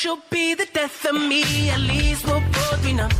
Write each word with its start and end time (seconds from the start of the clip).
She'll 0.00 0.22
be 0.30 0.54
the 0.54 0.66
death 0.72 1.04
of 1.04 1.14
me. 1.14 1.42
At 1.70 1.80
least 1.80 2.26
we'll 2.26 2.40
both 2.40 2.82
be 2.82 2.92
numb. 2.92 3.10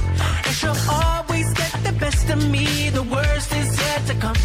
And 0.47 0.55
she'll 0.59 0.83
always 0.89 1.49
get 1.55 1.73
the 1.85 1.95
best 2.05 2.29
of 2.31 2.41
me. 2.51 2.67
The 2.91 3.03
worst 3.03 3.53
is 3.61 3.71
yet 3.83 4.01
to 4.09 4.15
come. 4.15 4.39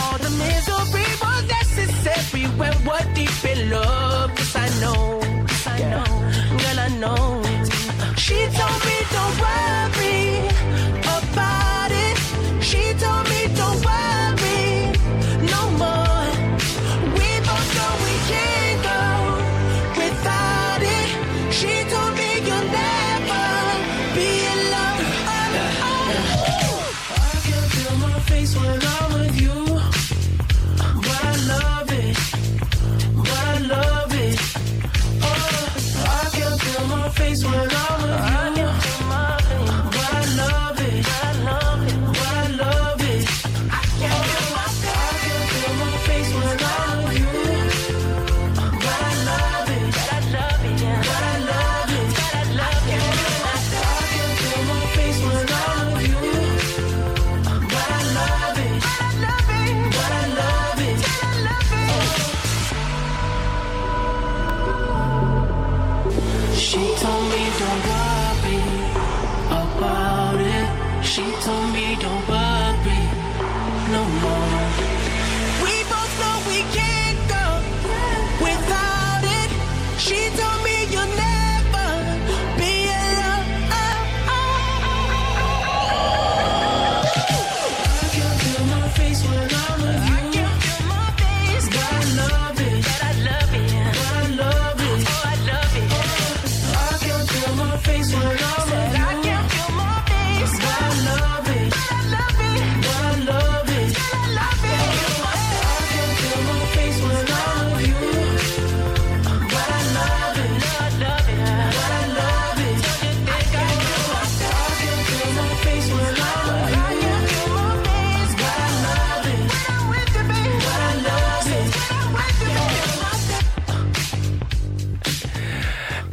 All 0.00 0.16
the 0.26 0.32
misery 0.44 1.10
was 1.22 1.42
necessary 1.58 2.44
when 2.60 2.74
we're 2.86 3.06
deep 3.14 3.44
in 3.52 3.70
love. 3.70 4.30
Yes, 4.38 4.56
I 4.64 4.68
know. 4.82 5.20
Yes, 5.50 5.66
I 5.66 5.78
know. 5.92 6.10
Girl, 6.60 6.78
I 6.86 6.90
know. 7.02 7.22
She 8.24 8.38
told 8.58 8.80
me 8.88 8.96
don't 9.14 9.36
worry 9.42 9.73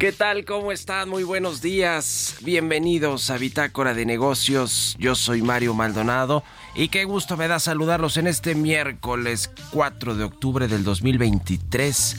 ¿Qué 0.02 0.12
tal? 0.12 0.46
¿Cómo 0.46 0.72
están? 0.72 1.10
Muy 1.10 1.22
buenos 1.22 1.62
días. 1.62 2.38
Bienvenidos 2.42 3.30
a 3.30 3.38
Bitácora 3.38 3.94
de 3.94 4.04
Negocios. 4.04 4.96
Yo 4.98 5.14
soy 5.14 5.44
Mario 5.44 5.76
Maldonado 5.76 6.44
y 6.74 6.88
qué 6.88 7.06
gusto 7.06 7.38
me 7.38 7.48
da 7.48 7.60
saludarlos 7.60 8.18
en 8.18 8.26
este 8.26 8.56
miércoles 8.56 9.52
4 9.70 10.16
de 10.16 10.24
octubre 10.24 10.68
del 10.68 10.84
2023. 10.84 12.18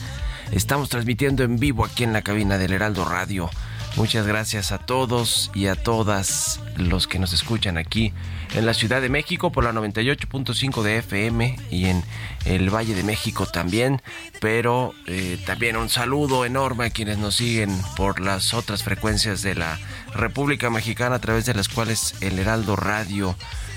Estamos 0.53 0.87
transmitiendo 0.87 1.43
en 1.43 1.59
vivo 1.59 1.83
aquí 1.83 2.05
en 2.05 2.13
la 2.13 2.21
cabina 2.21 2.57
del 2.57 2.71
Heraldo 2.71 3.03
Radio. 3.03 3.49
Muchas 3.95 4.25
gracias 4.25 4.71
a 4.71 4.79
todos 4.79 5.51
y 5.53 5.67
a 5.67 5.75
todas 5.75 6.59
los 6.77 7.07
que 7.07 7.19
nos 7.19 7.31
escuchan 7.31 7.77
aquí 7.77 8.11
en 8.55 8.65
la 8.65 8.73
Ciudad 8.73 9.01
de 9.01 9.09
México 9.09 9.51
por 9.51 9.63
la 9.63 9.71
98.5 9.71 10.81
de 10.81 10.97
FM 10.97 11.59
y 11.69 11.85
en 11.85 12.03
el 12.45 12.73
Valle 12.73 12.95
de 12.95 13.03
México 13.03 13.45
también, 13.45 14.01
pero 14.41 14.95
eh, 15.05 15.39
también 15.45 15.77
un 15.77 15.89
saludo 15.89 16.43
enorme 16.43 16.85
a 16.85 16.89
quienes 16.89 17.19
nos 17.19 17.35
siguen 17.35 17.69
por 17.95 18.19
las 18.19 18.55
otras 18.55 18.81
frecuencias 18.81 19.43
de 19.43 19.53
la 19.53 19.79
República 20.15 20.71
Mexicana 20.71 21.17
a 21.17 21.21
través 21.21 21.45
de 21.45 21.53
las 21.53 21.69
cuales 21.69 22.15
el 22.21 22.39
Heraldo 22.39 22.75
Radio 22.75 23.35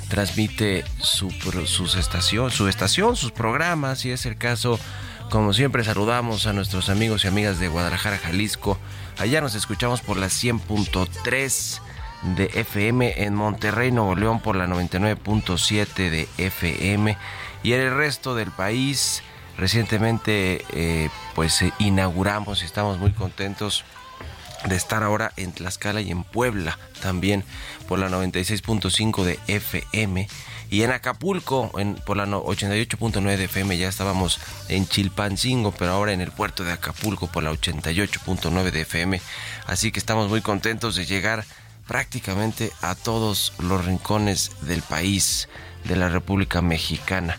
transmite 0.08 0.84
su, 0.98 1.30
sus 1.66 1.94
estación, 1.94 2.50
su 2.50 2.68
estación, 2.68 3.16
sus 3.16 3.32
programas, 3.32 4.06
y 4.06 4.12
es 4.12 4.24
el 4.24 4.38
caso, 4.38 4.80
como 5.30 5.52
siempre 5.52 5.84
saludamos 5.84 6.46
a 6.46 6.54
nuestros 6.54 6.88
amigos 6.88 7.24
y 7.24 7.28
amigas 7.28 7.58
de 7.60 7.68
Guadalajara, 7.68 8.16
Jalisco. 8.16 8.78
Allá 9.18 9.40
nos 9.40 9.54
escuchamos 9.54 10.02
por 10.02 10.18
la 10.18 10.26
100.3 10.26 11.80
de 12.36 12.44
FM 12.52 13.22
en 13.24 13.34
Monterrey, 13.34 13.90
Nuevo 13.90 14.14
León 14.14 14.40
por 14.40 14.56
la 14.56 14.66
99.7 14.66 16.10
de 16.10 16.28
FM 16.36 17.16
y 17.62 17.72
en 17.72 17.80
el 17.80 17.96
resto 17.96 18.34
del 18.34 18.50
país 18.50 19.22
recientemente 19.56 20.64
eh, 20.72 21.08
pues 21.34 21.62
eh, 21.62 21.72
inauguramos 21.78 22.62
y 22.62 22.66
estamos 22.66 22.98
muy 22.98 23.12
contentos 23.12 23.84
de 24.68 24.76
estar 24.76 25.02
ahora 25.02 25.32
en 25.36 25.52
Tlaxcala 25.52 26.02
y 26.02 26.10
en 26.10 26.22
Puebla 26.22 26.78
también 27.00 27.42
por 27.88 27.98
la 27.98 28.10
96.5 28.10 29.24
de 29.24 29.38
FM 29.46 30.28
y 30.70 30.82
en 30.82 30.90
Acapulco 30.90 31.70
por 32.04 32.16
la 32.16 32.26
no- 32.26 32.42
88.9 32.44 33.36
de 33.36 33.44
FM 33.44 33.78
ya 33.78 33.88
estábamos 33.88 34.38
en 34.68 34.86
Chilpancingo 34.88 35.72
pero 35.72 35.92
ahora 35.92 36.12
en 36.12 36.20
el 36.20 36.32
puerto 36.32 36.64
de 36.64 36.72
Acapulco 36.72 37.26
por 37.28 37.42
la 37.42 37.52
88.9 37.52 38.70
de 38.70 38.80
FM 38.82 39.20
así 39.66 39.92
que 39.92 39.98
estamos 39.98 40.28
muy 40.28 40.40
contentos 40.40 40.96
de 40.96 41.06
llegar 41.06 41.44
prácticamente 41.86 42.72
a 42.82 42.94
todos 42.94 43.52
los 43.58 43.84
rincones 43.84 44.50
del 44.62 44.82
país 44.82 45.48
de 45.84 45.96
la 45.96 46.08
República 46.08 46.60
Mexicana 46.62 47.38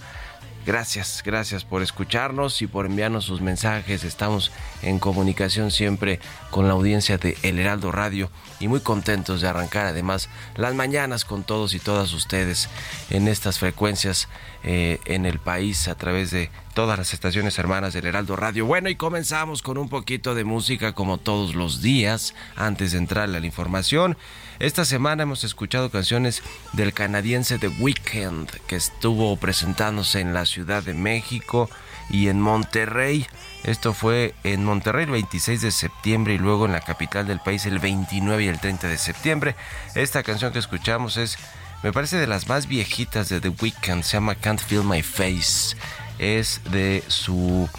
Gracias, 0.68 1.24
gracias 1.26 1.64
por 1.64 1.82
escucharnos 1.82 2.62
y 2.62 2.68
por 2.68 2.88
enviarnos 2.88 3.24
sus 3.24 3.40
mensajes. 3.40 4.04
Estamos 4.04 4.52
en 4.82 5.00
comunicación 5.00 5.72
siempre 5.72 6.20
con 6.52 6.68
la 6.68 6.74
audiencia 6.74 7.18
de 7.18 7.38
El 7.42 7.58
Heraldo 7.58 7.90
Radio 7.94 8.30
y 8.60 8.68
muy 8.68 8.82
contentos 8.82 9.40
de 9.40 9.48
arrancar 9.48 9.86
además 9.86 10.28
las 10.58 10.76
mañanas 10.76 11.24
con 11.24 11.46
todos 11.46 11.74
y 11.74 11.80
todas 11.80 12.12
ustedes 12.12 12.68
en 13.10 13.30
estas 13.30 13.60
frecuencias 13.60 14.28
eh, 14.66 15.00
en 15.06 15.26
el 15.26 15.40
país 15.40 15.88
a 15.88 15.96
través 15.96 16.32
de 16.32 16.52
todas 16.74 17.00
las 17.00 17.14
estaciones 17.14 17.58
hermanas 17.58 17.94
del 17.94 18.06
Heraldo 18.06 18.36
Radio. 18.36 18.66
Bueno, 18.66 18.90
y 18.90 18.96
comenzamos 18.96 19.62
con 19.62 19.78
un 19.78 19.88
poquito 19.88 20.36
de 20.36 20.44
música 20.44 20.92
como 20.92 21.18
todos 21.18 21.56
los 21.56 21.82
días 21.82 22.36
antes 22.58 22.92
de 22.92 22.98
entrar 22.98 23.24
a 23.24 23.40
la 23.40 23.46
información. 23.46 24.18
Esta 24.60 24.86
semana 24.86 25.22
hemos 25.22 25.44
escuchado 25.44 25.92
canciones 25.92 26.42
del 26.74 26.92
canadiense 26.92 27.60
The 27.60 27.68
Weeknd 27.68 28.50
que 28.66 28.76
estuvo 28.76 29.36
presentándose 29.38 30.20
en 30.20 30.34
la 30.34 30.48
Ciudad 30.48 30.82
de 30.82 30.96
México 30.96 31.70
y 32.10 32.30
en 32.30 32.42
Monterrey. 32.42 33.28
Esto 33.64 33.94
fue 33.94 34.34
en 34.44 34.66
Monterrey 34.66 35.04
el 35.04 35.12
26 35.12 35.62
de 35.62 35.70
septiembre 35.70 36.34
y 36.34 36.38
luego 36.40 36.66
en 36.66 36.72
la 36.72 36.82
capital 36.82 37.28
del 37.28 37.40
país 37.40 37.68
el 37.68 37.78
29 37.78 38.46
y 38.46 38.48
el 38.48 38.60
30 38.60 38.88
de 38.88 38.98
septiembre. 38.98 39.56
Esta 39.94 40.24
canción 40.24 40.52
que 40.52 40.60
escuchamos 40.60 41.18
es, 41.18 41.38
me 41.84 41.94
parece 41.94 42.18
de 42.18 42.26
las 42.26 42.48
más 42.48 42.68
viejitas 42.68 43.30
de 43.30 43.40
The 43.40 43.50
Weeknd, 43.50 44.02
se 44.02 44.14
llama 44.14 44.34
Can't 44.34 44.60
Feel 44.60 44.84
My 44.84 45.04
Face. 45.04 45.78
Es 46.18 46.62
de 46.72 47.04
su 47.08 47.70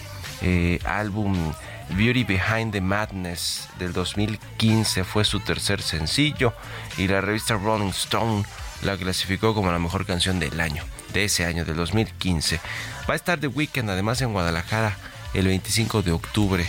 eh, 0.43 0.79
álbum 0.85 1.53
Beauty 1.91 2.25
Behind 2.25 2.73
the 2.73 2.81
Madness 2.81 3.69
del 3.79 3.93
2015 3.93 5.05
fue 5.05 5.25
su 5.25 5.41
tercer 5.41 5.81
sencillo 5.83 6.53
y 6.97 7.09
la 7.09 7.21
revista 7.21 7.55
Rolling 7.55 7.91
Stone 7.91 8.45
la 8.83 8.97
clasificó 8.97 9.55
como 9.55 9.73
la 9.73 9.79
mejor 9.79 10.07
canción 10.07 10.39
del 10.39 10.61
año, 10.61 10.85
de 11.13 11.25
ese 11.25 11.45
año, 11.45 11.65
del 11.65 11.77
2015. 11.77 12.61
Va 13.09 13.15
a 13.15 13.17
estar 13.17 13.41
The 13.41 13.49
Weeknd 13.49 13.91
además 13.91 14.21
en 14.23 14.33
Guadalajara 14.33 14.97
el 15.35 15.47
25 15.47 16.03
de 16.03 16.13
octubre. 16.13 16.69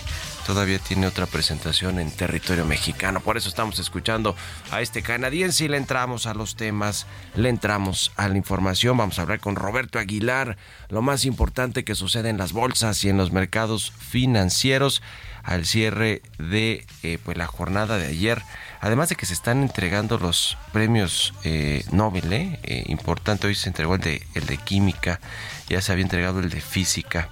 Todavía 0.50 0.80
tiene 0.80 1.06
otra 1.06 1.28
presentación 1.28 2.00
en 2.00 2.10
territorio 2.10 2.66
mexicano. 2.66 3.20
Por 3.20 3.38
eso 3.38 3.50
estamos 3.50 3.78
escuchando 3.78 4.36
a 4.72 4.82
este 4.82 5.04
canadiense 5.04 5.66
y 5.66 5.68
le 5.68 5.78
entramos 5.78 6.26
a 6.26 6.34
los 6.34 6.56
temas, 6.56 7.06
le 7.36 7.50
entramos 7.50 8.12
a 8.16 8.28
la 8.28 8.36
información. 8.36 8.98
Vamos 8.98 9.20
a 9.20 9.22
hablar 9.22 9.42
con 9.42 9.56
Roberto 9.56 10.00
Aguilar, 10.00 10.58
lo 10.90 11.04
más 11.04 11.26
importante 11.26 11.84
que 11.84 11.94
sucede 11.94 12.30
en 12.30 12.40
las 12.40 12.52
bolsas 12.52 13.04
y 13.04 13.10
en 13.10 13.18
los 13.18 13.32
mercados 13.32 13.94
financieros 14.00 15.04
al 15.44 15.68
cierre 15.68 16.24
de 16.40 16.88
eh, 17.04 17.20
pues 17.24 17.38
la 17.38 17.46
jornada 17.46 18.00
de 18.00 18.08
ayer. 18.08 18.42
Además 18.82 19.10
de 19.10 19.18
que 19.18 19.28
se 19.28 19.36
están 19.36 19.62
entregando 19.62 20.18
los 20.18 20.58
premios 20.74 21.36
eh, 21.44 21.86
Nobel, 21.92 22.34
eh, 22.34 22.86
importante, 22.88 23.46
hoy 23.46 23.54
se 23.54 23.70
entregó 23.70 23.94
el 23.94 24.02
de, 24.02 24.26
el 24.34 24.48
de 24.48 24.58
química, 24.58 25.20
ya 25.68 25.80
se 25.80 25.92
había 25.92 26.06
entregado 26.06 26.40
el 26.40 26.50
de 26.50 26.60
física, 26.60 27.30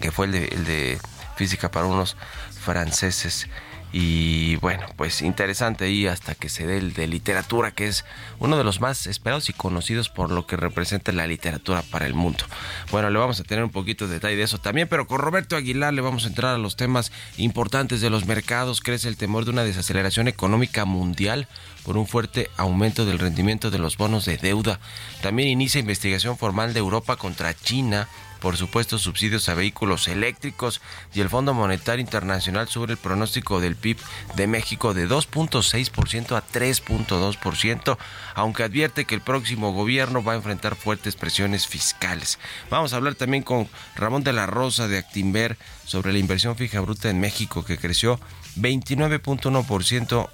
que 0.00 0.10
fue 0.10 0.24
el 0.24 0.32
de, 0.32 0.44
el 0.46 0.64
de 0.64 0.98
física 1.42 1.72
para 1.72 1.86
unos 1.86 2.16
franceses. 2.60 3.48
Y 3.92 4.56
bueno, 4.56 4.86
pues 4.96 5.20
interesante 5.20 5.84
ahí 5.84 6.06
hasta 6.06 6.34
que 6.34 6.48
se 6.48 6.66
dé 6.66 6.78
el 6.78 6.94
de 6.94 7.06
literatura, 7.08 7.72
que 7.72 7.88
es 7.88 8.06
uno 8.38 8.56
de 8.56 8.64
los 8.64 8.80
más 8.80 9.06
esperados 9.06 9.50
y 9.50 9.52
conocidos 9.52 10.08
por 10.08 10.30
lo 10.30 10.46
que 10.46 10.56
representa 10.56 11.12
la 11.12 11.26
literatura 11.26 11.82
para 11.82 12.06
el 12.06 12.14
mundo. 12.14 12.44
Bueno, 12.90 13.10
le 13.10 13.18
vamos 13.18 13.38
a 13.40 13.44
tener 13.44 13.62
un 13.62 13.70
poquito 13.70 14.06
de 14.06 14.14
detalle 14.14 14.36
de 14.36 14.44
eso 14.44 14.56
también, 14.56 14.88
pero 14.88 15.06
con 15.06 15.18
Roberto 15.18 15.56
Aguilar 15.56 15.92
le 15.92 16.00
vamos 16.00 16.24
a 16.24 16.28
entrar 16.28 16.54
a 16.54 16.58
los 16.58 16.76
temas 16.76 17.12
importantes 17.36 18.00
de 18.00 18.08
los 18.08 18.24
mercados. 18.24 18.80
Crece 18.80 19.08
el 19.08 19.18
temor 19.18 19.44
de 19.44 19.50
una 19.50 19.64
desaceleración 19.64 20.26
económica 20.26 20.84
mundial 20.86 21.46
por 21.84 21.98
un 21.98 22.06
fuerte 22.06 22.50
aumento 22.56 23.04
del 23.04 23.18
rendimiento 23.18 23.70
de 23.70 23.78
los 23.78 23.98
bonos 23.98 24.24
de 24.24 24.38
deuda. 24.38 24.80
También 25.20 25.48
inicia 25.48 25.80
investigación 25.80 26.38
formal 26.38 26.72
de 26.72 26.78
Europa 26.78 27.16
contra 27.16 27.52
China 27.52 28.08
por 28.42 28.56
supuesto 28.56 28.98
subsidios 28.98 29.48
a 29.48 29.54
vehículos 29.54 30.08
eléctricos 30.08 30.80
y 31.14 31.20
el 31.20 31.28
Fondo 31.28 31.54
Monetario 31.54 32.00
Internacional 32.00 32.66
sobre 32.66 32.94
el 32.94 32.98
pronóstico 32.98 33.60
del 33.60 33.76
PIB 33.76 33.98
de 34.34 34.48
México 34.48 34.94
de 34.94 35.08
2.6% 35.08 36.36
a 36.36 36.44
3.2%, 36.44 37.96
aunque 38.34 38.64
advierte 38.64 39.04
que 39.04 39.14
el 39.14 39.20
próximo 39.20 39.72
gobierno 39.72 40.24
va 40.24 40.32
a 40.32 40.36
enfrentar 40.36 40.74
fuertes 40.74 41.14
presiones 41.14 41.68
fiscales. 41.68 42.40
Vamos 42.68 42.92
a 42.92 42.96
hablar 42.96 43.14
también 43.14 43.44
con 43.44 43.68
Ramón 43.94 44.24
de 44.24 44.32
la 44.32 44.46
Rosa 44.46 44.88
de 44.88 44.98
Actimber 44.98 45.56
sobre 45.86 46.12
la 46.12 46.18
inversión 46.18 46.56
fija 46.56 46.80
bruta 46.80 47.10
en 47.10 47.20
México 47.20 47.64
que 47.64 47.78
creció 47.78 48.18
29.1% 48.56 50.30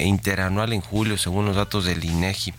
interanual 0.00 0.72
en 0.72 0.80
julio 0.80 1.16
según 1.16 1.46
los 1.46 1.54
datos 1.54 1.84
del 1.84 2.04
INEGI. 2.04 2.54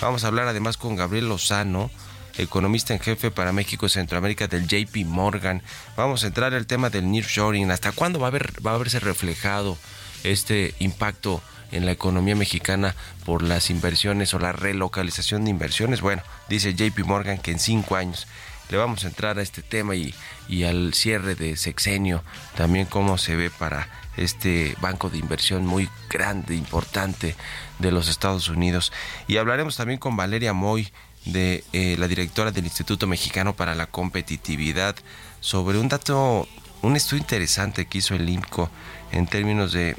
Vamos 0.00 0.24
a 0.24 0.28
hablar 0.28 0.48
además 0.48 0.78
con 0.78 0.96
Gabriel 0.96 1.28
Lozano, 1.28 1.90
economista 2.38 2.94
en 2.94 3.00
jefe 3.00 3.30
para 3.30 3.52
México 3.52 3.86
y 3.86 3.90
Centroamérica 3.90 4.46
del 4.46 4.66
JP 4.66 5.04
Morgan. 5.06 5.62
Vamos 5.96 6.24
a 6.24 6.28
entrar 6.28 6.54
al 6.54 6.66
tema 6.66 6.90
del 6.90 7.10
nearshoring. 7.10 7.70
¿Hasta 7.70 7.92
cuándo 7.92 8.18
va 8.18 8.26
a, 8.26 8.28
haber, 8.28 8.52
va 8.64 8.74
a 8.74 8.78
verse 8.78 9.00
reflejado 9.00 9.78
este 10.24 10.74
impacto 10.78 11.42
en 11.72 11.84
la 11.86 11.92
economía 11.92 12.36
mexicana 12.36 12.94
por 13.24 13.42
las 13.42 13.70
inversiones 13.70 14.34
o 14.34 14.38
la 14.38 14.52
relocalización 14.52 15.44
de 15.44 15.50
inversiones? 15.50 16.00
Bueno, 16.00 16.22
dice 16.48 16.74
JP 16.74 17.04
Morgan 17.04 17.38
que 17.38 17.52
en 17.52 17.58
cinco 17.58 17.96
años 17.96 18.26
le 18.68 18.76
vamos 18.76 19.04
a 19.04 19.08
entrar 19.08 19.38
a 19.38 19.42
este 19.42 19.62
tema 19.62 19.94
y, 19.94 20.14
y 20.48 20.64
al 20.64 20.92
cierre 20.94 21.34
de 21.36 21.56
sexenio, 21.56 22.24
también 22.56 22.86
cómo 22.86 23.16
se 23.16 23.36
ve 23.36 23.50
para 23.50 23.88
este 24.16 24.76
banco 24.80 25.10
de 25.10 25.18
inversión 25.18 25.66
muy 25.66 25.88
grande, 26.10 26.56
importante 26.56 27.36
de 27.78 27.92
los 27.92 28.08
Estados 28.08 28.48
Unidos. 28.48 28.92
Y 29.28 29.36
hablaremos 29.36 29.76
también 29.76 30.00
con 30.00 30.16
Valeria 30.16 30.52
Moy, 30.52 30.90
de 31.26 31.64
eh, 31.72 31.96
la 31.98 32.08
directora 32.08 32.52
del 32.52 32.64
Instituto 32.64 33.06
Mexicano 33.06 33.54
para 33.54 33.74
la 33.74 33.86
Competitividad 33.86 34.96
sobre 35.40 35.78
un 35.78 35.88
dato, 35.88 36.48
un 36.82 36.96
estudio 36.96 37.20
interesante 37.20 37.86
que 37.86 37.98
hizo 37.98 38.14
el 38.14 38.28
IMCO 38.28 38.70
en 39.12 39.26
términos 39.26 39.72
de 39.72 39.96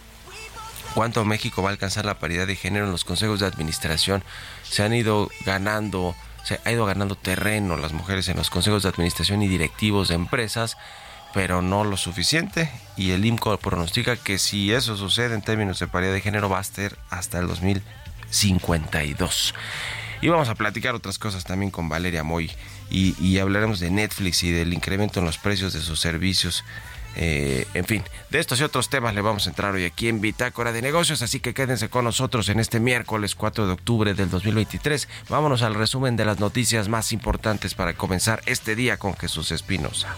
cuánto 0.95 1.24
México 1.25 1.62
va 1.62 1.69
a 1.69 1.74
alcanzar 1.74 2.06
la 2.06 2.18
paridad 2.18 2.47
de 2.47 2.56
género 2.56 2.85
en 2.85 2.91
los 2.91 3.06
consejos 3.06 3.39
de 3.39 3.45
administración. 3.45 4.24
Se 4.63 4.83
han 4.83 4.94
ido 4.94 5.29
ganando, 5.45 6.15
se 6.44 6.59
ha 6.63 6.71
ido 6.71 6.85
ganando 6.85 7.15
terreno 7.15 7.77
las 7.77 7.94
mujeres 7.94 8.27
en 8.29 8.38
los 8.38 8.50
consejos 8.50 8.83
de 8.83 8.89
administración 8.89 9.44
y 9.44 9.47
directivos 9.47 10.07
de 10.07 10.15
empresas, 10.15 10.77
pero 11.33 11.62
no 11.62 11.83
lo 11.83 11.97
suficiente. 11.97 12.71
Y 12.95 13.12
el 13.12 13.25
IMCO 13.25 13.57
pronostica 13.57 14.15
que 14.15 14.39
si 14.39 14.74
eso 14.74 14.95
sucede 14.95 15.35
en 15.35 15.41
términos 15.41 15.79
de 15.79 15.88
paridad 15.88 16.13
de 16.13 16.21
género 16.21 16.50
va 16.50 16.59
a 16.59 16.63
ser 16.63 16.97
hasta 17.09 17.39
el 17.39 17.47
2052. 17.47 19.53
Y 20.22 20.30
vamos 20.30 20.50
a 20.50 20.56
platicar 20.56 20.96
otras 20.96 21.19
cosas 21.19 21.44
también 21.44 21.72
con 21.72 21.90
Valeria 21.90 22.24
Moy. 22.24 22.52
Y, 22.90 23.38
hablaremos 23.38 23.80
de 23.80 23.92
Netflix 23.92 24.44
y 24.44 24.52
del 24.52 24.74
incremento 24.74 25.19
en 25.19 25.25
los 25.25 25.38
precios 25.38 25.74
de 25.74 25.81
sus 25.81 26.00
servicios. 26.00 26.64
Eh, 27.19 27.66
en 27.74 27.86
fin, 27.86 28.04
de 28.30 28.40
estos 28.40 28.60
y 28.60 28.64
otros 28.64 28.90
temas 28.90 29.16
le 29.16 29.22
vamos 29.22 29.48
a 29.48 29.50
entrar 29.50 29.74
hoy 29.74 29.86
aquí 29.86 30.08
en 30.08 30.22
Bitácora 30.22 30.72
de 30.72 30.84
Negocios, 30.84 31.24
así 31.24 31.40
que 31.40 31.56
quédense 31.56 31.90
con 31.90 32.06
nosotros 32.06 32.48
en 32.50 32.60
este 32.60 32.80
miércoles 32.80 33.34
4 33.34 33.66
de 33.66 33.74
octubre 33.74 34.14
del 34.14 34.30
2023. 34.30 35.08
Vámonos 35.27 35.63
al 35.63 35.74
resumen 35.74 36.15
de 36.15 36.25
las 36.25 36.39
noticias 36.39 36.89
más 36.89 37.12
importantes 37.12 37.74
para 37.74 37.96
comenzar 37.96 38.41
este 38.46 38.75
día 38.75 38.98
con 38.98 39.15
Jesús 39.18 39.51
Espinosa. 39.51 40.15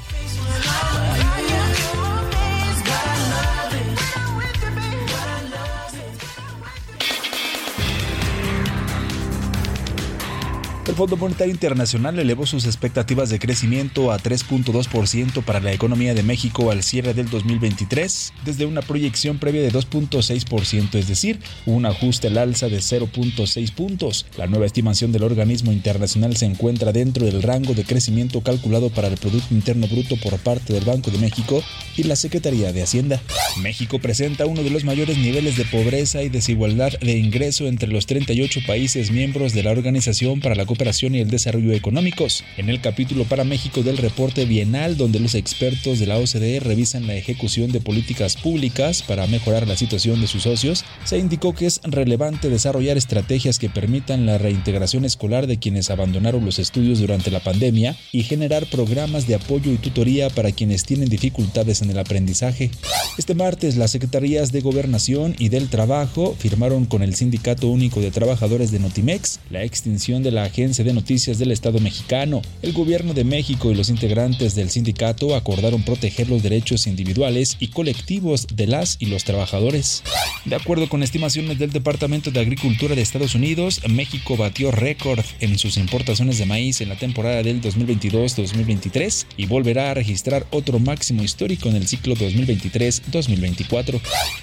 El 10.90 10.96
Fondo 10.96 11.18
Monetario 11.18 11.54
Internacional 11.54 12.18
elevó 12.18 12.48
sus 12.48 12.66
expectativas 12.66 13.30
de 13.30 13.38
crecimiento 13.38 14.12
a 14.12 14.18
3.2% 14.18 15.44
para 15.44 15.60
la 15.60 15.72
economía 15.72 16.16
de 16.16 16.24
México 16.24 16.72
al 16.72 16.82
cierre 16.82 17.14
del 17.14 17.30
2023, 17.30 18.34
desde 18.44 18.66
una 18.66 18.82
proyección 18.82 19.38
previa 19.38 19.62
de 19.62 19.72
2.6%, 19.72 20.96
es 20.96 21.08
decir, 21.08 21.40
un 21.68 21.86
ajuste 21.86 22.26
al 22.26 22.40
alza 22.40 22.70
de 22.70 22.80
0.6 22.80 23.72
puntos. 23.72 24.26
La 24.36 24.48
nueva 24.48 24.66
estimación 24.66 25.12
del 25.12 25.22
organismo 25.22 25.72
internacional 25.72 26.36
se 26.36 26.48
encuentra 26.48 26.92
dentro 26.92 27.24
del 27.24 27.44
rango 27.44 27.76
de 27.76 27.84
crecimiento 27.84 28.42
calculado 28.42 28.90
para 28.90 29.10
el 29.10 29.18
Producto 29.18 29.54
Interno 29.54 29.88
Bruto 29.88 30.16
por 30.18 30.40
parte 30.40 30.74
del 30.74 30.86
Banco 30.86 31.12
de 31.12 31.20
México 31.20 31.64
y 31.98 32.04
la 32.04 32.16
Secretaría 32.16 32.74
de 32.74 32.82
Hacienda. 32.82 33.22
México 33.62 34.00
presenta 34.00 34.48
uno 34.48 34.64
de 34.64 34.72
los 34.72 34.86
mayores 34.86 35.20
niveles 35.20 35.56
de 35.56 35.66
pobreza 35.66 36.24
y 36.24 36.30
desigualdad 36.30 36.94
de 37.00 37.16
ingreso 37.16 37.68
entre 37.68 37.90
los 37.90 38.08
38 38.08 38.62
países 38.66 39.12
miembros 39.12 39.54
de 39.54 39.62
la 39.62 39.70
Organización 39.70 40.40
para 40.40 40.56
la 40.56 40.66
Cooperación 40.66 40.79
y 40.80 41.20
el 41.20 41.30
Desarrollo 41.30 41.74
Económicos, 41.74 42.46
en 42.56 42.70
el 42.70 42.80
capítulo 42.80 43.26
para 43.26 43.44
México 43.44 43.84
del 43.84 43.98
reporte 43.98 44.46
bienal 44.46 44.96
donde 44.96 45.20
los 45.20 45.36
expertos 45.36 46.00
de 46.00 46.08
la 46.08 46.18
OCDE 46.18 46.62
revisan 46.62 47.06
la 47.06 47.16
ejecución 47.16 47.74
de 47.74 47.82
políticas 47.82 48.38
públicas 48.38 49.04
para 49.04 49.28
mejorar 49.28 49.68
la 49.68 49.76
situación 49.76 50.22
de 50.22 50.28
sus 50.28 50.44
socios, 50.44 50.86
se 51.04 51.18
indicó 51.18 51.54
que 51.54 51.66
es 51.66 51.82
relevante 51.84 52.50
desarrollar 52.50 52.96
estrategias 52.96 53.60
que 53.60 53.70
permitan 53.70 54.26
la 54.26 54.38
reintegración 54.38 55.04
escolar 55.04 55.48
de 55.48 55.60
quienes 55.60 55.90
abandonaron 55.90 56.46
los 56.46 56.60
estudios 56.60 57.00
durante 57.00 57.30
la 57.30 57.42
pandemia 57.42 57.98
y 58.14 58.24
generar 58.24 58.66
programas 58.68 59.28
de 59.28 59.36
apoyo 59.36 59.74
y 59.74 59.78
tutoría 59.78 60.30
para 60.30 60.54
quienes 60.54 60.86
tienen 60.86 61.10
dificultades 61.10 61.82
en 61.82 61.90
el 61.90 62.00
aprendizaje. 62.00 62.72
Este 63.18 63.36
martes, 63.36 63.76
las 63.76 63.92
Secretarías 63.92 64.54
de 64.54 64.62
Gobernación 64.62 65.36
y 65.40 65.50
del 65.50 65.68
Trabajo 65.68 66.38
firmaron 66.40 66.86
con 66.86 67.04
el 67.04 67.16
Sindicato 67.16 67.68
Único 67.68 68.00
de 68.00 68.12
Trabajadores 68.12 68.72
de 68.72 68.80
Notimex 68.80 69.42
la 69.50 69.64
extinción 69.66 70.24
de 70.24 70.32
la 70.32 70.44
agencia 70.44 70.69
Agencia 70.70 70.86
de 70.86 70.94
Noticias 70.94 71.40
del 71.40 71.52
Estado 71.52 71.80
mexicano. 71.80 72.44
El 72.62 72.74
gobierno 72.74 73.16
de 73.16 73.24
México 73.24 73.72
y 73.72 73.74
los 73.74 73.90
integrantes 73.90 74.54
del 74.54 74.70
sindicato 74.70 75.36
acordaron 75.36 75.82
proteger 75.82 76.30
los 76.30 76.44
derechos 76.44 76.86
individuales 76.86 77.58
y 77.60 77.70
colectivos 77.70 78.46
de 78.54 78.68
las 78.68 78.98
y 79.00 79.08
los 79.08 79.24
trabajadores. 79.24 80.04
De 80.46 80.56
acuerdo 80.56 80.88
con 80.88 81.02
estimaciones 81.02 81.58
del 81.58 81.72
Departamento 81.72 82.30
de 82.30 82.40
Agricultura 82.40 82.94
de 82.94 83.02
Estados 83.02 83.34
Unidos, 83.34 83.82
México 83.90 84.38
batió 84.38 84.70
récord 84.70 85.26
en 85.40 85.58
sus 85.58 85.76
importaciones 85.78 86.38
de 86.38 86.46
maíz 86.46 86.82
en 86.82 86.90
la 86.90 86.98
temporada 86.98 87.42
del 87.42 87.64
2022-2023 87.64 89.26
y 89.38 89.48
volverá 89.48 89.90
a 89.90 89.96
registrar 89.96 90.46
otro 90.52 90.78
máximo 90.78 91.24
histórico 91.24 91.68
en 91.70 91.78
el 91.78 91.88
ciclo 91.88 92.16
2023-2024. 92.16 94.00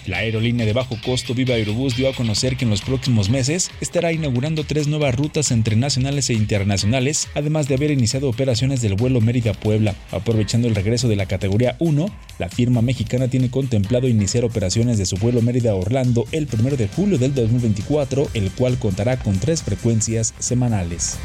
La 0.09 0.19
aerolínea 0.19 0.67
de 0.67 0.73
bajo 0.73 0.99
costo 1.05 1.35
Viva 1.35 1.55
Aerobús 1.55 1.97
dio 1.97 2.09
a 2.09 2.15
conocer 2.15 2.57
que 2.57 2.65
en 2.65 2.71
los 2.71 2.83
próximos 2.83 3.31
meses 3.31 3.71
estará 3.81 4.13
inaugurando 4.13 4.65
tres 4.65 4.89
nuevas 4.89 5.15
rutas 5.15 5.53
entre 5.53 5.77
e 6.17 6.35
internacionales, 6.35 7.29
además 7.35 7.69
de 7.69 7.75
haber 7.75 7.91
iniciado 7.91 8.29
operaciones 8.29 8.81
del 8.81 8.95
vuelo 8.95 9.21
Mérida-Puebla. 9.21 9.95
Aprovechando 10.11 10.67
el 10.67 10.75
regreso 10.75 11.09
de 11.09 11.17
la 11.17 11.27
categoría 11.27 11.77
1, 11.79 12.07
la 12.39 12.49
firma 12.49 12.83
mexicana 12.83 13.29
tiene 13.29 13.51
contemplado 13.51 14.09
iniciar 14.09 14.45
operaciones 14.45 14.99
de 14.99 15.07
su 15.07 15.17
vuelo 15.17 15.43
Mérida-Orlando 15.43 16.27
el 16.33 16.49
1 16.51 16.77
de 16.77 16.89
julio 16.89 17.19
del 17.19 17.35
2024, 17.35 18.31
el 18.35 18.51
cual 18.51 18.79
contará 18.79 19.19
con 19.19 19.39
tres 19.39 19.63
frecuencias 19.63 20.35
semanales. 20.39 21.19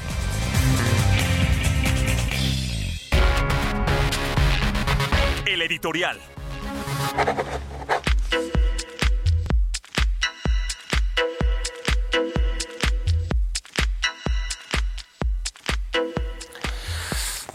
El 5.45 5.62
editorial. 5.62 6.17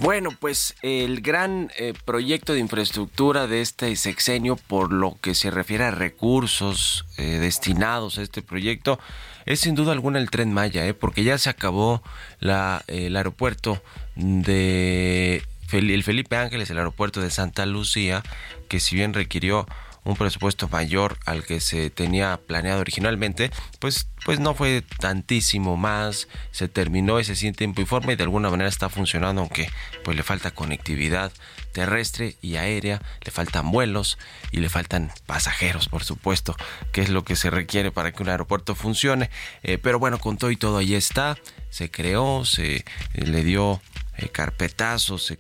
Bueno, 0.07 0.31
pues 0.39 0.77
el 0.83 1.21
gran 1.21 1.73
eh, 1.77 1.93
proyecto 2.05 2.53
de 2.53 2.61
infraestructura 2.61 3.49
de 3.49 3.61
este 3.61 3.97
sexenio, 3.97 4.55
por 4.55 4.93
lo 4.93 5.19
que 5.21 5.35
se 5.35 5.51
refiere 5.51 5.83
a 5.83 5.91
recursos 5.91 7.05
eh, 7.17 7.39
destinados 7.41 8.17
a 8.17 8.23
este 8.23 8.41
proyecto, 8.41 9.01
es 9.47 9.59
sin 9.59 9.75
duda 9.75 9.91
alguna 9.91 10.21
el 10.21 10.31
tren 10.31 10.53
Maya, 10.53 10.87
¿eh? 10.87 10.95
porque 10.95 11.25
ya 11.25 11.39
se 11.39 11.51
acabó 11.51 12.05
la, 12.39 12.85
el 12.87 13.17
aeropuerto 13.17 13.83
de 14.15 15.43
el 15.73 16.05
Felipe 16.05 16.37
Ángeles, 16.37 16.71
el 16.71 16.79
aeropuerto 16.79 17.21
de 17.21 17.33
Santa 17.33 17.67
Lucía, 17.67 18.23
que 18.69 18.79
si 18.79 18.95
bien 18.95 19.13
requirió 19.13 19.67
un 20.07 20.17
presupuesto 20.17 20.69
mayor 20.69 21.19
al 21.27 21.45
que 21.45 21.61
se 21.61 21.91
tenía 21.91 22.39
planeado 22.39 22.81
originalmente, 22.81 23.51
pues, 23.81 24.09
pues 24.25 24.41
no 24.41 24.55
fue 24.55 24.83
tantísimo 24.99 25.77
más, 25.77 26.29
se 26.53 26.69
terminó 26.69 27.19
ese 27.19 27.35
sí 27.37 27.49
en 27.49 27.55
tiempo 27.55 27.83
y 27.83 27.87
forma 27.87 28.13
y 28.13 28.17
de 28.17 28.23
alguna 28.23 28.49
manera 28.49 28.69
está 28.69 28.89
funcionando, 28.89 29.43
aunque 29.43 29.69
pues 30.05 30.17
le 30.17 30.23
falta 30.23 30.53
conectividad 30.53 31.33
terrestre 31.73 32.37
y 32.41 32.57
aérea, 32.57 33.03
le 33.23 33.31
faltan 33.31 33.71
vuelos 33.71 34.17
y 34.51 34.61
le 34.61 34.71
faltan 34.71 35.11
pasajeros, 35.27 35.89
por 35.89 36.05
supuesto, 36.05 36.57
que 36.93 37.03
es 37.03 37.11
lo 37.11 37.23
que 37.23 37.37
se 37.37 37.51
requiere 37.51 37.91
para 37.91 38.13
que 38.13 38.23
un 38.23 38.31
aeropuerto 38.31 38.75
funcione. 38.75 39.29
Eh, 39.63 39.77
pero 39.77 39.99
bueno, 39.99 40.19
con 40.19 40.39
todo 40.39 40.51
y 40.51 40.57
todo 40.57 40.79
ahí 40.79 40.95
está, 40.95 41.37
se 41.69 41.91
creó, 41.91 42.47
se 42.47 42.77
eh, 42.77 42.85
le 43.27 43.45
dio 43.45 43.83
eh, 44.19 44.29
carpetazo, 44.29 45.19
se, 45.19 45.37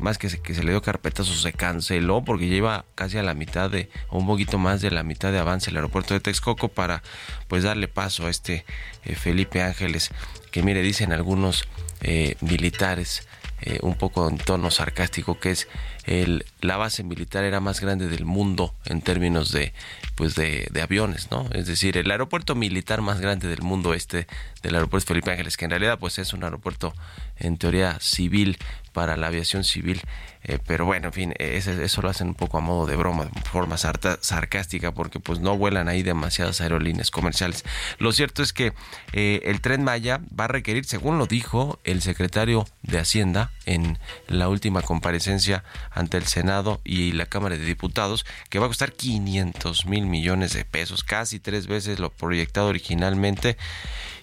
más 0.00 0.18
que 0.18 0.30
se, 0.30 0.40
que 0.40 0.54
se 0.54 0.62
le 0.62 0.70
dio 0.70 0.82
carpetazo, 0.82 1.34
se 1.34 1.52
canceló 1.52 2.24
porque 2.24 2.48
lleva 2.48 2.84
casi 2.94 3.18
a 3.18 3.22
la 3.22 3.34
mitad 3.34 3.70
de, 3.70 3.90
o 4.08 4.18
un 4.18 4.26
poquito 4.26 4.58
más 4.58 4.80
de 4.80 4.90
la 4.90 5.02
mitad 5.02 5.32
de 5.32 5.38
avance 5.38 5.70
el 5.70 5.76
aeropuerto 5.76 6.14
de 6.14 6.20
Texcoco 6.20 6.68
para 6.68 7.02
pues 7.48 7.64
darle 7.64 7.88
paso 7.88 8.26
a 8.26 8.30
este 8.30 8.64
eh, 9.04 9.14
Felipe 9.14 9.62
Ángeles, 9.62 10.10
que 10.50 10.62
mire, 10.62 10.82
dicen 10.82 11.12
algunos 11.12 11.68
eh, 12.00 12.36
militares, 12.40 13.26
eh, 13.60 13.78
un 13.82 13.94
poco 13.94 14.28
en 14.28 14.38
tono 14.38 14.70
sarcástico, 14.70 15.38
que 15.38 15.50
es 15.50 15.68
el, 16.06 16.44
la 16.60 16.76
base 16.76 17.02
militar 17.02 17.44
era 17.44 17.60
más 17.60 17.80
grande 17.80 18.08
del 18.08 18.24
mundo 18.24 18.74
en 18.84 19.00
términos 19.00 19.52
de 19.52 19.72
pues 20.14 20.36
de, 20.36 20.68
aviones, 20.82 21.30
¿no? 21.30 21.48
Es 21.52 21.66
decir, 21.66 21.96
el 21.96 22.10
aeropuerto 22.10 22.54
militar 22.54 23.00
más 23.00 23.20
grande 23.20 23.48
del 23.48 23.62
mundo 23.62 23.94
este 23.94 24.26
del 24.62 24.76
aeropuerto 24.76 25.08
Felipe 25.08 25.32
Ángeles, 25.32 25.56
que 25.56 25.64
en 25.64 25.72
realidad 25.72 25.98
pues 25.98 26.18
es 26.18 26.32
un 26.32 26.44
aeropuerto 26.44 26.94
en 27.36 27.58
teoría 27.58 27.98
civil 28.00 28.58
para 28.92 29.16
la 29.16 29.26
aviación 29.26 29.64
civil, 29.64 30.00
eh, 30.44 30.60
pero 30.64 30.86
bueno, 30.86 31.08
en 31.08 31.12
fin, 31.12 31.34
eso 31.38 32.00
lo 32.00 32.08
hacen 32.08 32.28
un 32.28 32.34
poco 32.34 32.58
a 32.58 32.60
modo 32.60 32.86
de 32.86 32.94
broma, 32.94 33.24
de 33.24 33.40
forma 33.42 33.76
sarta- 33.76 34.18
sarcástica, 34.20 34.92
porque 34.92 35.18
pues 35.18 35.40
no 35.40 35.56
vuelan 35.56 35.88
ahí 35.88 36.02
demasiadas 36.04 36.60
aerolíneas 36.60 37.10
comerciales. 37.10 37.64
Lo 37.98 38.12
cierto 38.12 38.42
es 38.42 38.52
que 38.52 38.72
eh, 39.12 39.40
el 39.44 39.60
tren 39.60 39.82
Maya 39.82 40.20
va 40.38 40.44
a 40.44 40.48
requerir, 40.48 40.84
según 40.84 41.18
lo 41.18 41.26
dijo 41.26 41.80
el 41.82 42.02
secretario 42.02 42.66
de 42.82 43.00
Hacienda 43.00 43.50
en 43.66 43.98
la 44.28 44.48
última 44.48 44.82
comparecencia 44.82 45.64
ante 45.90 46.16
el 46.16 46.26
Senado 46.26 46.80
y 46.84 47.12
la 47.12 47.26
Cámara 47.26 47.56
de 47.56 47.64
Diputados, 47.64 48.24
que 48.48 48.58
va 48.58 48.66
a 48.66 48.68
costar 48.68 48.92
500 48.92 49.86
mil 49.86 50.06
millones 50.06 50.52
de 50.52 50.64
pesos, 50.64 51.04
casi 51.04 51.40
tres 51.40 51.66
veces 51.66 51.98
lo 51.98 52.10
proyectado 52.10 52.68
originalmente. 52.68 53.56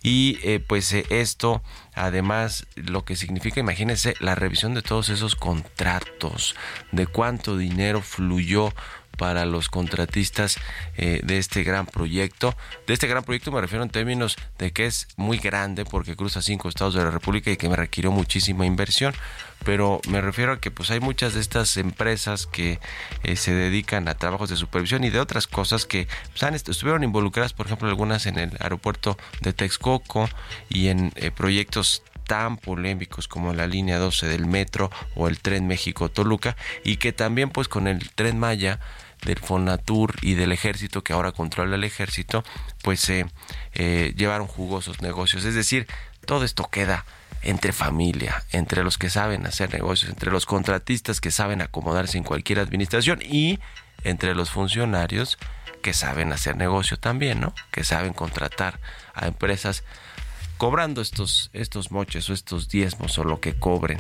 Y 0.04 0.40
eh, 0.42 0.60
pues 0.60 0.92
eh, 0.94 1.06
esto, 1.10 1.62
además, 1.94 2.66
lo 2.76 3.06
que 3.06 3.16
significa, 3.16 3.60
imagínense, 3.60 4.16
la 4.20 4.34
revisión 4.34 4.74
de 4.74 4.82
todos 4.82 5.10
esos 5.10 5.36
contratos, 5.36 6.56
de 6.92 7.06
cuánto 7.06 7.56
dinero 7.56 8.02
fluyó 8.02 8.74
para 9.22 9.46
los 9.46 9.70
contratistas 9.70 10.58
eh, 10.98 11.22
de 11.24 11.38
este 11.38 11.62
gran 11.62 11.86
proyecto. 11.86 12.56
De 12.88 12.96
este 12.96 13.06
gran 13.06 13.24
proyecto 13.24 13.52
me 13.52 13.62
refiero 13.62 13.84
en 13.84 13.92
términos 13.92 14.36
de 14.58 14.72
que 14.72 14.88
es 14.88 15.08
muy 15.16 15.38
grande 15.38 15.86
porque 15.86 16.16
cruza 16.16 16.42
cinco 16.42 16.68
estados 16.70 16.96
de 16.96 17.04
la 17.04 17.12
República 17.12 17.52
y 17.52 17.56
que 17.56 17.70
me 17.70 17.76
requirió 17.76 18.12
muchísima 18.12 18.66
inversión. 18.66 19.14
Pero 19.64 20.02
me 20.10 20.22
refiero 20.22 20.54
a 20.54 20.60
que 20.60 20.72
pues 20.72 20.90
hay 20.90 21.00
muchas 21.00 21.36
de 21.36 21.40
estas 21.40 21.78
empresas 21.78 22.48
que 22.48 22.80
eh, 23.22 23.36
se 23.36 23.54
dedican 23.54 24.08
a 24.08 24.16
trabajos 24.16 24.50
de 24.50 24.56
supervisión 24.56 25.04
y 25.04 25.12
de 25.12 25.20
otras 25.20 25.46
cosas 25.46 25.86
que 25.86 26.08
pues, 26.32 26.42
han 26.42 26.56
est- 26.56 26.68
estuvieron 26.70 27.04
involucradas, 27.04 27.54
por 27.54 27.68
ejemplo, 27.68 27.88
algunas 27.90 28.26
en 28.26 28.40
el 28.40 28.58
aeropuerto 28.60 29.20
de 29.42 29.54
Texcoco 29.54 30.28
y 30.68 30.88
en 30.88 31.12
eh, 31.16 31.30
proyectos 31.30 32.02
tan 32.26 32.56
polémicos 32.58 33.28
como 33.28 33.54
la 33.54 33.68
línea 33.68 34.00
12 34.00 34.26
del 34.28 34.46
metro 34.46 34.90
o 35.16 35.28
el 35.28 35.40
tren 35.42 35.68
México-Toluca 35.68 36.56
y 36.84 36.96
que 36.98 37.12
también 37.12 37.50
pues 37.50 37.68
con 37.68 37.88
el 37.88 38.10
tren 38.12 38.40
Maya 38.40 38.80
del 39.26 39.40
Fonatur 39.40 40.16
y 40.22 40.34
del 40.34 40.52
ejército 40.52 41.04
que 41.04 41.14
ahora 41.14 41.32
controla 41.32 41.76
el 41.76 41.84
ejército 41.84 42.44
pues 42.84 43.00
se 43.00 43.26
eh, 43.74 44.14
llevaron 44.16 44.48
jugosos 44.48 45.02
negocios 45.02 45.46
es 45.46 45.56
decir 45.56 45.88
todo 46.26 46.44
esto 46.44 46.70
queda 46.72 47.06
entre 47.44 47.72
familia, 47.72 48.44
entre 48.52 48.84
los 48.84 48.98
que 48.98 49.10
saben 49.10 49.46
hacer 49.46 49.74
negocios, 49.74 50.12
entre 50.12 50.32
los 50.32 50.46
contratistas 50.46 51.20
que 51.20 51.32
saben 51.32 51.62
acomodarse 51.62 52.18
en 52.18 52.24
cualquier 52.24 52.60
administración 52.60 53.20
y 53.22 53.60
entre 54.04 54.36
los 54.36 54.52
funcionarios 54.52 55.38
que 55.82 55.94
saben 55.94 56.32
hacer 56.32 56.56
negocio 56.56 56.98
también, 56.98 57.40
¿no? 57.40 57.54
Que 57.72 57.84
saben 57.84 58.14
contratar 58.14 58.80
a 59.14 59.28
empresas 59.28 59.84
cobrando 60.62 61.02
estos, 61.02 61.50
estos 61.54 61.90
moches 61.90 62.30
o 62.30 62.34
estos 62.34 62.70
diezmos 62.70 63.18
o 63.18 63.24
lo 63.24 63.40
que 63.40 63.56
cobren. 63.56 63.98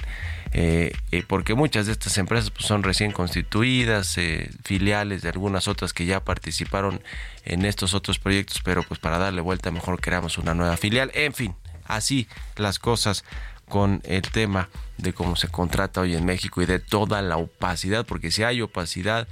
Eh, 0.51 0.93
eh, 1.11 1.23
porque 1.27 1.55
muchas 1.55 1.87
de 1.87 1.91
estas 1.91 2.19
empresas 2.19 2.51
pues, 2.51 2.67
son 2.67 2.83
recién 2.83 3.11
constituidas, 3.11 4.15
eh, 4.19 4.47
filiales 4.63 5.23
de 5.23 5.29
algunas 5.29 5.67
otras 5.67 5.91
que 5.91 6.05
ya 6.05 6.23
participaron 6.23 7.01
en 7.45 7.65
estos 7.65 7.95
otros 7.95 8.19
proyectos, 8.19 8.61
pero 8.63 8.83
pues 8.83 8.99
para 8.99 9.17
darle 9.17 9.41
vuelta 9.41 9.71
mejor 9.71 9.99
creamos 9.99 10.37
una 10.37 10.53
nueva 10.53 10.77
filial. 10.77 11.09
En 11.15 11.33
fin, 11.33 11.55
así 11.85 12.27
las 12.57 12.77
cosas 12.77 13.25
con 13.67 14.03
el 14.03 14.21
tema 14.21 14.69
de 14.99 15.13
cómo 15.13 15.37
se 15.37 15.47
contrata 15.47 16.01
hoy 16.01 16.15
en 16.15 16.25
México 16.25 16.61
y 16.61 16.67
de 16.67 16.77
toda 16.77 17.23
la 17.23 17.37
opacidad, 17.37 18.05
porque 18.05 18.29
si 18.29 18.43
hay 18.43 18.61
opacidad 18.61 19.27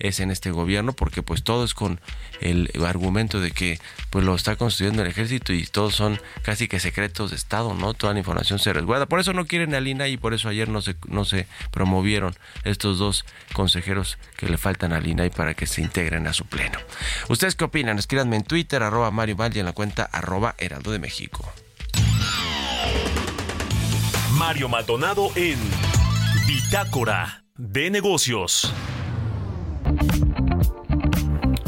es 0.00 0.20
en 0.20 0.30
este 0.30 0.50
gobierno 0.50 0.92
porque 0.92 1.22
pues 1.22 1.42
todo 1.42 1.64
es 1.64 1.74
con 1.74 2.00
el 2.40 2.70
argumento 2.84 3.40
de 3.40 3.52
que 3.52 3.78
pues 4.10 4.24
lo 4.24 4.34
está 4.34 4.56
construyendo 4.56 5.02
el 5.02 5.08
ejército 5.08 5.52
y 5.52 5.66
todos 5.66 5.94
son 5.94 6.20
casi 6.42 6.68
que 6.68 6.80
secretos 6.80 7.30
de 7.30 7.36
estado, 7.36 7.74
¿no? 7.74 7.94
Toda 7.94 8.14
la 8.14 8.18
información 8.18 8.58
se 8.58 8.72
resguarda. 8.72 9.06
Por 9.06 9.20
eso 9.20 9.32
no 9.32 9.46
quieren 9.46 9.74
al 9.74 9.86
INAI 9.86 10.12
y 10.12 10.16
por 10.16 10.34
eso 10.34 10.48
ayer 10.48 10.68
no 10.68 10.82
se 10.82 10.96
no 11.06 11.24
se 11.24 11.46
promovieron 11.70 12.34
estos 12.64 12.98
dos 12.98 13.24
consejeros 13.52 14.18
que 14.36 14.48
le 14.48 14.58
faltan 14.58 14.92
al 14.92 15.06
INAI 15.06 15.30
para 15.30 15.54
que 15.54 15.66
se 15.66 15.82
integren 15.82 16.26
a 16.26 16.32
su 16.32 16.46
pleno. 16.46 16.78
¿Ustedes 17.28 17.54
qué 17.54 17.64
opinan? 17.64 17.98
Escríbanme 17.98 18.36
en 18.36 18.44
Twitter 18.44 18.82
arroba 18.82 19.10
Mario 19.10 19.36
Valdi 19.36 19.60
en 19.60 19.66
la 19.66 19.72
cuenta 19.72 20.04
arroba 20.04 20.54
Heraldo 20.58 20.90
de 20.90 20.98
México. 20.98 21.52
Mario 24.32 24.68
Maldonado 24.68 25.30
en 25.36 25.58
Bitácora 26.46 27.44
de 27.58 27.90
Negocios. 27.90 28.72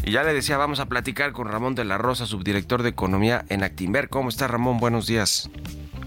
Y 0.04 0.10
ya 0.12 0.22
le 0.22 0.34
decía, 0.34 0.56
vamos 0.56 0.80
a 0.80 0.86
platicar 0.86 1.32
con 1.32 1.48
Ramón 1.48 1.74
de 1.74 1.84
la 1.84 1.98
Rosa, 1.98 2.26
subdirector 2.26 2.82
de 2.82 2.90
Economía 2.90 3.44
en 3.48 3.62
Actinver. 3.62 4.08
¿Cómo 4.08 4.28
está 4.28 4.48
Ramón? 4.48 4.78
Buenos 4.78 5.06
días. 5.06 5.50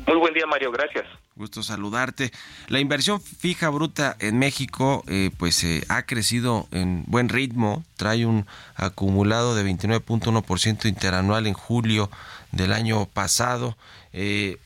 Muy 0.08 0.18
buen 0.18 0.34
día, 0.34 0.46
Mario, 0.46 0.72
gracias. 0.72 1.06
Gusto 1.36 1.64
saludarte. 1.64 2.32
La 2.68 2.80
inversión 2.80 3.20
fija 3.20 3.70
bruta 3.70 4.16
en 4.20 4.40
México 4.40 5.04
eh, 5.08 5.32
pues 5.38 5.64
eh, 5.66 5.84
ha 5.90 6.04
crecido 6.04 6.68
en 6.72 7.04
buen 7.08 7.28
ritmo, 7.28 7.84
trae 7.98 8.26
un 8.26 8.46
acumulado 8.76 9.54
de 9.54 9.66
29.1% 9.66 10.86
interanual 10.86 11.46
en 11.48 11.54
julio 11.54 12.10
del 12.54 12.72
año 12.72 13.06
pasado. 13.08 13.76
Eh, 14.14 14.60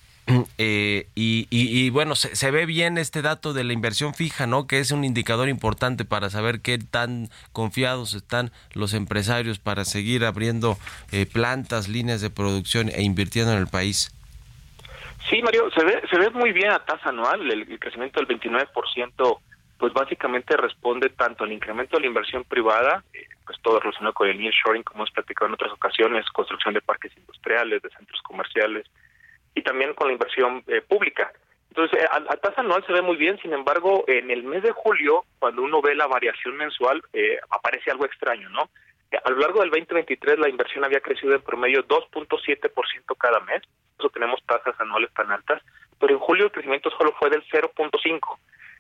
Eh, 0.58 1.08
y, 1.16 1.90
bueno, 1.90 2.16
se, 2.16 2.52
ve 2.52 2.66
bien 2.66 2.98
este 2.98 3.22
dato 3.22 3.54
de 3.54 3.64
la 3.64 3.74
inversión 3.74 4.14
fija, 4.14 4.48
¿no? 4.48 4.68
Que 4.68 4.80
es 4.80 4.92
un 4.92 5.04
indicador 5.04 5.50
importante 5.50 6.06
para 6.06 6.30
saber 6.30 6.62
qué 6.62 6.78
tan 6.78 7.30
confiados 7.52 8.14
están 8.14 8.52
los 8.74 8.94
empresarios 8.94 9.60
para 9.60 9.86
seguir 9.86 10.26
abriendo 10.26 10.78
eh, 11.12 11.26
plantas, 11.26 11.88
líneas 11.88 12.22
de 12.22 12.30
producción 12.30 12.90
e 12.90 13.04
invirtiendo 13.04 13.54
en 13.54 13.60
el 13.60 13.68
país. 13.68 14.12
Sí, 15.30 15.42
Mario, 15.42 15.70
se 15.72 15.84
ve, 15.84 16.02
se 16.10 16.18
ve 16.18 16.30
muy 16.32 16.52
bien 16.52 16.72
a 16.72 16.80
tasa 16.80 17.10
anual, 17.10 17.52
el, 17.52 17.72
el 17.72 17.80
crecimiento 17.80 18.20
del 18.20 18.40
29%, 18.40 19.40
pues 19.78 19.94
básicamente 19.94 20.58
responde 20.58 21.10
tanto 21.10 21.44
al 21.44 21.52
incremento 21.52 21.98
de 21.98 22.02
la 22.02 22.08
inversión 22.08 22.44
privada, 22.44 23.04
eh, 23.14 23.28
pues 23.46 23.60
todo 23.62 23.80
relacionado 23.80 24.14
con 24.14 24.28
el 24.28 24.38
nearshoring, 24.38 24.84
como 24.84 25.00
hemos 25.00 25.12
platicado 25.12 25.48
en 25.48 25.54
otras 25.54 25.72
ocasiones, 25.72 26.26
construcción 26.32 26.74
de 26.74 26.82
parques 26.82 27.16
industriales, 27.16 27.82
de 27.82 27.90
centros 27.90 28.22
comerciales, 28.22 28.86
y 29.60 29.64
también 29.64 29.94
con 29.94 30.08
la 30.08 30.14
inversión 30.14 30.64
eh, 30.68 30.82
pública. 30.82 31.32
Entonces, 31.70 32.00
eh, 32.00 32.06
a, 32.10 32.16
a 32.18 32.38
tasa 32.38 32.62
anual 32.62 32.84
se 32.86 32.94
ve 32.94 33.02
muy 33.02 33.18
bien, 33.18 33.38
sin 33.42 33.54
embargo, 33.54 34.06
en 34.08 34.32
el 34.32 34.44
mes 34.44 34.64
de 34.64 34.72
julio, 34.72 35.26
cuando 35.38 35.62
uno 35.62 35.82
ve 35.82 35.96
la 35.96 36.08
variación 36.08 36.56
mensual, 36.58 37.02
eh, 37.14 37.38
aparece 37.50 37.92
algo 37.92 38.06
extraño, 38.06 38.50
¿no? 38.50 38.70
A 39.24 39.30
lo 39.32 39.38
largo 39.38 39.62
del 39.62 39.72
2023 39.72 40.38
la 40.38 40.50
inversión 40.50 40.84
había 40.84 41.02
crecido 41.02 41.34
en 41.34 41.42
promedio 41.42 41.86
2.7% 41.88 43.18
cada 43.18 43.40
mes, 43.42 43.64
por 43.98 44.06
eso 44.06 44.10
tenemos 44.14 44.40
tasas 44.46 44.80
anuales 44.80 45.12
tan 45.14 45.32
altas, 45.32 45.62
pero 46.00 46.14
en 46.14 46.20
julio 46.20 46.46
el 46.46 46.52
crecimiento 46.52 46.92
solo 46.92 47.12
fue 47.20 47.30
del 47.30 47.44
0.5%. 47.50 48.20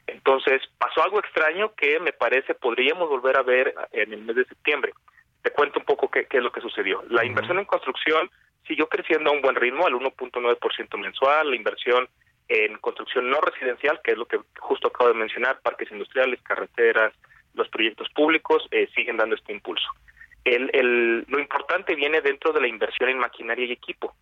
Entonces 0.05 0.61
pasó 0.77 1.03
algo 1.03 1.19
extraño 1.19 1.73
que 1.75 1.99
me 1.99 2.13
parece 2.13 2.53
podríamos 2.53 3.09
volver 3.09 3.37
a 3.37 3.43
ver 3.43 3.73
en 3.91 4.13
el 4.13 4.21
mes 4.21 4.35
de 4.35 4.45
septiembre. 4.45 4.93
Te 5.41 5.51
cuento 5.51 5.79
un 5.79 5.85
poco 5.85 6.09
qué, 6.09 6.25
qué 6.25 6.37
es 6.37 6.43
lo 6.43 6.51
que 6.51 6.61
sucedió. 6.61 7.03
La 7.09 7.25
inversión 7.25 7.59
en 7.59 7.65
construcción 7.65 8.29
siguió 8.69 8.87
creciendo 8.87 9.31
a 9.31 9.33
un 9.33 9.41
buen 9.41 9.55
ritmo, 9.55 9.87
al 9.87 9.93
1.9% 9.93 10.97
mensual, 10.99 11.49
la 11.49 11.55
inversión 11.55 12.07
en 12.47 12.77
construcción 12.77 13.29
no 13.29 13.41
residencial, 13.41 13.99
que 14.03 14.11
es 14.11 14.17
lo 14.17 14.27
que 14.27 14.39
justo 14.59 14.87
acabo 14.87 15.09
de 15.09 15.19
mencionar, 15.19 15.59
parques 15.61 15.91
industriales, 15.91 16.41
carreteras, 16.43 17.13
los 17.55 17.67
proyectos 17.69 18.07
públicos, 18.09 18.67
eh, 18.71 18.87
siguen 18.95 19.17
dando 19.17 19.35
este 19.35 19.51
impulso. 19.51 19.87
El, 20.45 21.25
lo 21.27 21.39
importante 21.39 21.95
viene 21.95 22.21
dentro 22.21 22.53
de 22.53 22.61
la 22.61 22.67
inversión 22.67 23.09
en 23.09 23.19
maquinaria 23.19 23.65
y 23.65 23.71
equipo. 23.71 24.15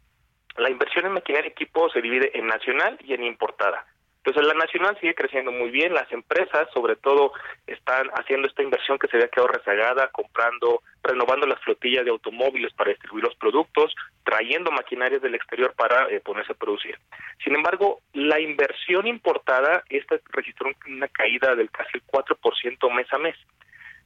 La 0.58 0.70
inversión 0.70 1.06
en 1.06 1.13
maquinaria 1.13 1.50
y 1.50 1.51
equipo 1.51 1.89
se 1.89 2.01
divide 2.01 2.38
en 2.38 2.48
nacional 2.48 2.98
y 3.04 3.13
en 3.13 3.24
importada. 3.24 3.86
Entonces 4.28 4.54
la 4.54 4.60
nacional 4.60 4.98
sigue 5.00 5.16
creciendo 5.16 5.54
muy 5.54 5.70
bien, 5.70 5.94
las 5.94 6.12
empresas 6.12 6.68
sobre 6.74 6.98
todo 6.98 7.32
están 7.66 8.10
haciendo 8.10 8.50
esta 8.50 8.62
inversión 8.62 9.00
que 9.00 9.08
se 9.08 9.16
había 9.16 9.30
quedado 9.30 9.48
rezagada, 9.48 10.10
comprando, 10.10 10.82
renovando 11.02 11.48
las 11.48 11.62
flotillas 11.62 12.04
de 12.04 12.12
automóviles 12.12 12.74
para 12.74 12.90
distribuir 12.90 13.24
los 13.24 13.36
productos, 13.36 13.96
trayendo 14.26 14.70
maquinarias 14.70 15.22
del 15.22 15.36
exterior 15.36 15.74
para 15.78 16.10
eh, 16.10 16.20
ponerse 16.20 16.52
a 16.52 16.56
producir. 16.56 17.00
Sin 17.42 17.56
embargo, 17.56 18.02
la 18.12 18.38
inversión 18.42 19.08
importada, 19.08 19.86
esta 19.88 20.18
registró 20.32 20.72
una 20.90 21.08
caída 21.08 21.56
del 21.56 21.72
casi 21.72 21.92
el 21.94 22.04
4% 22.04 22.94
mes 22.94 23.08
a 23.14 23.20
mes. 23.20 23.38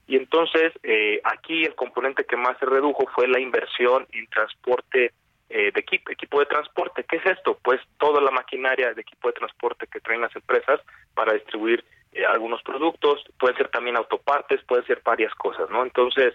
Y 0.06 0.18
entonces 0.18 0.72
eh, 0.84 1.20
aquí 1.24 1.64
el 1.64 1.74
componente 1.74 2.26
que 2.26 2.38
más 2.38 2.60
se 2.60 2.68
redujo 2.68 3.08
fue 3.16 3.28
la 3.28 3.40
inversión 3.40 4.06
en 4.12 4.28
transporte 4.28 5.14
eh, 5.54 5.72
de 5.74 5.80
equipo, 5.82 6.12
equipo 6.12 6.40
de 6.40 6.46
transporte. 6.46 7.04
¿Qué 7.04 7.18
es 7.18 7.26
esto? 7.26 7.60
Pues 7.62 7.82
toda 8.00 8.22
la 8.22 8.32
maquinaria 8.32 8.94
de 8.94 9.02
equipo 9.02 9.28
de 9.28 9.34
transporte 9.34 9.86
que 9.88 10.00
traen 10.00 10.22
las 10.22 10.36
empresas 10.36 10.80
para 11.14 11.34
distribuir 11.34 11.84
eh, 12.14 12.26
algunos 12.26 12.62
productos, 12.64 13.24
pueden 13.38 13.58
ser 13.58 13.70
también 13.70 13.98
autopartes, 13.98 14.64
pueden 14.64 14.86
ser 14.86 15.02
varias 15.04 15.34
cosas, 15.36 15.70
¿no? 15.70 15.84
Entonces, 15.84 16.34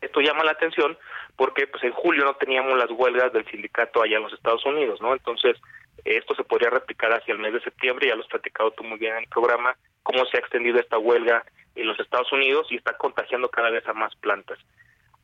esto 0.00 0.20
llama 0.20 0.44
la 0.44 0.52
atención 0.52 0.96
porque 1.36 1.66
pues 1.66 1.84
en 1.84 1.92
julio 1.92 2.24
no 2.24 2.34
teníamos 2.34 2.76
las 2.78 2.90
huelgas 2.90 3.32
del 3.32 3.44
sindicato 3.50 4.02
allá 4.02 4.16
en 4.16 4.22
los 4.22 4.32
Estados 4.32 4.64
Unidos, 4.64 5.00
¿no? 5.00 5.12
Entonces, 5.12 5.56
esto 6.04 6.34
se 6.34 6.44
podría 6.44 6.70
replicar 6.70 7.12
hacia 7.12 7.32
el 7.32 7.38
mes 7.38 7.52
de 7.52 7.60
septiembre, 7.60 8.08
ya 8.08 8.16
lo 8.16 8.22
has 8.22 8.28
platicado 8.28 8.70
tú 8.72 8.82
muy 8.82 8.98
bien 8.98 9.12
en 9.12 9.24
el 9.24 9.28
programa, 9.28 9.76
cómo 10.02 10.24
se 10.26 10.36
ha 10.36 10.40
extendido 10.40 10.78
esta 10.78 10.98
huelga 10.98 11.44
en 11.74 11.86
los 11.86 11.98
Estados 12.00 12.32
Unidos 12.32 12.66
y 12.70 12.76
está 12.76 12.96
contagiando 12.96 13.48
cada 13.48 13.70
vez 13.70 13.86
a 13.86 13.92
más 13.92 14.14
plantas. 14.16 14.58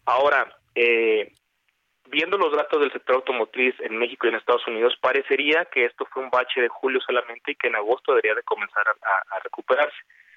Ahora, 0.05 0.57
eh, 0.75 1.33
viendo 2.11 2.37
los 2.37 2.53
datos 2.53 2.81
del 2.81 2.93
sector 2.93 3.17
automotriz 3.17 3.75
en 3.81 3.97
México 3.99 4.27
y 4.27 4.31
en 4.31 4.37
Estados 4.37 4.67
Unidos, 4.67 4.97
parecería 5.01 5.65
que 5.67 5.85
esto 5.85 6.07
fue 6.07 6.23
un 6.23 6.31
bache 6.31 6.61
de 6.61 6.69
julio 6.69 7.01
solamente 7.01 7.53
y 7.53 7.57
que 7.57 7.69
en 7.69 7.77
agosto 7.77 8.13
debería 8.13 8.35
de 8.35 8.43
comenzar 8.43 8.87
a, 8.89 9.39
recuperarse. 9.45 9.97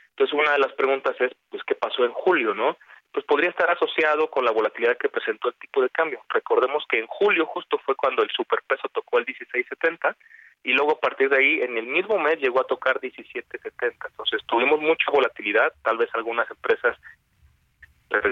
Entonces, 0.10 0.38
una 0.38 0.52
de 0.52 0.60
las 0.60 0.74
preguntas 0.74 1.16
es, 1.20 1.32
pues, 1.50 1.64
¿qué 1.64 1.76
pasó 1.76 2.06
en 2.06 2.12
julio, 2.12 2.54
no? 2.54 2.78
Pues 3.12 3.26
podría 3.26 3.50
estar 3.50 3.70
asociado 3.70 4.30
con 4.30 4.46
la 4.46 4.52
volatilidad 4.52 4.98
que 4.98 5.10
presentó 5.10 5.50
el 5.50 5.56
tipo 5.56 5.82
de 5.82 5.90
cambio. 5.90 6.22
Recordemos 6.30 6.86
que 6.90 7.00
en 7.00 7.08
julio 7.08 7.46
justo 7.46 7.78
fue 7.80 7.96
cuando 7.96 8.24
el 8.24 8.30
superpeso 8.30 8.88
tocó 8.90 9.20
el 9.20 9.26
16.70 9.26 10.16
y 10.64 10.74
luego 10.74 10.94
a 10.94 11.00
partir 11.00 11.30
de 11.30 11.38
ahí 11.38 11.62
en 11.62 11.78
el 11.78 11.88
mismo 11.88 12.20
mes 12.20 12.40
llegó 12.40 12.62
a 12.62 12.68
tocar 12.68 13.02
17.70. 13.02 13.96
Entonces 14.08 14.42
tuvimos 14.46 14.80
mucha 14.80 15.12
volatilidad, 15.12 15.74
tal 15.84 15.98
vez 15.98 16.10
algunas 16.14 16.50
empresas 16.50 16.98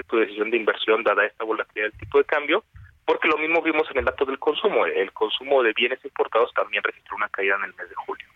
su 0.08 0.16
decisión 0.16 0.50
de 0.50 0.58
inversión 0.58 1.02
dada 1.02 1.24
esta 1.24 1.44
volatilidad 1.44 1.90
del 1.90 1.98
tipo 1.98 2.18
de 2.18 2.24
cambio, 2.24 2.64
porque 3.04 3.28
lo 3.28 3.38
mismo 3.38 3.62
vimos 3.62 3.88
en 3.90 3.98
el 3.98 4.04
dato 4.04 4.24
del 4.24 4.38
consumo. 4.38 4.86
El 4.86 5.12
consumo 5.12 5.62
de 5.62 5.72
bienes 5.72 6.04
importados 6.04 6.52
también 6.54 6.82
registró 6.82 7.16
una 7.16 7.28
caída 7.28 7.56
en 7.56 7.64
el 7.64 7.74
mes 7.74 7.88
de 7.88 7.94
julio. 7.94 8.26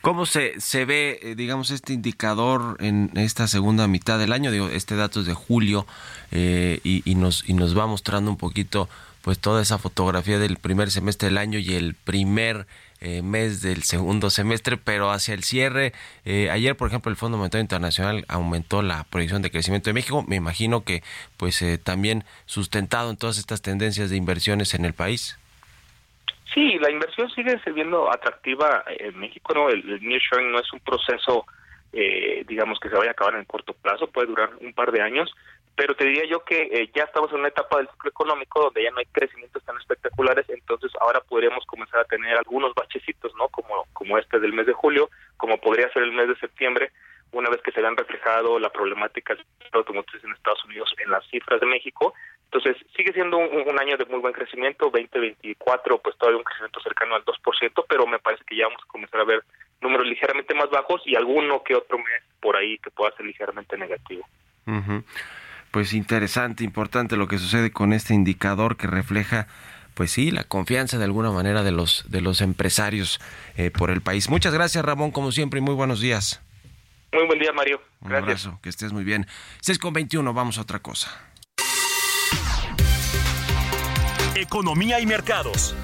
¿Cómo 0.00 0.26
se, 0.26 0.60
se 0.60 0.84
ve, 0.84 1.18
eh, 1.22 1.34
digamos, 1.36 1.70
este 1.70 1.92
indicador 1.92 2.76
en 2.80 3.10
esta 3.14 3.46
segunda 3.46 3.86
mitad 3.86 4.18
del 4.18 4.32
año? 4.32 4.50
Digo, 4.50 4.68
este 4.68 4.96
dato 4.96 5.20
es 5.20 5.26
de 5.26 5.34
julio 5.34 5.86
eh, 6.32 6.80
y, 6.82 7.08
y, 7.08 7.14
nos, 7.14 7.48
y 7.48 7.54
nos 7.54 7.78
va 7.78 7.86
mostrando 7.86 8.30
un 8.30 8.38
poquito 8.38 8.88
pues 9.22 9.38
toda 9.38 9.62
esa 9.62 9.78
fotografía 9.78 10.38
del 10.38 10.56
primer 10.56 10.90
semestre 10.90 11.28
del 11.28 11.38
año 11.38 11.58
y 11.58 11.74
el 11.74 11.94
primer 11.94 12.66
eh, 13.00 13.22
mes 13.22 13.62
del 13.62 13.82
segundo 13.82 14.30
semestre, 14.30 14.76
pero 14.76 15.10
hacia 15.10 15.34
el 15.34 15.42
cierre, 15.42 15.92
eh, 16.24 16.50
ayer 16.50 16.76
por 16.76 16.88
ejemplo 16.88 17.10
el 17.10 17.16
Fondo 17.16 17.38
Monetario 17.38 17.62
Internacional 17.62 18.24
aumentó 18.28 18.82
la 18.82 19.04
proyección 19.04 19.42
de 19.42 19.50
crecimiento 19.50 19.90
de 19.90 19.94
México, 19.94 20.24
me 20.26 20.36
imagino 20.36 20.84
que 20.84 21.02
pues 21.36 21.62
eh, 21.62 21.78
también 21.78 22.24
sustentado 22.46 23.10
en 23.10 23.16
todas 23.16 23.38
estas 23.38 23.62
tendencias 23.62 24.10
de 24.10 24.16
inversiones 24.16 24.74
en 24.74 24.84
el 24.84 24.94
país. 24.94 25.38
Sí, 26.52 26.78
la 26.78 26.90
inversión 26.90 27.30
sigue 27.30 27.60
siendo 27.62 28.12
atractiva 28.12 28.84
en 28.98 29.18
México, 29.18 29.54
¿no? 29.54 29.68
El, 29.68 29.88
el 29.88 30.02
nearshoring 30.02 30.50
no 30.50 30.58
es 30.58 30.72
un 30.72 30.80
proceso, 30.80 31.46
eh, 31.92 32.44
digamos, 32.48 32.80
que 32.80 32.88
se 32.88 32.96
vaya 32.96 33.10
a 33.10 33.12
acabar 33.12 33.36
en 33.36 33.44
corto 33.44 33.72
plazo, 33.72 34.08
puede 34.08 34.26
durar 34.26 34.50
un 34.60 34.72
par 34.72 34.90
de 34.90 35.00
años, 35.00 35.30
pero 35.76 35.94
te 35.94 36.04
diría 36.04 36.24
yo 36.26 36.44
que 36.44 36.62
eh, 36.62 36.90
ya 36.94 37.04
estamos 37.04 37.32
en 37.32 37.40
una 37.40 37.48
etapa 37.48 37.78
del 37.78 37.88
ciclo 37.88 38.10
económico 38.10 38.62
donde 38.62 38.82
ya 38.82 38.90
no 38.90 38.98
hay 38.98 39.06
crecimientos 39.06 39.62
tan 39.64 39.76
espectaculares, 39.78 40.48
entonces 40.48 40.90
ahora 41.00 41.20
podríamos 41.20 41.64
comenzar 41.66 42.00
a 42.00 42.04
tener 42.04 42.36
algunos 42.36 42.74
bachecitos, 42.74 43.34
¿no? 43.36 43.48
Como, 43.48 43.86
como 43.92 44.18
este 44.18 44.38
del 44.38 44.52
mes 44.52 44.66
de 44.66 44.72
julio, 44.72 45.10
como 45.36 45.58
podría 45.58 45.90
ser 45.92 46.02
el 46.02 46.12
mes 46.12 46.28
de 46.28 46.36
septiembre, 46.36 46.90
una 47.32 47.48
vez 47.48 47.60
que 47.62 47.72
se 47.72 47.80
vean 47.80 47.96
reflejado 47.96 48.58
la 48.58 48.70
problemática 48.70 49.34
del 49.34 49.44
automotriz 49.72 50.22
en 50.24 50.32
Estados 50.32 50.64
Unidos 50.64 50.92
en 50.98 51.10
las 51.10 51.24
cifras 51.28 51.60
de 51.60 51.66
México. 51.66 52.12
Entonces, 52.52 52.76
sigue 52.96 53.12
siendo 53.12 53.38
un, 53.38 53.80
año 53.80 53.96
de 53.96 54.04
muy 54.06 54.18
buen 54.18 54.32
crecimiento, 54.32 54.86
2024, 54.86 55.98
pues 55.98 56.16
todavía 56.18 56.38
un 56.38 56.44
crecimiento 56.44 56.80
cercano 56.80 57.14
al 57.14 57.24
2%, 57.24 57.84
pero 57.88 58.06
me 58.06 58.18
parece 58.18 58.42
que 58.44 58.56
ya 58.56 58.66
vamos 58.66 58.82
a 58.82 58.88
comenzar 58.88 59.20
a 59.20 59.24
ver 59.24 59.44
números 59.80 60.06
ligeramente 60.06 60.52
más 60.54 60.68
bajos 60.68 61.00
y 61.06 61.14
alguno 61.14 61.62
que 61.62 61.76
otro 61.76 61.98
mes 61.98 62.22
por 62.40 62.56
ahí 62.56 62.78
que 62.78 62.90
pueda 62.90 63.14
ser 63.16 63.26
ligeramente 63.26 63.78
negativo. 63.78 64.26
Uh. 64.66 65.02
Pues 65.70 65.92
interesante, 65.92 66.64
importante 66.64 67.16
lo 67.16 67.28
que 67.28 67.38
sucede 67.38 67.70
con 67.70 67.92
este 67.92 68.14
indicador 68.14 68.76
que 68.76 68.86
refleja 68.86 69.46
pues 69.94 70.12
sí, 70.12 70.30
la 70.30 70.44
confianza 70.44 70.98
de 70.98 71.04
alguna 71.04 71.30
manera 71.30 71.62
de 71.62 71.72
los 71.72 72.04
de 72.08 72.20
los 72.20 72.40
empresarios 72.40 73.20
eh, 73.56 73.70
por 73.70 73.90
el 73.90 74.00
país. 74.00 74.30
Muchas 74.30 74.54
gracias, 74.54 74.84
Ramón, 74.84 75.10
como 75.10 75.30
siempre, 75.30 75.58
y 75.58 75.62
muy 75.62 75.74
buenos 75.74 76.00
días. 76.00 76.40
Muy 77.12 77.26
buen 77.26 77.38
día, 77.38 77.52
Mario. 77.52 77.82
Gracias. 78.00 78.00
Un 78.00 78.14
abrazo, 78.14 78.60
que 78.62 78.68
estés 78.68 78.92
muy 78.92 79.04
bien. 79.04 79.26
6 79.60 79.78
con 79.78 79.92
21, 79.92 80.32
vamos 80.32 80.58
a 80.58 80.62
otra 80.62 80.78
cosa. 80.78 81.10
Economía 84.34 85.00
y 85.00 85.06
mercados. 85.06 85.74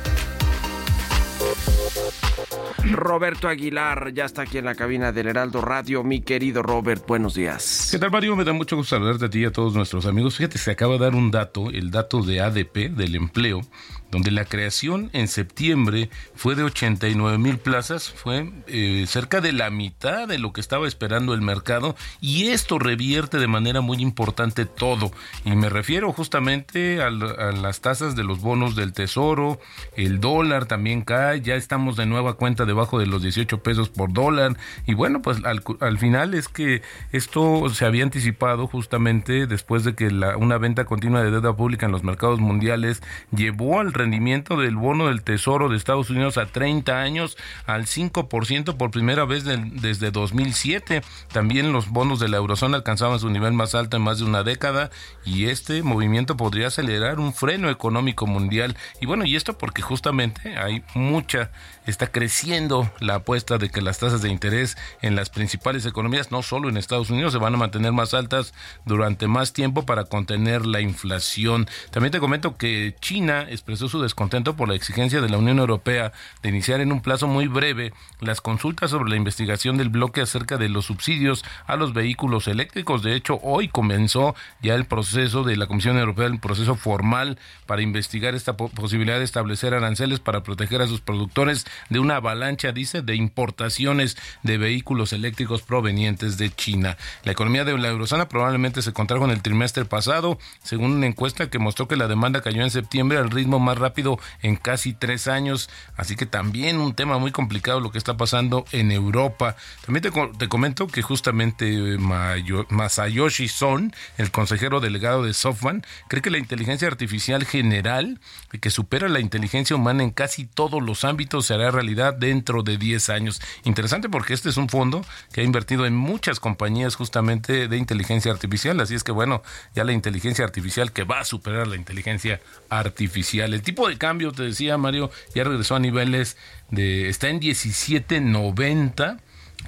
Roberto 2.92 3.48
Aguilar 3.48 4.12
ya 4.12 4.24
está 4.24 4.42
aquí 4.42 4.58
en 4.58 4.64
la 4.64 4.74
cabina 4.74 5.12
del 5.12 5.28
Heraldo 5.28 5.60
Radio. 5.60 6.02
Mi 6.04 6.20
querido 6.20 6.62
Robert, 6.62 7.06
buenos 7.06 7.34
días. 7.34 7.88
¿Qué 7.90 7.98
tal, 7.98 8.10
Mario? 8.10 8.36
Me 8.36 8.44
da 8.44 8.52
mucho 8.52 8.76
gusto 8.76 8.96
saludarte 8.96 9.26
a 9.26 9.30
ti 9.30 9.40
y 9.40 9.44
a 9.44 9.52
todos 9.52 9.74
nuestros 9.74 10.06
amigos. 10.06 10.36
Fíjate, 10.36 10.58
se 10.58 10.70
acaba 10.70 10.94
de 10.94 11.00
dar 11.00 11.14
un 11.14 11.30
dato, 11.30 11.70
el 11.70 11.90
dato 11.90 12.22
de 12.22 12.40
ADP, 12.40 12.90
del 12.90 13.14
empleo, 13.16 13.60
donde 14.10 14.30
la 14.30 14.44
creación 14.44 15.10
en 15.12 15.28
septiembre 15.28 16.10
fue 16.34 16.54
de 16.54 16.62
89 16.62 17.38
mil 17.38 17.58
plazas, 17.58 18.10
fue 18.10 18.50
eh, 18.66 19.04
cerca 19.06 19.40
de 19.40 19.52
la 19.52 19.70
mitad 19.70 20.28
de 20.28 20.38
lo 20.38 20.52
que 20.52 20.60
estaba 20.60 20.86
esperando 20.86 21.34
el 21.34 21.42
mercado 21.42 21.96
y 22.20 22.48
esto 22.48 22.78
revierte 22.78 23.38
de 23.38 23.46
manera 23.46 23.80
muy 23.80 23.98
importante 23.98 24.64
todo. 24.64 25.10
Y 25.44 25.50
me 25.50 25.68
refiero 25.68 26.12
justamente 26.12 27.02
a, 27.02 27.10
las 27.10 27.80
tasas 27.80 28.16
de 28.16 28.24
los 28.24 28.40
bonos 28.40 28.76
del 28.76 28.92
tesoro, 28.92 29.60
el 29.96 30.20
dólar 30.20 30.66
también 30.66 31.02
cae, 31.02 31.40
ya 31.40 31.54
estamos 31.54 31.96
de 31.96 32.06
nueva 32.06 32.34
cuenta 32.34 32.64
debajo 32.64 32.98
de 32.98 33.06
los 33.06 33.22
18 33.22 33.62
pesos 33.62 33.88
por 33.88 34.12
dólar 34.12 34.56
y 34.86 34.94
bueno, 34.94 35.22
pues 35.22 35.44
al, 35.44 35.62
al 35.80 35.98
final 35.98 36.34
es 36.34 36.48
que 36.48 36.82
esto 37.12 37.68
se 37.70 37.84
había 37.84 38.04
anticipado 38.04 38.66
justamente 38.66 39.46
después 39.46 39.84
de 39.84 39.94
que 39.94 40.10
la, 40.10 40.36
una 40.36 40.58
venta 40.58 40.84
continua 40.84 41.22
de 41.22 41.30
deuda 41.30 41.56
pública 41.56 41.86
en 41.86 41.92
los 41.92 42.04
mercados 42.04 42.40
mundiales 42.40 43.02
llevó 43.34 43.80
al 43.80 43.92
rendimiento 43.96 44.56
del 44.56 44.76
bono 44.76 45.08
del 45.08 45.22
Tesoro 45.22 45.68
de 45.68 45.76
Estados 45.76 46.10
Unidos 46.10 46.38
a 46.38 46.46
30 46.46 47.00
años 47.00 47.36
al 47.66 47.86
5% 47.86 48.76
por 48.76 48.90
primera 48.90 49.24
vez 49.24 49.44
desde 49.44 50.10
2007. 50.10 51.02
También 51.32 51.72
los 51.72 51.88
bonos 51.88 52.20
de 52.20 52.28
la 52.28 52.36
eurozona 52.36 52.76
alcanzaban 52.76 53.18
su 53.18 53.30
nivel 53.30 53.52
más 53.52 53.74
alto 53.74 53.96
en 53.96 54.02
más 54.02 54.18
de 54.18 54.24
una 54.24 54.42
década 54.42 54.90
y 55.24 55.46
este 55.46 55.82
movimiento 55.82 56.36
podría 56.36 56.68
acelerar 56.68 57.18
un 57.18 57.32
freno 57.32 57.70
económico 57.70 58.26
mundial. 58.26 58.76
Y 59.00 59.06
bueno, 59.06 59.24
y 59.24 59.36
esto 59.36 59.58
porque 59.58 59.82
justamente 59.82 60.58
hay 60.58 60.82
mucha, 60.94 61.50
está 61.86 62.06
creciendo 62.08 62.90
la 63.00 63.16
apuesta 63.16 63.58
de 63.58 63.70
que 63.70 63.82
las 63.82 63.98
tasas 63.98 64.22
de 64.22 64.30
interés 64.30 64.76
en 65.02 65.16
las 65.16 65.30
principales 65.30 65.86
economías, 65.86 66.30
no 66.30 66.42
solo 66.42 66.68
en 66.68 66.76
Estados 66.76 67.10
Unidos, 67.10 67.32
se 67.32 67.38
van 67.38 67.54
a 67.54 67.58
mantener 67.58 67.92
más 67.92 68.14
altas 68.14 68.54
durante 68.84 69.26
más 69.26 69.52
tiempo 69.52 69.84
para 69.84 70.04
contener 70.04 70.66
la 70.66 70.80
inflación. 70.80 71.66
También 71.90 72.12
te 72.12 72.20
comento 72.20 72.56
que 72.56 72.94
China 73.00 73.46
expresó 73.48 73.85
su 73.88 74.02
descontento 74.02 74.56
por 74.56 74.68
la 74.68 74.74
exigencia 74.74 75.20
de 75.20 75.28
la 75.28 75.38
Unión 75.38 75.58
Europea 75.58 76.12
de 76.42 76.48
iniciar 76.48 76.80
en 76.80 76.92
un 76.92 77.00
plazo 77.00 77.26
muy 77.26 77.46
breve 77.46 77.92
las 78.20 78.40
consultas 78.40 78.90
sobre 78.90 79.10
la 79.10 79.16
investigación 79.16 79.76
del 79.76 79.88
bloque 79.88 80.20
acerca 80.20 80.56
de 80.56 80.68
los 80.68 80.86
subsidios 80.86 81.44
a 81.66 81.76
los 81.76 81.92
vehículos 81.92 82.48
eléctricos. 82.48 83.02
De 83.02 83.14
hecho, 83.14 83.38
hoy 83.42 83.68
comenzó 83.68 84.34
ya 84.62 84.74
el 84.74 84.84
proceso 84.84 85.44
de 85.44 85.56
la 85.56 85.66
Comisión 85.66 85.98
Europea, 85.98 86.26
el 86.26 86.40
proceso 86.40 86.74
formal 86.74 87.38
para 87.66 87.82
investigar 87.82 88.34
esta 88.34 88.56
posibilidad 88.56 89.18
de 89.18 89.24
establecer 89.24 89.74
aranceles 89.74 90.20
para 90.20 90.42
proteger 90.42 90.82
a 90.82 90.86
sus 90.86 91.00
productores 91.00 91.66
de 91.90 91.98
una 91.98 92.16
avalancha, 92.16 92.72
dice, 92.72 93.02
de 93.02 93.16
importaciones 93.16 94.16
de 94.42 94.58
vehículos 94.58 95.12
eléctricos 95.12 95.62
provenientes 95.62 96.38
de 96.38 96.50
China. 96.50 96.96
La 97.24 97.32
economía 97.32 97.64
de 97.64 97.76
la 97.76 97.88
eurozona 97.88 98.28
probablemente 98.28 98.82
se 98.82 98.92
contrajo 98.92 99.24
en 99.24 99.30
el 99.30 99.42
trimestre 99.42 99.84
pasado, 99.84 100.38
según 100.62 100.92
una 100.92 101.06
encuesta 101.06 101.50
que 101.50 101.58
mostró 101.58 101.88
que 101.88 101.96
la 101.96 102.08
demanda 102.08 102.40
cayó 102.40 102.62
en 102.62 102.70
septiembre 102.70 103.18
al 103.18 103.30
ritmo 103.30 103.58
más 103.58 103.75
rápido 103.76 104.18
en 104.42 104.56
casi 104.56 104.92
tres 104.92 105.28
años. 105.28 105.70
Así 105.96 106.16
que 106.16 106.26
también 106.26 106.78
un 106.78 106.94
tema 106.94 107.18
muy 107.18 107.32
complicado 107.32 107.80
lo 107.80 107.90
que 107.90 107.98
está 107.98 108.16
pasando 108.16 108.64
en 108.72 108.92
Europa. 108.92 109.56
También 109.84 110.02
te, 110.02 110.48
comento 110.48 110.86
que 110.86 111.02
justamente 111.02 111.98
Masayoshi 111.98 113.48
Son, 113.48 113.94
el 114.16 114.30
consejero 114.30 114.80
delegado 114.80 115.22
de 115.22 115.34
SoftBank, 115.34 115.84
cree 116.08 116.22
que 116.22 116.30
la 116.30 116.38
inteligencia 116.38 116.88
artificial 116.88 117.44
general, 117.44 118.20
que 118.60 118.70
supera 118.70 119.08
la 119.08 119.20
inteligencia 119.20 119.76
humana 119.76 120.02
en 120.02 120.10
casi 120.10 120.46
todos 120.46 120.82
los 120.82 121.04
ámbitos, 121.04 121.46
se 121.46 121.54
hará 121.54 121.70
realidad 121.70 122.14
dentro 122.14 122.62
de 122.62 122.78
10 122.78 123.08
años. 123.10 123.40
Interesante 123.64 124.08
porque 124.08 124.34
este 124.34 124.48
es 124.48 124.56
un 124.56 124.68
fondo 124.68 125.04
que 125.32 125.40
ha 125.40 125.44
invertido 125.44 125.86
en 125.86 125.94
muchas 125.94 126.40
compañías 126.40 126.96
justamente 126.96 127.68
de 127.68 127.76
inteligencia 127.76 128.32
artificial, 128.32 128.80
así 128.80 128.94
es 128.94 129.04
que 129.04 129.12
bueno, 129.12 129.42
ya 129.74 129.84
la 129.84 129.92
inteligencia 129.92 130.44
artificial 130.44 130.92
que 130.92 131.04
va 131.04 131.20
a 131.20 131.24
superar 131.24 131.66
la 131.66 131.76
inteligencia 131.76 132.40
artificial. 132.68 133.54
Tipo 133.66 133.88
de 133.88 133.98
cambio, 133.98 134.30
te 134.30 134.44
decía 134.44 134.78
Mario, 134.78 135.10
ya 135.34 135.42
regresó 135.42 135.74
a 135.74 135.80
niveles 135.80 136.36
de, 136.70 137.08
está 137.08 137.30
en 137.30 137.40
17.90 137.40 139.18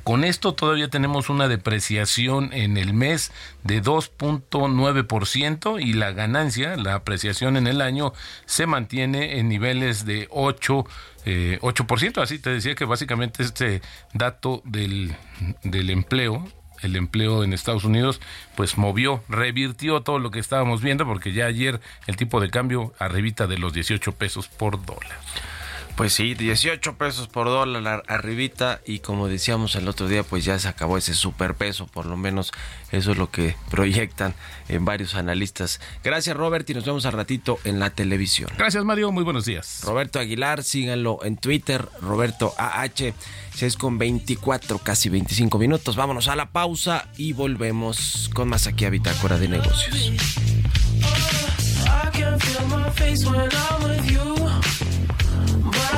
con 0.04 0.22
esto 0.22 0.54
todavía 0.54 0.88
tenemos 0.88 1.30
una 1.30 1.48
depreciación 1.48 2.52
en 2.52 2.76
el 2.76 2.94
mes 2.94 3.32
de 3.64 3.82
2.9% 3.82 5.84
y 5.84 5.94
la 5.94 6.12
ganancia, 6.12 6.76
la 6.76 6.94
apreciación 6.94 7.56
en 7.56 7.66
el 7.66 7.80
año, 7.80 8.12
se 8.46 8.66
mantiene 8.66 9.40
en 9.40 9.48
niveles 9.48 10.06
de 10.06 10.28
8, 10.30 10.86
eh, 11.26 11.58
8%. 11.60 12.22
Así 12.22 12.38
te 12.38 12.50
decía 12.50 12.76
que 12.76 12.84
básicamente 12.84 13.42
este 13.42 13.82
dato 14.14 14.62
del, 14.64 15.16
del 15.64 15.90
empleo 15.90 16.46
el 16.82 16.96
empleo 16.96 17.44
en 17.44 17.52
Estados 17.52 17.84
Unidos, 17.84 18.20
pues 18.56 18.78
movió, 18.78 19.22
revirtió 19.28 20.02
todo 20.02 20.18
lo 20.18 20.30
que 20.30 20.38
estábamos 20.38 20.82
viendo, 20.82 21.06
porque 21.06 21.32
ya 21.32 21.46
ayer 21.46 21.80
el 22.06 22.16
tipo 22.16 22.40
de 22.40 22.50
cambio 22.50 22.92
arribita 22.98 23.46
de 23.46 23.58
los 23.58 23.72
18 23.72 24.12
pesos 24.12 24.48
por 24.48 24.84
dólar. 24.84 25.18
Pues 25.98 26.12
sí, 26.12 26.34
18 26.34 26.96
pesos 26.96 27.26
por 27.26 27.48
dólar 27.48 28.04
arribita 28.06 28.80
y 28.86 29.00
como 29.00 29.26
decíamos 29.26 29.74
el 29.74 29.88
otro 29.88 30.06
día, 30.06 30.22
pues 30.22 30.44
ya 30.44 30.56
se 30.60 30.68
acabó 30.68 30.96
ese 30.96 31.12
superpeso, 31.12 31.88
por 31.88 32.06
lo 32.06 32.16
menos 32.16 32.52
eso 32.92 33.10
es 33.10 33.18
lo 33.18 33.32
que 33.32 33.56
proyectan 33.70 34.32
en 34.68 34.84
varios 34.84 35.16
analistas. 35.16 35.80
Gracias 36.04 36.36
Robert 36.36 36.70
y 36.70 36.74
nos 36.74 36.84
vemos 36.84 37.04
al 37.04 37.14
ratito 37.14 37.58
en 37.64 37.80
la 37.80 37.90
televisión. 37.90 38.48
Gracias 38.56 38.84
Mario, 38.84 39.10
muy 39.10 39.24
buenos 39.24 39.44
días. 39.44 39.80
Roberto 39.82 40.20
Aguilar, 40.20 40.62
síganlo 40.62 41.18
en 41.24 41.36
Twitter, 41.36 41.88
Roberto 42.00 42.54
AH, 42.56 43.12
6 43.56 43.76
con 43.76 43.98
24, 43.98 44.78
casi 44.78 45.08
25 45.08 45.58
minutos. 45.58 45.96
Vámonos 45.96 46.28
a 46.28 46.36
la 46.36 46.52
pausa 46.52 47.08
y 47.16 47.32
volvemos 47.32 48.30
con 48.32 48.48
más 48.48 48.68
aquí 48.68 48.84
a 48.84 48.90
Bitácora 48.90 49.36
de 49.36 49.48
Negocios. 49.48 50.12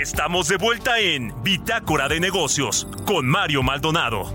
Estamos 0.00 0.46
de 0.46 0.58
vuelta 0.58 1.00
en 1.00 1.34
Bitácora 1.42 2.08
de 2.08 2.20
Negocios 2.20 2.86
con 3.04 3.26
Mario 3.26 3.64
Maldonado. 3.64 4.32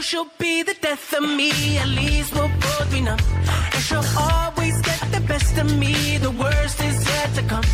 She'll 0.00 0.26
be 0.38 0.62
the 0.62 0.74
death 0.80 1.12
of 1.12 1.22
me. 1.22 1.76
At 1.76 1.88
least 1.88 2.32
we'll 2.34 2.48
both 2.48 2.90
be 2.90 3.02
of 5.58 5.78
me. 5.78 6.18
The 6.18 6.30
worst 6.30 6.80
is 6.82 6.98
yet 7.08 7.34
to 7.34 7.42
come. 7.42 7.64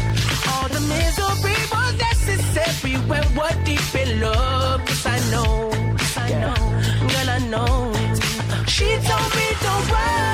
All 0.50 0.68
the 0.68 0.80
misery 0.80 1.58
was 1.72 1.92
necessary 2.08 2.94
when 3.08 3.24
we're 3.36 3.56
deep 3.64 3.94
in 4.02 4.20
love. 4.20 4.80
Yes, 4.86 5.06
I 5.06 5.18
know, 5.30 5.70
yes, 5.98 6.16
I 6.16 6.30
know, 6.42 6.60
girl, 7.10 7.28
I 7.36 7.40
know. 7.52 7.74
She 8.66 8.88
told 9.08 9.30
me 9.36 9.46
don't 9.64 9.86
worry 9.90 10.33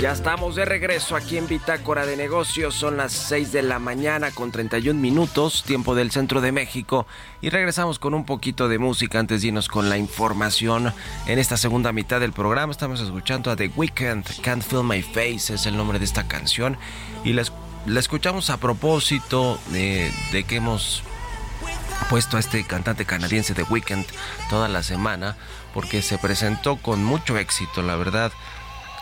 Ya 0.00 0.12
estamos 0.12 0.54
de 0.54 0.64
regreso 0.64 1.16
aquí 1.16 1.38
en 1.38 1.48
Bitácora 1.48 2.06
de 2.06 2.16
Negocios. 2.16 2.76
Son 2.76 2.96
las 2.96 3.12
6 3.12 3.50
de 3.50 3.62
la 3.62 3.80
mañana 3.80 4.30
con 4.30 4.52
31 4.52 4.98
minutos, 4.98 5.64
tiempo 5.64 5.96
del 5.96 6.12
centro 6.12 6.40
de 6.40 6.52
México. 6.52 7.04
Y 7.40 7.50
regresamos 7.50 7.98
con 7.98 8.14
un 8.14 8.24
poquito 8.24 8.68
de 8.68 8.78
música 8.78 9.18
antes 9.18 9.42
de 9.42 9.48
irnos 9.48 9.66
con 9.66 9.88
la 9.88 9.98
información. 9.98 10.94
En 11.26 11.40
esta 11.40 11.56
segunda 11.56 11.92
mitad 11.92 12.20
del 12.20 12.32
programa 12.32 12.70
estamos 12.70 13.00
escuchando 13.00 13.50
a 13.50 13.56
The 13.56 13.72
Weeknd, 13.74 14.40
Can't 14.40 14.62
Feel 14.62 14.84
My 14.84 15.02
Face 15.02 15.52
es 15.52 15.66
el 15.66 15.76
nombre 15.76 15.98
de 15.98 16.04
esta 16.04 16.28
canción. 16.28 16.78
Y 17.24 17.32
la, 17.32 17.42
escuchamos 17.96 18.50
a 18.50 18.58
propósito 18.58 19.58
de, 19.72 20.12
de 20.30 20.44
que 20.44 20.56
hemos 20.56 21.02
puesto 22.08 22.36
a 22.36 22.40
este 22.40 22.64
cantante 22.64 23.04
canadiense 23.04 23.52
The 23.52 23.64
Weeknd 23.64 24.06
toda 24.48 24.68
la 24.68 24.84
semana 24.84 25.36
porque 25.74 26.02
se 26.02 26.18
presentó 26.18 26.76
con 26.76 27.02
mucho 27.02 27.36
éxito, 27.36 27.82
la 27.82 27.96
verdad 27.96 28.30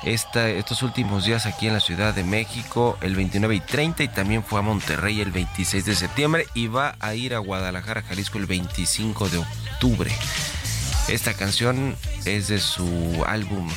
estos 0.04 0.82
últimos 0.82 1.24
días 1.24 1.46
aquí 1.46 1.66
en 1.66 1.74
la 1.74 1.80
Ciudad 1.80 2.14
de 2.14 2.24
México 2.24 2.98
el 3.00 3.16
29 3.16 3.54
y 3.54 3.60
30 3.60 4.02
y 4.04 4.08
también 4.08 4.44
fue 4.44 4.60
a 4.60 4.62
Monterrey 4.62 5.20
el 5.20 5.32
26 5.32 5.84
de 5.84 5.96
septiembre 5.96 6.46
y 6.54 6.68
va 6.68 6.96
a 7.00 7.14
ir 7.14 7.34
a 7.34 7.38
Guadalajara, 7.38 8.02
Jalisco 8.02 8.38
el 8.38 8.46
25 8.46 9.28
de 9.28 9.38
octubre. 9.38 10.12
Esta 11.08 11.34
canción 11.34 11.96
es 12.24 12.48
de 12.48 12.58
su 12.58 13.24
álbum 13.26 13.68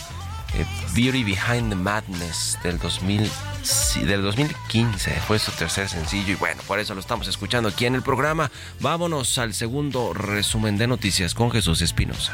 eh, 0.53 0.65
Beauty 0.93 1.23
Behind 1.23 1.69
the 1.69 1.75
Madness 1.75 2.57
del 2.63 2.79
2000 2.79 3.29
del 4.05 4.23
2015 4.23 5.11
fue 5.27 5.37
su 5.37 5.51
tercer 5.51 5.89
sencillo 5.89 6.33
y 6.33 6.35
bueno, 6.35 6.61
por 6.65 6.79
eso 6.79 6.95
lo 6.95 7.01
estamos 7.01 7.27
escuchando 7.27 7.69
aquí 7.69 7.85
en 7.85 7.95
el 7.95 8.01
programa. 8.01 8.49
Vámonos 8.79 9.37
al 9.37 9.53
segundo 9.53 10.13
resumen 10.13 10.77
de 10.77 10.87
noticias 10.87 11.33
con 11.33 11.51
Jesús 11.51 11.81
Espinosa. 11.81 12.33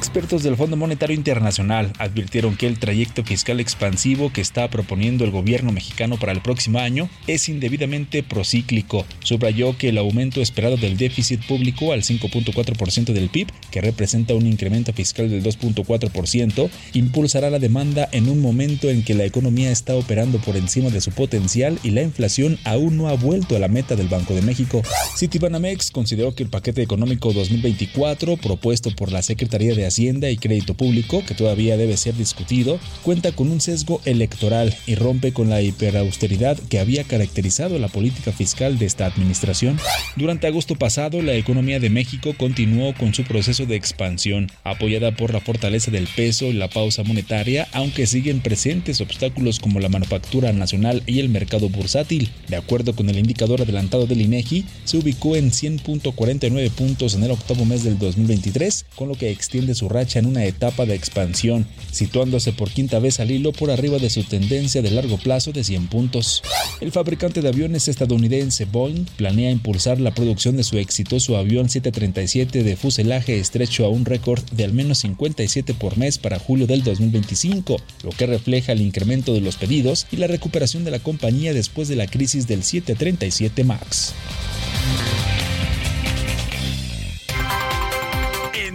Expertos 0.00 0.42
del 0.42 0.56
Fondo 0.56 0.78
Monetario 0.78 1.14
Internacional 1.14 1.92
advirtieron 1.98 2.56
que 2.56 2.66
el 2.66 2.78
trayecto 2.78 3.22
fiscal 3.22 3.60
expansivo 3.60 4.32
que 4.32 4.40
está 4.40 4.70
proponiendo 4.70 5.24
el 5.24 5.30
gobierno 5.30 5.72
mexicano 5.72 6.16
para 6.18 6.32
el 6.32 6.40
próximo 6.40 6.78
año 6.78 7.10
es 7.26 7.50
indebidamente 7.50 8.22
procíclico. 8.22 9.04
Subrayó 9.22 9.76
que 9.76 9.90
el 9.90 9.98
aumento 9.98 10.40
esperado 10.40 10.78
del 10.78 10.96
déficit 10.96 11.46
público 11.46 11.92
al 11.92 12.00
5.4% 12.00 13.12
del 13.12 13.28
PIB, 13.28 13.48
que 13.70 13.82
representa 13.82 14.34
un 14.34 14.46
incremento 14.46 14.94
fiscal 14.94 15.28
del 15.28 15.44
2.4%, 15.44 16.70
impulsará 16.94 17.50
la 17.50 17.58
demanda 17.58 18.08
en 18.10 18.30
un 18.30 18.40
momento 18.40 18.88
en 18.88 19.04
que 19.04 19.12
la 19.12 19.26
economía 19.26 19.70
está 19.70 19.94
operando 19.96 20.38
por 20.38 20.56
encima 20.56 20.88
de 20.88 21.02
su 21.02 21.10
potencial 21.10 21.78
y 21.82 21.90
la 21.90 22.00
inflación 22.00 22.58
aún 22.64 22.96
no 22.96 23.08
ha 23.08 23.16
vuelto 23.16 23.54
a 23.54 23.58
la 23.58 23.68
meta 23.68 23.96
del 23.96 24.08
Banco 24.08 24.34
de 24.34 24.40
México. 24.40 24.80
Citibanamex 25.18 25.90
consideró 25.90 26.34
que 26.34 26.42
el 26.42 26.48
paquete 26.48 26.80
económico 26.80 27.34
2024 27.34 28.38
propuesto 28.38 28.96
por 28.96 29.12
la 29.12 29.20
Secretaría 29.20 29.74
de 29.74 29.89
Hacienda 29.90 30.30
y 30.30 30.36
Crédito 30.36 30.74
Público, 30.74 31.22
que 31.26 31.34
todavía 31.34 31.76
debe 31.76 31.96
ser 31.96 32.14
discutido, 32.14 32.78
cuenta 33.02 33.32
con 33.32 33.50
un 33.50 33.60
sesgo 33.60 34.00
electoral 34.04 34.74
y 34.86 34.94
rompe 34.94 35.32
con 35.32 35.50
la 35.50 35.62
hiperausteridad 35.62 36.58
que 36.58 36.78
había 36.78 37.04
caracterizado 37.04 37.78
la 37.78 37.88
política 37.88 38.32
fiscal 38.32 38.78
de 38.78 38.86
esta 38.86 39.06
administración. 39.06 39.78
Durante 40.16 40.46
agosto 40.46 40.76
pasado, 40.76 41.22
la 41.22 41.34
economía 41.34 41.80
de 41.80 41.90
México 41.90 42.34
continuó 42.36 42.94
con 42.94 43.14
su 43.14 43.24
proceso 43.24 43.66
de 43.66 43.76
expansión, 43.76 44.50
apoyada 44.64 45.16
por 45.16 45.32
la 45.32 45.40
fortaleza 45.40 45.90
del 45.90 46.06
peso 46.06 46.46
y 46.46 46.52
la 46.52 46.68
pausa 46.68 47.02
monetaria, 47.02 47.68
aunque 47.72 48.06
siguen 48.06 48.40
presentes 48.40 49.00
obstáculos 49.00 49.58
como 49.58 49.80
la 49.80 49.88
manufactura 49.88 50.52
nacional 50.52 51.02
y 51.06 51.18
el 51.20 51.28
mercado 51.28 51.68
bursátil. 51.68 52.30
De 52.48 52.56
acuerdo 52.56 52.94
con 52.94 53.08
el 53.08 53.18
indicador 53.18 53.62
adelantado 53.62 54.06
del 54.06 54.20
INEGI, 54.20 54.64
se 54.84 54.98
ubicó 54.98 55.36
en 55.36 55.50
100.49 55.50 56.70
puntos 56.70 57.14
en 57.14 57.24
el 57.24 57.32
octavo 57.32 57.64
mes 57.64 57.82
del 57.82 57.98
2023, 57.98 58.86
con 58.94 59.08
lo 59.08 59.14
que 59.14 59.30
extiende 59.30 59.74
su 59.74 59.79
racha 59.88 60.18
en 60.18 60.26
una 60.26 60.44
etapa 60.44 60.86
de 60.86 60.94
expansión, 60.94 61.66
situándose 61.90 62.52
por 62.52 62.70
quinta 62.70 62.98
vez 62.98 63.20
al 63.20 63.30
hilo 63.30 63.52
por 63.52 63.70
arriba 63.70 63.98
de 63.98 64.10
su 64.10 64.24
tendencia 64.24 64.82
de 64.82 64.90
largo 64.90 65.18
plazo 65.18 65.52
de 65.52 65.64
100 65.64 65.88
puntos. 65.88 66.42
El 66.80 66.92
fabricante 66.92 67.42
de 67.42 67.48
aviones 67.48 67.88
estadounidense 67.88 68.64
Boeing 68.64 69.06
planea 69.16 69.50
impulsar 69.50 70.00
la 70.00 70.14
producción 70.14 70.56
de 70.56 70.64
su 70.64 70.78
exitoso 70.78 71.36
avión 71.36 71.68
737 71.68 72.62
de 72.62 72.76
fuselaje 72.76 73.38
estrecho 73.38 73.84
a 73.84 73.88
un 73.88 74.04
récord 74.04 74.42
de 74.52 74.64
al 74.64 74.72
menos 74.72 74.98
57 74.98 75.74
por 75.74 75.96
mes 75.98 76.18
para 76.18 76.38
julio 76.38 76.66
del 76.66 76.82
2025, 76.82 77.76
lo 78.04 78.10
que 78.10 78.26
refleja 78.26 78.72
el 78.72 78.80
incremento 78.80 79.34
de 79.34 79.40
los 79.40 79.56
pedidos 79.56 80.06
y 80.10 80.16
la 80.16 80.26
recuperación 80.26 80.84
de 80.84 80.90
la 80.90 80.98
compañía 80.98 81.52
después 81.54 81.88
de 81.88 81.96
la 81.96 82.06
crisis 82.06 82.46
del 82.46 82.62
737 82.62 83.64
MAX. 83.64 84.14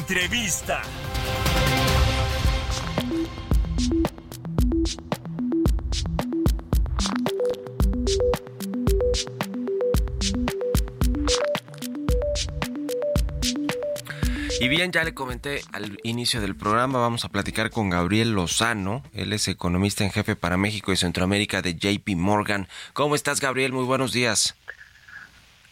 Entrevista. 0.07 0.83
Y 14.59 14.67
bien, 14.67 14.91
ya 14.91 15.03
le 15.03 15.15
comenté 15.15 15.61
al 15.73 15.97
inicio 16.03 16.39
del 16.39 16.55
programa, 16.55 16.99
vamos 16.99 17.25
a 17.25 17.29
platicar 17.29 17.71
con 17.71 17.89
Gabriel 17.89 18.33
Lozano, 18.33 19.01
él 19.11 19.33
es 19.33 19.47
economista 19.47 20.03
en 20.03 20.11
jefe 20.11 20.35
para 20.35 20.55
México 20.55 20.91
y 20.91 20.97
Centroamérica 20.97 21.63
de 21.63 21.73
JP 21.73 22.15
Morgan. 22.15 22.67
¿Cómo 22.93 23.15
estás, 23.15 23.41
Gabriel? 23.41 23.73
Muy 23.73 23.85
buenos 23.85 24.13
días. 24.13 24.55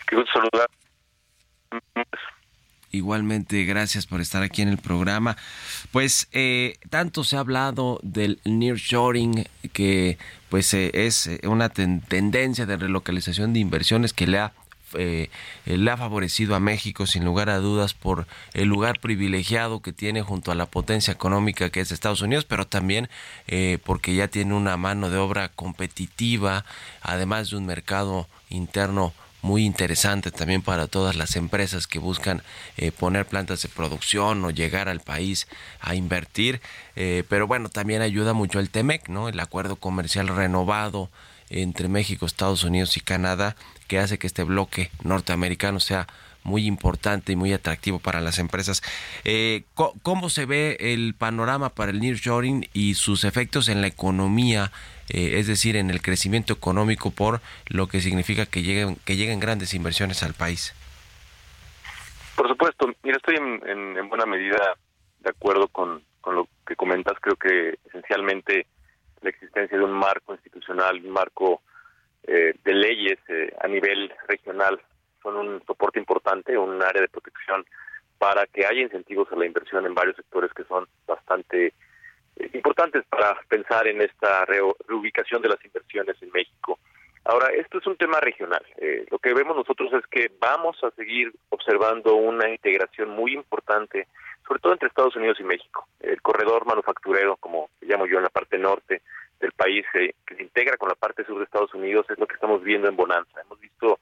Qué 0.08 0.16
gusto 0.16 0.32
saludar. 0.34 0.68
Igualmente, 2.94 3.66
gracias 3.66 4.06
por 4.06 4.22
estar 4.22 4.44
aquí 4.44 4.62
en 4.62 4.70
el 4.70 4.78
programa. 4.78 5.36
Pues 5.92 6.28
eh, 6.32 6.78
tanto 6.92 7.24
se 7.24 7.36
ha 7.36 7.40
hablado 7.40 8.00
del 8.04 8.40
nearshoring 8.46 9.46
que 9.74 10.20
pues 10.50 10.72
eh, 10.76 10.92
es 10.94 11.28
una 11.42 11.70
ten- 11.70 12.02
tendencia 12.02 12.68
de 12.68 12.78
relocalización 12.78 13.52
de 13.52 13.60
inversiones 13.62 14.14
que 14.14 14.28
le 14.28 14.38
ha 14.38 14.54
eh, 14.94 15.32
favorecido 15.98 16.54
a 16.54 16.60
México 16.60 17.08
sin 17.08 17.26
lugar 17.26 17.50
a 17.50 17.58
dudas 17.58 17.96
por 17.96 18.28
el 18.54 18.68
lugar 18.68 19.00
privilegiado 19.00 19.82
que 19.82 19.92
tiene 19.92 20.22
junto 20.22 20.52
a 20.52 20.56
la 20.56 20.68
potencia 20.68 21.14
económica 21.14 21.72
que 21.72 21.80
es 21.80 21.92
Estados 21.92 22.22
Unidos, 22.22 22.46
pero 22.46 22.68
también 22.68 23.10
eh, 23.48 23.80
porque 23.84 24.14
ya 24.14 24.28
tiene 24.28 24.54
una 24.54 24.78
mano 24.78 25.10
de 25.10 25.18
obra 25.18 25.50
competitiva, 25.50 26.64
además 27.02 27.50
de 27.50 27.58
un 27.58 27.66
mercado 27.66 28.28
interno 28.52 29.14
muy 29.44 29.66
interesante 29.66 30.32
también 30.32 30.62
para 30.62 30.88
todas 30.88 31.16
las 31.16 31.36
empresas 31.36 31.86
que 31.86 32.00
buscan 32.00 32.42
eh, 32.78 32.92
poner 32.92 33.28
plantas 33.28 33.62
de 33.62 33.70
producción 33.70 34.44
o 34.46 34.52
llegar 34.52 34.88
al 34.88 35.02
país 35.02 35.48
a 35.82 35.96
invertir. 35.96 36.62
Eh, 36.96 37.24
pero 37.28 37.46
bueno, 37.46 37.68
también 37.70 38.02
ayuda 38.02 38.34
mucho 38.34 38.60
el 38.60 38.70
TEMEC, 38.70 39.10
¿no? 39.10 39.28
El 39.28 39.40
acuerdo 39.40 39.76
comercial 39.76 40.30
renovado 40.30 41.10
entre 41.50 41.90
México, 41.90 42.26
Estados 42.26 42.64
Unidos 42.64 42.96
y 42.96 43.02
Canadá, 43.02 43.58
que 43.88 44.00
hace 44.00 44.18
que 44.18 44.28
este 44.28 44.44
bloque 44.44 44.90
norteamericano 45.04 45.82
sea 45.82 46.08
muy 46.44 46.66
importante 46.66 47.34
y 47.34 47.36
muy 47.36 47.52
atractivo 47.54 48.00
para 48.00 48.22
las 48.22 48.40
empresas. 48.40 48.82
Eh, 49.26 49.64
¿Cómo 49.74 50.30
se 50.30 50.46
ve 50.46 50.78
el 50.80 51.16
panorama 51.16 51.70
para 51.70 51.92
el 51.92 52.00
nearshoring 52.00 52.70
y 52.74 52.96
sus 52.96 53.24
efectos 53.26 53.68
en 53.70 53.82
la 53.82 53.88
economía, 53.88 54.72
eh, 55.10 55.40
es 55.40 55.48
decir, 55.48 55.76
en 55.76 55.90
el 55.90 56.02
crecimiento 56.02 56.54
económico 56.54 57.12
por 57.12 57.42
lo 57.68 57.88
que 57.88 58.00
significa 58.02 58.46
que 58.46 58.62
lleguen 58.62 58.98
que 59.06 59.16
lleguen 59.16 59.40
grandes 59.40 59.74
inversiones 59.74 60.24
al 60.24 60.34
país? 60.34 60.74
Por 62.36 62.48
supuesto, 62.48 62.88
mira, 63.04 63.18
estoy 63.18 63.36
en, 63.36 63.62
en- 63.68 63.98
en 63.98 64.10
buena 64.10 64.26
medida 64.26 64.76
de 65.20 65.30
acuerdo 65.30 65.68
con, 65.68 66.02
con 66.22 66.36
lo 66.36 66.48
que 66.66 66.76
comentas. 66.76 67.14
Creo 67.22 67.36
que 67.36 67.78
esencialmente 67.86 68.66
la 69.22 69.30
existencia 69.30 69.78
de 69.78 69.84
un 69.84 69.94
marco 69.94 70.34
institucional, 70.34 70.98
un 71.06 71.12
marco 71.12 71.62
eh, 72.24 72.54
de 72.64 72.74
leyes 72.74 73.20
eh, 73.28 73.54
a 73.62 73.68
nivel 73.68 74.12
regional 74.28 74.82
son 75.22 75.38
un 75.38 75.64
soporte 75.66 76.00
importante, 76.00 76.58
un 76.58 76.82
área 76.82 77.02
de 77.02 77.08
protección 77.08 77.66
para 78.18 78.46
que 78.48 78.66
haya 78.66 78.82
incentivos 78.82 79.28
a 79.32 79.36
la 79.36 79.46
inversión 79.46 79.86
en 79.86 79.94
varios 79.94 80.16
sectores 80.16 80.52
que 80.54 80.64
son 80.66 80.88
bastante 81.08 81.74
importantes 82.54 83.04
para 83.10 83.36
pensar 83.48 83.88
en 83.88 84.02
esta 84.02 84.46
reubicación 84.46 85.42
de 85.42 85.50
las 85.50 85.64
inversiones 85.64 86.16
en 86.22 86.32
México. 86.32 86.80
Ahora, 87.26 87.48
esto 87.54 87.78
es 87.78 87.88
un 87.88 87.96
tema 87.96 88.20
regional. 88.20 88.64
Eh, 88.78 89.06
lo 89.10 89.18
que 89.18 89.34
vemos 89.34 89.56
nosotros 89.56 89.94
es 89.94 90.06
que 90.08 90.30
vamos 90.40 90.78
a 90.84 90.92
seguir 90.92 91.32
observando 91.50 92.16
una 92.16 92.50
integración 92.50 93.10
muy 93.10 93.34
importante, 93.34 94.08
sobre 94.46 94.60
todo 94.60 94.74
entre 94.74 94.90
Estados 94.90 95.16
Unidos 95.16 95.40
y 95.40 95.44
México. 95.44 95.88
El 96.02 96.22
corredor 96.22 96.66
manufacturero, 96.66 97.38
como 97.38 97.70
llamo 97.82 98.08
yo, 98.08 98.18
en 98.18 98.24
la 98.24 98.30
parte 98.30 98.58
norte 98.58 99.02
del 99.40 99.54
país, 99.54 99.86
eh, 99.94 100.16
que 100.28 100.36
se 100.36 100.44
integra 100.44 100.76
con 100.76 100.90
la 100.90 100.96
parte 100.96 101.24
sur 101.24 101.38
de 101.38 101.46
Estados 101.46 101.74
Unidos, 101.74 102.06
es 102.10 102.20
lo 102.20 102.28
que 102.28 102.36
estamos 102.36 102.62
viendo 102.62 102.90
en 102.90 102.98
Bonanza. 102.98 103.42
Hemos 103.42 103.60
visto 103.60 104.00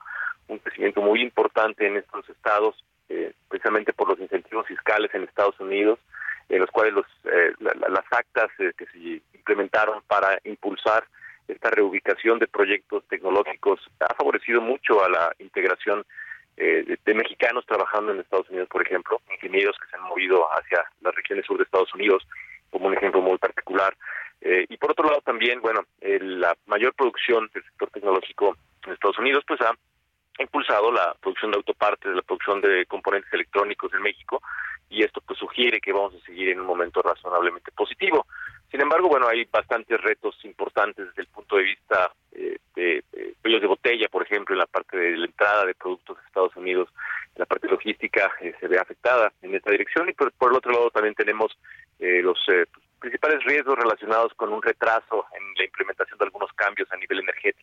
un 0.47 0.57
crecimiento 0.57 1.01
muy 1.01 1.21
importante 1.21 1.85
en 1.85 1.97
estos 1.97 2.27
estados, 2.27 2.83
eh, 3.07 3.33
precisamente 3.47 3.93
por 3.93 4.09
los 4.09 4.19
incentivos 4.19 4.65
fiscales 4.65 5.13
en 5.13 5.23
Estados 5.23 5.59
Unidos, 5.59 5.99
en 6.51 6.59
los 6.59 6.69
cuales 6.69 6.93
los, 6.93 7.05
eh, 7.25 7.53
la- 7.59 7.73
la- 7.79 7.89
las 7.89 8.05
actas 8.11 8.49
eh, 8.59 8.71
que 8.77 8.85
se 8.87 8.97
implementaron 9.33 10.01
para 10.07 10.39
impulsar 10.43 11.03
esta 11.47 11.69
reubicación 11.71 12.39
de 12.39 12.47
proyectos 12.47 13.03
tecnológicos 13.07 13.79
ha 13.99 14.13
favorecido 14.13 14.61
mucho 14.61 15.03
a 15.03 15.09
la 15.09 15.33
integración 15.39 16.05
eh, 16.57 16.83
de, 16.85 16.99
de 17.03 17.13
mexicanos 17.13 17.65
trabajando 17.65 18.11
en 18.11 18.19
Estados 18.19 18.49
Unidos, 18.49 18.67
por 18.69 18.81
ejemplo, 18.85 19.19
ingenieros 19.33 19.75
que 19.79 19.89
se 19.89 19.95
han 19.95 20.03
movido 20.03 20.45
hacia 20.53 20.83
las 21.01 21.15
regiones 21.15 21.45
sur 21.45 21.57
de 21.57 21.63
Estados 21.63 21.93
Unidos, 21.95 22.27
como 22.69 22.87
un 22.87 22.93
ejemplo 22.95 23.21
muy 23.21 23.37
particular. 23.37 23.95
Eh, 24.41 24.65
y 24.69 24.77
por 24.77 24.91
otro 24.91 25.05
lado 25.07 25.21
también, 25.21 25.61
bueno, 25.61 25.85
la 26.01 26.55
mayor 26.65 26.93
producción 26.93 27.49
del 27.53 27.63
sector 27.63 27.89
tecnológico 27.91 28.57
en 28.85 28.93
Estados 28.93 29.17
Unidos, 29.19 29.43
pues 29.47 29.61
ha 29.61 29.71
impulsado 30.39 30.91
la 30.91 31.15
producción 31.21 31.51
de 31.51 31.57
autopartes, 31.57 32.13
la 32.15 32.21
producción 32.21 32.61
de 32.61 32.85
componentes 32.85 33.31
electrónicos 33.33 33.93
en 33.93 34.01
México, 34.01 34.41
y 34.91 35.03
esto 35.03 35.21
pues 35.25 35.39
sugiere 35.39 35.81
que 35.81 35.93
vamos 35.93 36.13
a 36.13 36.25
seguir 36.25 36.49
en 36.49 36.59
un 36.59 36.67
momento 36.67 37.01
razonablemente 37.01 37.71
positivo. 37.71 38.27
Sin 38.69 38.81
embargo, 38.81 39.09
bueno, 39.09 39.27
hay 39.27 39.45
bastantes 39.45 39.99
retos 39.99 40.35
importantes 40.43 41.07
desde 41.07 41.23
el 41.23 41.27
punto 41.27 41.57
de 41.57 41.63
vista 41.63 42.11
eh, 42.33 42.57
de 42.75 43.03
eh, 43.13 43.35
de 43.43 43.67
botella, 43.67 44.07
por 44.09 44.23
ejemplo, 44.23 44.55
en 44.55 44.59
la 44.59 44.65
parte 44.65 44.97
de 44.97 45.17
la 45.17 45.25
entrada 45.25 45.65
de 45.65 45.75
productos 45.75 46.17
de 46.17 46.23
Estados 46.25 46.55
Unidos, 46.55 46.89
la 47.35 47.45
parte 47.45 47.67
logística 47.67 48.31
eh, 48.41 48.53
se 48.59 48.67
ve 48.67 48.77
afectada 48.77 49.31
en 49.41 49.55
esta 49.55 49.71
dirección 49.71 50.09
y 50.09 50.13
por, 50.13 50.31
por 50.33 50.51
el 50.51 50.57
otro 50.57 50.71
lado 50.71 50.89
también 50.91 51.15
tenemos 51.15 51.57
eh, 51.99 52.21
los 52.21 52.37
eh, 52.49 52.65
principales 52.99 53.43
riesgos 53.45 53.77
relacionados 53.77 54.33
con 54.35 54.53
un 54.53 54.61
retraso 54.61 55.25
en 55.37 55.43
la 55.57 55.65
implementación 55.65 56.17
de 56.17 56.25
algunos 56.25 56.51
cambios 56.53 56.91
a 56.91 56.97
nivel 56.97 57.19
energético, 57.19 57.60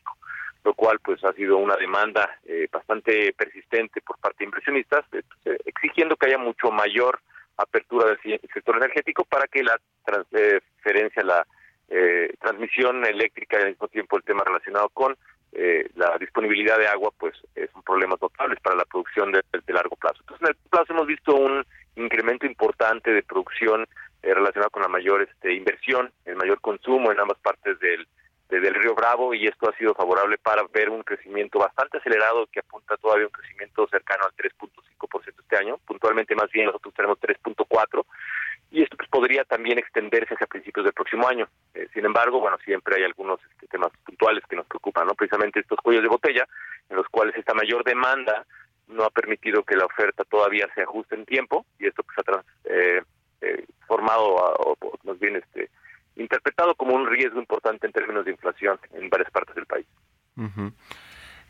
lo 0.69 0.75
cual 0.75 0.99
pues 1.03 1.25
ha 1.25 1.33
sido 1.33 1.57
una 1.57 1.77
demanda 1.77 2.29
eh, 2.45 2.69
bastante 2.71 3.33
persistente 3.33 4.03
por 4.03 4.19
parte 4.19 4.41
de 4.41 4.45
inversionistas, 4.45 5.03
eh, 5.13 5.23
pues, 5.27 5.57
eh, 5.57 5.59
exigiendo 5.65 6.15
que 6.15 6.27
haya 6.27 6.37
mucho 6.37 6.71
mayor 6.71 7.21
apertura 7.57 8.11
del 8.11 8.39
sector 8.53 8.77
energético 8.77 9.25
para 9.25 9.47
que 9.47 9.63
la 9.63 9.81
transferencia, 10.05 11.23
la 11.23 11.47
eh, 11.89 12.35
transmisión 12.39 13.03
eléctrica 13.07 13.59
y 13.59 13.63
al 13.63 13.69
mismo 13.71 13.89
tiempo 13.89 14.19
el 14.19 14.25
tema 14.25 14.45
relacionado 14.45 14.91
con 14.91 15.17
eh, 15.53 15.89
la 15.95 16.19
disponibilidad 16.19 16.77
de 16.77 16.87
agua, 16.87 17.13
pues 17.19 17.35
es 17.55 17.71
un 17.75 17.83
problema 17.83 18.17
notable 18.21 18.57
para 18.63 18.77
la 18.77 18.85
producción 18.85 19.33
de, 19.33 19.43
largo 19.69 19.97
plazo. 19.97 20.19
Entonces, 20.21 20.51
en 20.51 20.55
el 20.55 20.69
plazo 20.69 20.93
hemos 20.93 21.07
visto 21.07 21.35
un 21.35 21.65
incremento 21.97 22.45
importante 22.45 23.11
de 23.11 23.23
producción 23.23 23.87
relacionado 24.21 24.69
con 24.69 24.83
la 24.83 24.89
mayor 24.89 25.23
este, 25.23 25.55
inversión, 25.55 26.13
el 26.27 26.37
mayor 26.37 26.61
consumo 26.61 27.11
en 27.11 27.21
ambas 27.21 27.39
partes 27.39 27.81
del, 27.81 28.07
de- 28.49 28.61
del 28.61 28.75
río 28.75 28.95
Bravo 28.95 29.35
y 29.35 29.47
esto 29.47 29.69
ha 29.69 29.77
sido 29.77 29.95
favorable 29.95 30.39
para 30.39 30.63
ver 30.73 30.89
un 30.91 31.03
crecimiento 31.03 31.59
bastante 31.59 31.99
acelerado 31.99 32.47
que 32.47 32.61
apunta 32.61 32.97
todavía 32.97 33.25
a 33.25 33.29
un 33.29 33.33
crecimiento 33.33 33.87
cercano 33.89 34.25
al 34.25 34.33
3.5% 34.35 35.41
este 35.43 35.57
año. 35.57 35.79
Puntualmente 35.87 36.35
más 36.35 36.51
bien 36.51 36.67
nosotros 36.67 36.95
tenemos 36.95 37.19
3.4% 37.21 38.05
y 38.71 38.83
esto 38.83 38.97
pues, 38.97 39.09
podría 39.09 39.45
también 39.45 39.79
extenderse 39.79 40.35
hacia 40.35 40.47
principios 40.47 40.85
del 40.85 40.93
próximo 40.93 41.27
año. 41.29 41.49
Eh, 41.75 41.89
sin 41.95 42.05
embargo, 42.05 42.41
bueno, 42.41 42.59
siempre 42.65 42.97
hay 42.97 43.05
algunos 43.05 43.41
este, 43.53 43.67
temas 43.69 43.91
puntuales 44.05 44.45
que 44.49 44.57
nos 44.57 44.67
preocupan, 44.67 45.07
¿no? 45.07 45.15
Precisamente 45.15 45.61
estos 45.61 45.79
cuellos 45.81 46.03
de 46.03 46.09
botella, 46.11 46.47
en 46.91 46.97
los 46.97 47.09
cuales 47.09 47.35
esta 47.37 47.55
mayor 47.55 47.83
demanda 47.85 48.45
no 48.89 49.05
ha 49.05 49.11
permitido 49.11 49.63
que 49.65 49.77
la 49.77 49.85
oferta 49.87 50.25
todavía 50.25 50.67
se 50.75 50.83
ajuste 50.83 51.15
en 51.15 51.25
tiempo 51.27 51.65
y 51.79 51.87
esto 51.87 52.03
pues 52.03 52.19
ha 52.19 52.23
trans- 52.23 52.47
eh, 52.65 53.03
eh, 53.41 53.65
formado 53.87 54.25
o 54.35 54.77
más 55.05 55.19
bien 55.19 55.37
este 55.37 55.71
interpretado 56.19 56.75
como 56.75 56.95
un 56.95 57.07
riesgo 57.07 57.39
importante 57.39 57.87
en 57.87 57.93
términos 57.93 58.25
de 58.25 58.33
inflación 58.33 58.79
en 58.93 59.09
varias 59.09 59.31
partes 59.31 59.55
del 59.55 59.67
país. 59.67 59.87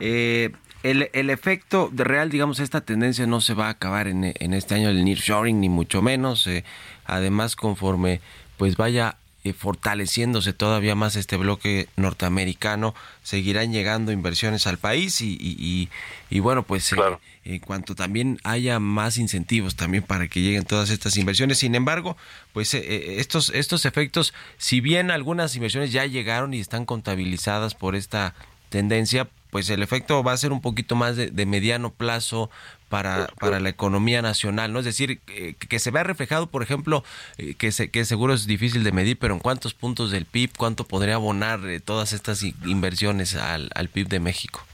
Eh, 0.01 0.51
el, 0.83 1.11
el 1.13 1.31
efecto 1.31 1.89
de 1.93 2.05
real, 2.05 2.31
digamos, 2.31 2.61
esta 2.61 2.83
tendencia 2.83 3.27
no 3.27 3.41
se 3.41 3.55
va 3.55 3.67
a 3.67 3.71
acabar 3.71 4.07
en, 4.07 4.33
en 4.39 4.55
este 4.55 4.75
año 4.75 4.89
del 4.89 5.05
nearshoring, 5.05 5.61
ni 5.61 5.69
mucho 5.69 6.03
menos. 6.03 6.47
eh, 6.47 6.65
además, 7.05 7.57
conforme 7.57 8.21
pues 8.57 8.77
vaya 8.77 9.17
eh, 9.49 9.53
fortaleciéndose 9.53 10.53
todavía 10.53 10.95
más 10.95 11.17
este 11.17 11.37
bloque 11.37 11.89
norteamericano, 11.97 12.95
seguirán 13.23 13.73
llegando 13.73 14.13
inversiones 14.13 14.67
al 14.67 14.79
país 14.79 15.21
y, 15.21 15.33
y, 15.41 15.57
y- 15.59 15.89
y 16.31 16.41
bueno, 16.41 16.63
pues 16.63 16.93
eh, 16.93 16.97
en 17.45 17.59
cuanto 17.61 17.95
también 17.95 18.39
haya 18.45 18.79
más 18.81 19.17
incentivos 19.17 19.77
también 19.77 20.03
para 20.03 20.29
que 20.29 20.41
lleguen 20.43 20.65
todas 20.65 20.91
estas 20.91 21.17
inversiones. 21.17 21.59
Sin 21.59 21.75
embargo, 21.75 22.17
pues 22.53 22.75
eh, 22.75 22.79
eh, 22.85 23.15
estos 23.19 23.49
estos 23.51 23.87
efectos, 23.87 24.35
si 24.59 24.81
bien 24.81 25.11
algunas 25.11 25.55
inversiones 25.57 25.91
ya 25.93 26.05
llegaron 26.07 26.53
y 26.55 26.61
están 26.61 26.85
contabilizadas 26.85 27.75
por 27.75 27.97
esta 27.97 28.35
tendencia, 28.69 29.29
pues 29.51 29.71
el 29.71 29.83
efecto 29.83 30.23
va 30.23 30.33
a 30.33 30.37
ser 30.37 30.53
un 30.53 30.61
poquito 30.61 30.95
más 30.95 31.17
de, 31.17 31.31
de 31.31 31.47
mediano 31.47 31.91
plazo 31.91 32.51
para, 32.89 33.29
para 33.39 33.61
la 33.61 33.69
economía 33.69 34.23
nacional, 34.23 34.73
¿no? 34.73 34.79
Es 34.79 34.85
decir, 34.85 35.21
eh, 35.29 35.55
que, 35.59 35.69
que 35.69 35.79
se 35.79 35.91
vea 35.91 36.03
reflejado, 36.05 36.47
por 36.47 36.63
ejemplo, 36.63 37.05
eh, 37.37 37.55
que, 37.55 37.73
se, 37.73 37.91
que 37.91 38.05
seguro 38.05 38.35
es 38.35 38.47
difícil 38.47 38.85
de 38.85 38.93
medir, 38.93 39.19
pero 39.19 39.35
en 39.35 39.41
cuántos 39.41 39.75
puntos 39.75 40.11
del 40.11 40.25
PIB, 40.25 40.51
cuánto 40.57 40.85
podría 40.85 41.17
abonar 41.17 41.61
eh, 41.67 41.81
todas 41.81 42.13
estas 42.13 42.43
inversiones 42.43 43.37
al, 43.37 43.71
al 43.75 43.89
PIB 43.89 44.09
de 44.09 44.21
México. 44.21 44.65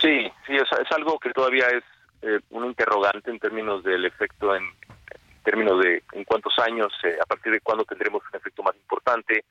Sí, 0.00 0.30
sí, 0.46 0.54
es, 0.54 0.68
es 0.80 0.92
algo 0.92 1.18
que 1.18 1.30
todavía 1.30 1.66
es 1.66 1.84
eh, 2.22 2.40
un 2.50 2.64
interrogante 2.66 3.30
en 3.30 3.38
términos 3.38 3.82
del 3.82 4.04
efecto, 4.04 4.54
en, 4.54 4.62
en 4.64 5.42
términos 5.42 5.82
de 5.82 6.02
en 6.12 6.24
cuántos 6.24 6.58
años, 6.58 6.92
eh, 7.04 7.16
a 7.20 7.26
partir 7.26 7.52
de 7.52 7.60
cuándo 7.60 7.84
tendremos 7.84 8.22
un 8.32 8.36
efecto 8.38 8.62
más 8.62 8.76
importante, 8.76 9.44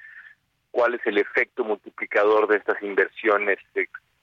cuál 0.72 0.94
es 0.94 1.02
el 1.06 1.18
efecto 1.18 1.64
multiplicador 1.64 2.48
de 2.48 2.58
estas 2.58 2.82
inversiones 2.84 3.58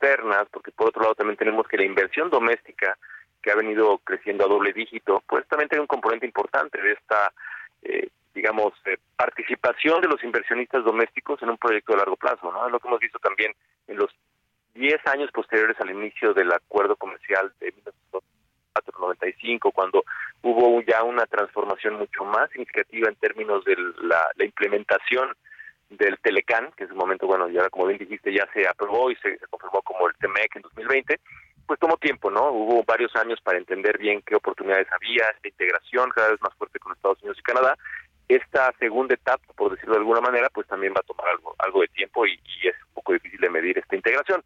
externas, 0.05 0.47
porque 0.51 0.71
por 0.71 0.89
otro 0.89 1.03
lado 1.03 1.15
también 1.15 1.37
tenemos 1.37 1.67
que 1.67 1.77
la 1.77 1.85
inversión 1.85 2.31
doméstica, 2.31 2.97
que 3.43 3.51
ha 3.51 3.57
venido 3.57 3.99
creciendo 3.99 4.45
a 4.45 4.49
doble 4.49 4.73
dígito, 4.73 5.23
pues 5.27 5.47
también 5.49 5.69
tiene 5.69 5.83
un 5.83 5.87
componente 5.87 6.27
importante 6.27 6.81
de 6.81 6.93
esta, 6.93 7.33
eh, 7.83 8.09
digamos, 8.35 8.73
eh, 8.87 8.97
participación 9.17 10.01
de 10.01 10.09
los 10.09 10.23
inversionistas 10.25 10.85
domésticos 10.85 11.43
en 11.43 11.51
un 11.51 11.59
proyecto 11.59 11.93
de 11.93 11.99
largo 11.99 12.17
plazo, 12.17 12.51
¿no? 12.51 12.67
Es 12.67 12.73
lo 12.73 12.81
que 12.81 12.89
hemos 12.89 13.01
visto 13.01 13.19
también 13.19 13.53
en 13.87 13.97
los 13.97 14.11
10 14.75 15.07
años 15.07 15.31
posteriores 15.31 15.79
al 15.81 15.91
inicio 15.91 16.33
del 16.33 16.53
acuerdo 16.53 16.97
comercial 16.97 17.53
de 17.61 17.73
1995, 17.73 19.73
cuando 19.73 20.05
hubo 20.43 20.81
ya 20.83 21.03
una 21.03 21.27
transformación 21.27 21.95
mucho 21.95 22.25
más 22.25 22.51
significativa 22.51 23.09
en 23.09 23.17
términos 23.17 23.65
de 23.65 23.77
la, 24.03 24.27
la 24.37 24.45
implementación 24.45 25.29
del 25.97 26.19
Telecan, 26.19 26.73
que 26.77 26.85
en 26.85 26.91
su 26.91 26.97
momento, 26.97 27.27
bueno, 27.27 27.49
ya 27.49 27.69
como 27.71 27.87
bien 27.87 27.99
dijiste, 27.99 28.33
ya 28.33 28.49
se 28.53 28.67
aprobó 28.67 29.11
y 29.11 29.17
se, 29.17 29.39
se 29.39 29.47
confirmó 29.49 29.83
como 29.83 30.09
el 30.09 30.15
TEMEC 30.17 30.57
en 30.57 30.63
2020, 30.63 31.21
pues 31.67 31.81
tomó 31.81 31.97
tiempo, 31.97 32.31
¿no? 32.31 32.51
Hubo 32.51 32.85
varios 32.85 33.15
años 33.17 33.41
para 33.41 33.59
entender 33.59 33.99
bien 33.99 34.23
qué 34.23 34.37
oportunidades 34.37 34.87
había, 34.93 35.25
esta 35.35 35.49
integración 35.49 36.11
cada 36.11 36.31
vez 36.31 36.41
más 36.43 36.55
fuerte 36.55 36.79
con 36.79 36.93
Estados 36.93 37.19
Unidos 37.23 37.39
y 37.39 37.43
Canadá. 37.43 37.77
Esta 38.29 38.73
segunda 38.79 39.15
etapa, 39.15 39.53
por 39.55 39.73
decirlo 39.73 39.95
de 39.95 40.01
alguna 40.01 40.21
manera, 40.21 40.49
pues 40.53 40.67
también 40.67 40.95
va 40.95 41.01
a 41.01 41.07
tomar 41.07 41.29
algo, 41.29 41.55
algo 41.59 41.81
de 41.83 41.89
tiempo 41.89 42.27
y, 42.27 42.33
y 42.33 42.69
es 42.69 42.75
un 42.89 42.95
poco 42.95 43.13
difícil 43.13 43.41
de 43.41 43.51
medir 43.51 43.79
esta 43.79 43.97
integración. 43.97 44.43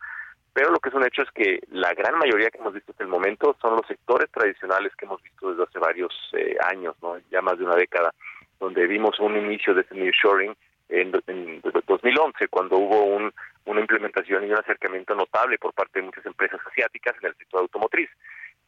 Pero 0.53 0.71
lo 0.71 0.81
que 0.81 0.89
es 0.89 0.95
un 0.95 1.07
hecho 1.07 1.23
es 1.23 1.31
que 1.31 1.61
la 1.71 1.95
gran 1.95 2.19
mayoría 2.19 2.51
que 2.51 2.59
hemos 2.59 2.75
visto 2.75 2.91
hasta 2.91 3.05
el 3.05 3.11
momento 3.11 3.57
son 3.61 3.77
los 3.77 3.87
sectores 3.87 4.31
tradicionales 4.31 4.95
que 4.97 5.05
hemos 5.05 5.23
visto 5.23 5.51
desde 5.51 5.63
hace 5.63 5.79
varios 5.79 6.13
eh, 6.33 6.57
años, 6.69 6.97
¿no? 7.01 7.17
ya 7.31 7.41
más 7.43 7.59
de 7.59 7.65
una 7.65 7.77
década, 7.77 8.13
donde 8.59 8.87
vimos 8.87 9.21
un 9.21 9.37
inicio 9.37 9.75
de 9.75 9.83
este 9.83 9.95
nearshoring 9.95 10.57
en, 10.89 11.13
en 11.27 11.61
2011, 11.87 12.49
cuando 12.49 12.77
hubo 12.77 13.05
un, 13.05 13.33
una 13.67 13.81
implementación 13.81 14.45
y 14.45 14.51
un 14.51 14.59
acercamiento 14.59 15.15
notable 15.15 15.59
por 15.59 15.75
parte 15.75 16.01
de 16.01 16.07
muchas 16.07 16.25
empresas 16.25 16.61
asiáticas 16.67 17.15
en 17.21 17.29
el 17.29 17.37
sector 17.37 17.61
automotriz. 17.61 18.09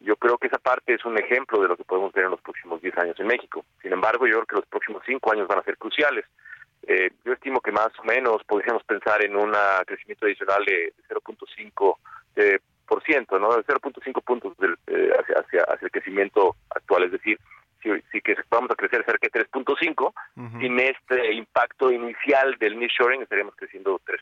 Yo 0.01 0.17
creo 0.17 0.39
que 0.39 0.47
esa 0.47 0.59
parte 0.59 0.95
es 0.95 1.05
un 1.05 1.19
ejemplo 1.19 1.61
de 1.61 1.69
lo 1.69 1.77
que 1.77 1.85
podemos 1.85 2.13
ver 2.13 2.25
en 2.25 2.31
los 2.31 2.41
próximos 2.41 2.81
10 2.81 2.97
años 2.99 3.21
en 3.21 3.27
México. 3.27 3.65
Sin 3.83 3.93
embargo, 3.93 4.27
yo 4.27 4.35
creo 4.35 4.47
que 4.47 4.57
los 4.57 4.67
próximos 4.67 5.03
5 5.07 5.33
años 5.33 5.49
van 5.49 5.59
a 5.59 5.65
ser 5.65 5.77
cruciales. 5.77 6.25
Eh, 6.87 7.11
yo 7.25 7.35
estimo 7.35 7.61
que 7.61 7.73
más 7.73 7.91
o 7.99 8.05
menos 8.05 8.43
podríamos 8.45 8.83
pensar 8.85 9.23
en 9.25 9.37
un 9.37 9.53
crecimiento 9.87 10.27
adicional 10.27 10.65
de 10.65 10.93
0.5 11.09 11.97
eh, 12.37 12.59
por 12.87 13.03
ciento, 13.03 13.39
¿no? 13.39 13.55
De 13.55 13.63
0.5 13.65 14.23
puntos 14.23 14.57
del, 14.57 14.77
eh, 14.87 15.11
hacia, 15.19 15.37
hacia, 15.41 15.63
hacia 15.65 15.85
el 15.87 15.91
crecimiento 15.91 16.57
actual. 16.75 17.05
Es 17.05 17.13
decir, 17.13 17.39
si, 17.83 17.91
si 18.13 18.21
que 18.21 18.37
vamos 18.51 18.71
a 18.71 18.75
crecer 18.75 19.05
cerca 19.05 19.29
de 19.33 19.47
3.5, 19.47 20.13
sin 20.61 20.81
este 20.81 21.35
impacto 21.35 21.91
inicial 21.91 22.57
del 22.59 22.79
nearshoring 22.79 23.23
estaríamos 23.23 23.55
creciendo 23.57 24.01
3%. 24.07 24.21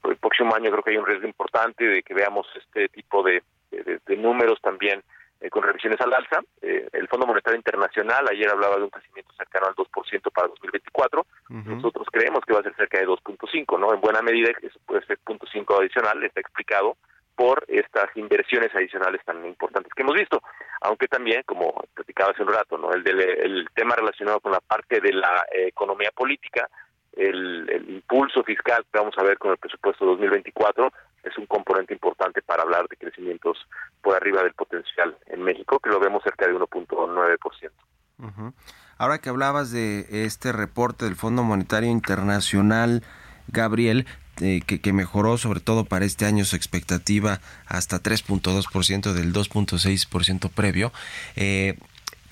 Por 0.00 0.12
el 0.12 0.16
próximo 0.18 0.54
año 0.54 0.70
creo 0.70 0.82
que 0.82 0.90
hay 0.90 0.96
un 0.96 1.06
riesgo 1.06 1.26
importante 1.26 1.84
de 1.84 2.02
que 2.02 2.14
veamos 2.14 2.46
este 2.56 2.88
tipo 2.88 3.22
de, 3.22 3.42
de, 3.70 4.00
de 4.04 4.16
números 4.16 4.60
también 4.60 5.02
eh, 5.42 5.50
con 5.50 5.64
revisiones 5.64 6.00
al 6.00 6.14
alza. 6.14 6.40
Eh, 6.60 6.88
el 6.92 7.08
Fondo 7.08 7.26
Monetario 7.26 7.56
Internacional 7.56 8.24
ayer 8.30 8.48
hablaba 8.48 8.76
de 8.76 8.84
un 8.84 8.90
crecimiento 8.90 9.32
cercano 9.34 9.66
al 9.66 9.74
2% 9.74 10.32
para 10.32 10.46
2024. 10.48 11.26
Nosotros 11.48 12.06
creemos 12.12 12.44
que 12.46 12.52
va 12.52 12.60
a 12.60 12.62
ser 12.62 12.76
cerca 12.76 12.98
de 12.98 13.08
2.5, 13.08 13.78
¿no? 13.78 13.92
En 13.92 14.00
buena 14.00 14.22
medida 14.22 14.52
eso 14.62 14.78
puede 14.86 15.04
ser 15.04 15.18
0.5 15.24 15.80
adicional, 15.80 16.22
está 16.22 16.40
explicado 16.40 16.96
por 17.34 17.64
estas 17.68 18.14
inversiones 18.16 18.74
adicionales 18.74 19.24
tan 19.24 19.44
importantes 19.46 19.92
que 19.94 20.02
hemos 20.02 20.14
visto. 20.14 20.42
Aunque 20.82 21.08
también, 21.08 21.42
como 21.46 21.72
platicaba 21.94 22.32
hace 22.32 22.42
un 22.42 22.52
rato, 22.52 22.76
¿no? 22.78 22.92
el, 22.92 23.02
del, 23.02 23.20
el 23.20 23.68
tema 23.74 23.94
relacionado 23.94 24.40
con 24.40 24.52
la 24.52 24.60
parte 24.60 25.00
de 25.00 25.12
la 25.12 25.46
eh, 25.52 25.68
economía 25.68 26.10
política, 26.14 26.68
el, 27.12 27.68
el, 27.68 27.90
impulso 27.90 28.42
fiscal 28.42 28.84
que 28.90 28.98
vamos 28.98 29.14
a 29.18 29.22
ver 29.22 29.38
con 29.38 29.50
el 29.50 29.58
presupuesto 29.58 30.06
2024 30.06 30.90
es 31.22 31.36
un 31.38 31.46
componente 31.46 31.92
importante 31.92 32.42
para 32.42 32.62
hablar 32.62 32.88
de 32.88 32.96
crecimientos 32.96 33.58
por 34.00 34.16
arriba 34.16 34.42
del 34.42 34.54
potencial 34.54 35.16
en 35.26 35.42
México, 35.42 35.78
que 35.78 35.90
lo 35.90 36.00
vemos 36.00 36.22
cerca 36.24 36.46
de 36.46 36.54
1.9%. 36.54 37.70
Uh 38.18 38.24
-huh. 38.24 38.52
Ahora 38.98 39.18
que 39.18 39.28
hablabas 39.28 39.72
de 39.72 40.24
este 40.24 40.52
reporte 40.52 41.04
del 41.04 41.16
Fondo 41.16 41.42
Monetario 41.42 41.90
Internacional, 41.90 43.02
Gabriel, 43.48 44.06
eh, 44.40 44.62
que, 44.66 44.92
mejoró 44.92 45.36
sobre 45.36 45.60
todo 45.60 45.84
para 45.84 46.04
este 46.04 46.24
año 46.24 46.44
su 46.44 46.56
expectativa 46.56 47.40
hasta 47.66 48.02
3.2% 48.02 49.12
del 49.12 49.32
2.6% 49.32 50.50
previo. 50.50 50.92
Eh, 51.36 51.76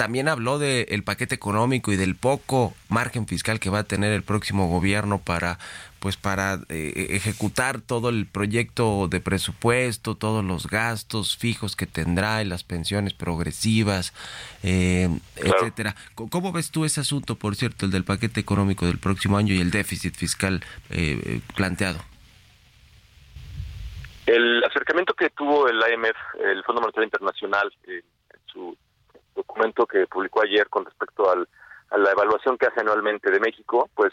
también 0.00 0.28
habló 0.28 0.58
del 0.58 1.04
paquete 1.04 1.34
económico 1.34 1.92
y 1.92 1.96
del 1.96 2.16
poco 2.16 2.72
margen 2.88 3.26
fiscal 3.26 3.60
que 3.60 3.68
va 3.68 3.80
a 3.80 3.84
tener 3.84 4.14
el 4.14 4.22
próximo 4.22 4.66
gobierno 4.66 5.20
para 5.22 5.58
pues 5.98 6.16
para 6.16 6.54
eh, 6.70 7.08
ejecutar 7.10 7.82
todo 7.82 8.08
el 8.08 8.24
proyecto 8.24 9.08
de 9.08 9.20
presupuesto, 9.20 10.14
todos 10.14 10.42
los 10.42 10.68
gastos 10.68 11.36
fijos 11.36 11.76
que 11.76 11.84
tendrá 11.84 12.40
y 12.40 12.46
las 12.46 12.64
pensiones 12.64 13.12
progresivas, 13.12 14.14
eh, 14.62 15.10
etcétera. 15.36 15.94
¿Cómo 16.14 16.50
ves 16.50 16.70
tú 16.70 16.86
ese 16.86 17.02
asunto, 17.02 17.34
por 17.34 17.54
cierto, 17.54 17.84
el 17.84 17.92
del 17.92 18.04
paquete 18.04 18.40
económico 18.40 18.86
del 18.86 18.96
próximo 18.96 19.36
año 19.36 19.52
y 19.52 19.60
el 19.60 19.70
déficit 19.70 20.14
fiscal 20.14 20.62
eh, 20.88 21.42
planteado? 21.54 21.98
El 24.24 24.64
acercamiento 24.64 25.12
que 25.12 25.28
tuvo 25.28 25.68
el 25.68 25.76
IMF, 25.76 26.16
el 26.42 26.64
Fondo 26.64 26.80
Monetario 26.80 27.04
Internacional, 27.04 27.70
en 27.86 28.02
su 28.50 28.74
documento 29.34 29.86
que 29.86 30.06
publicó 30.06 30.42
ayer 30.42 30.68
con 30.68 30.84
respecto 30.84 31.30
al, 31.30 31.48
a 31.90 31.98
la 31.98 32.10
evaluación 32.10 32.56
que 32.58 32.66
hace 32.66 32.80
anualmente 32.80 33.30
de 33.30 33.40
México, 33.40 33.88
pues 33.94 34.12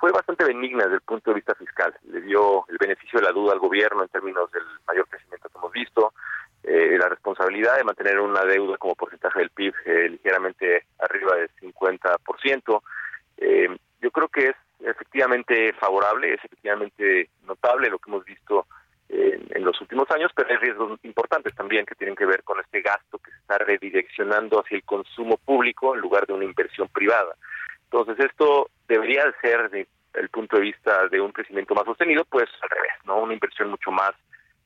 fue 0.00 0.10
bastante 0.12 0.44
benigna 0.44 0.84
desde 0.84 0.96
el 0.96 1.02
punto 1.02 1.30
de 1.30 1.36
vista 1.36 1.54
fiscal. 1.54 1.94
Le 2.10 2.22
dio 2.22 2.64
el 2.68 2.78
beneficio 2.78 3.20
de 3.20 3.26
la 3.26 3.32
duda 3.32 3.52
al 3.52 3.58
gobierno 3.58 4.02
en 4.02 4.08
términos 4.08 4.50
del 4.50 4.62
mayor 4.88 5.06
crecimiento 5.08 5.48
que 5.48 5.58
hemos 5.58 5.72
visto, 5.72 6.14
eh, 6.62 6.96
la 6.98 7.08
responsabilidad 7.08 7.76
de 7.76 7.84
mantener 7.84 8.18
una 8.18 8.44
deuda 8.44 8.78
como 8.78 8.94
porcentaje 8.94 9.38
del 9.40 9.50
PIB 9.50 9.74
eh, 9.84 10.08
ligeramente 10.10 10.86
arriba 10.98 11.36
del 11.36 11.50
50%. 11.56 12.82
Eh, 13.36 13.78
yo 14.00 14.10
creo 14.10 14.28
que 14.28 14.48
es 14.48 14.56
efectivamente 14.80 15.74
favorable, 15.74 16.34
es 16.34 16.44
efectivamente 16.44 17.28
notable 17.44 17.90
lo 17.90 17.98
que 17.98 18.10
hemos 18.10 18.24
visto 18.24 18.66
en 19.12 19.64
los 19.64 19.80
últimos 19.80 20.10
años, 20.10 20.30
pero 20.34 20.48
hay 20.50 20.56
riesgos 20.56 20.98
importantes 21.02 21.54
también 21.54 21.84
que 21.84 21.94
tienen 21.94 22.14
que 22.14 22.26
ver 22.26 22.42
con 22.44 22.60
este 22.60 22.80
gasto 22.80 23.18
que 23.18 23.30
se 23.30 23.36
está 23.38 23.58
redireccionando 23.58 24.60
hacia 24.60 24.76
el 24.76 24.84
consumo 24.84 25.36
público 25.38 25.94
en 25.94 26.00
lugar 26.00 26.26
de 26.26 26.32
una 26.32 26.44
inversión 26.44 26.88
privada. 26.88 27.34
Entonces 27.84 28.24
esto 28.24 28.70
debería 28.86 29.24
ser, 29.40 29.68
desde 29.68 29.88
el 30.14 30.28
punto 30.28 30.56
de 30.56 30.62
vista 30.62 31.08
de 31.08 31.20
un 31.20 31.32
crecimiento 31.32 31.74
más 31.74 31.84
sostenido, 31.84 32.24
pues 32.24 32.48
al 32.62 32.70
revés, 32.70 32.92
¿no? 33.04 33.18
Una 33.18 33.34
inversión 33.34 33.70
mucho 33.70 33.90
más 33.90 34.12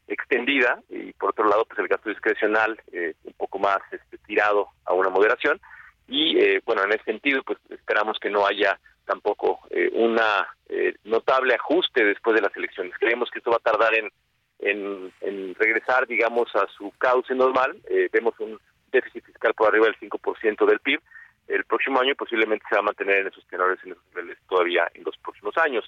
extendida 0.06 0.80
y 0.90 1.12
por 1.14 1.30
otro 1.30 1.48
lado, 1.48 1.64
pues 1.64 1.78
el 1.78 1.88
gasto 1.88 2.10
discrecional 2.10 2.78
eh, 2.92 3.14
un 3.24 3.32
poco 3.32 3.58
más 3.58 3.78
este, 3.90 4.18
tirado 4.18 4.68
a 4.84 4.92
una 4.92 5.08
moderación 5.08 5.58
y 6.06 6.38
eh, 6.38 6.62
bueno, 6.64 6.82
en 6.84 6.92
ese 6.92 7.04
sentido, 7.04 7.42
pues 7.42 7.58
esperamos 7.70 8.18
que 8.20 8.30
no 8.30 8.46
haya 8.46 8.78
tampoco 9.06 9.60
eh, 9.70 9.90
una 9.92 10.46
eh, 10.68 10.94
notable 11.04 11.54
ajuste 11.54 12.04
después 12.04 12.36
de 12.36 12.42
las 12.42 12.54
elecciones. 12.56 12.94
Creemos 12.98 13.30
que 13.30 13.38
esto 13.38 13.50
va 13.50 13.56
a 13.56 13.70
tardar 13.70 13.94
en 13.94 14.10
en, 14.58 15.12
en 15.20 15.54
regresar, 15.54 16.06
digamos, 16.06 16.54
a 16.54 16.66
su 16.76 16.92
cauce 16.98 17.34
normal. 17.34 17.76
Eh, 17.88 18.08
vemos 18.12 18.34
un 18.38 18.58
déficit 18.90 19.24
fiscal 19.24 19.54
por 19.54 19.68
arriba 19.68 19.86
del 19.86 19.98
5% 19.98 20.66
del 20.66 20.80
PIB. 20.80 21.00
El 21.48 21.64
próximo 21.64 22.00
año 22.00 22.14
posiblemente 22.14 22.64
se 22.68 22.74
va 22.76 22.80
a 22.80 22.84
mantener 22.84 23.18
en 23.18 23.26
esos 23.26 23.46
tenores, 23.48 23.78
en 23.84 23.92
esos 23.92 24.04
niveles 24.14 24.38
todavía 24.48 24.88
en 24.94 25.04
los 25.04 25.16
próximos 25.18 25.56
años. 25.58 25.84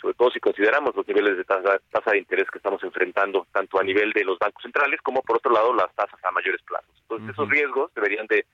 Sobre 0.00 0.14
todo 0.14 0.30
si 0.30 0.40
consideramos 0.40 0.94
los 0.96 1.06
niveles 1.06 1.36
de 1.36 1.44
tasa, 1.44 1.80
tasa 1.90 2.10
de 2.10 2.18
interés 2.18 2.50
que 2.50 2.58
estamos 2.58 2.82
enfrentando, 2.82 3.46
tanto 3.52 3.78
a 3.78 3.84
nivel 3.84 4.12
de 4.12 4.24
los 4.24 4.38
bancos 4.38 4.62
centrales 4.62 5.00
como, 5.02 5.22
por 5.22 5.36
otro 5.36 5.52
lado, 5.52 5.72
las 5.74 5.94
tasas 5.94 6.22
a 6.24 6.30
mayores 6.32 6.60
plazos. 6.62 6.90
Entonces, 7.02 7.28
uh 7.28 7.30
-huh. 7.30 7.32
esos 7.32 7.48
riesgos 7.48 7.94
deberían 7.94 8.26
de 8.26 8.44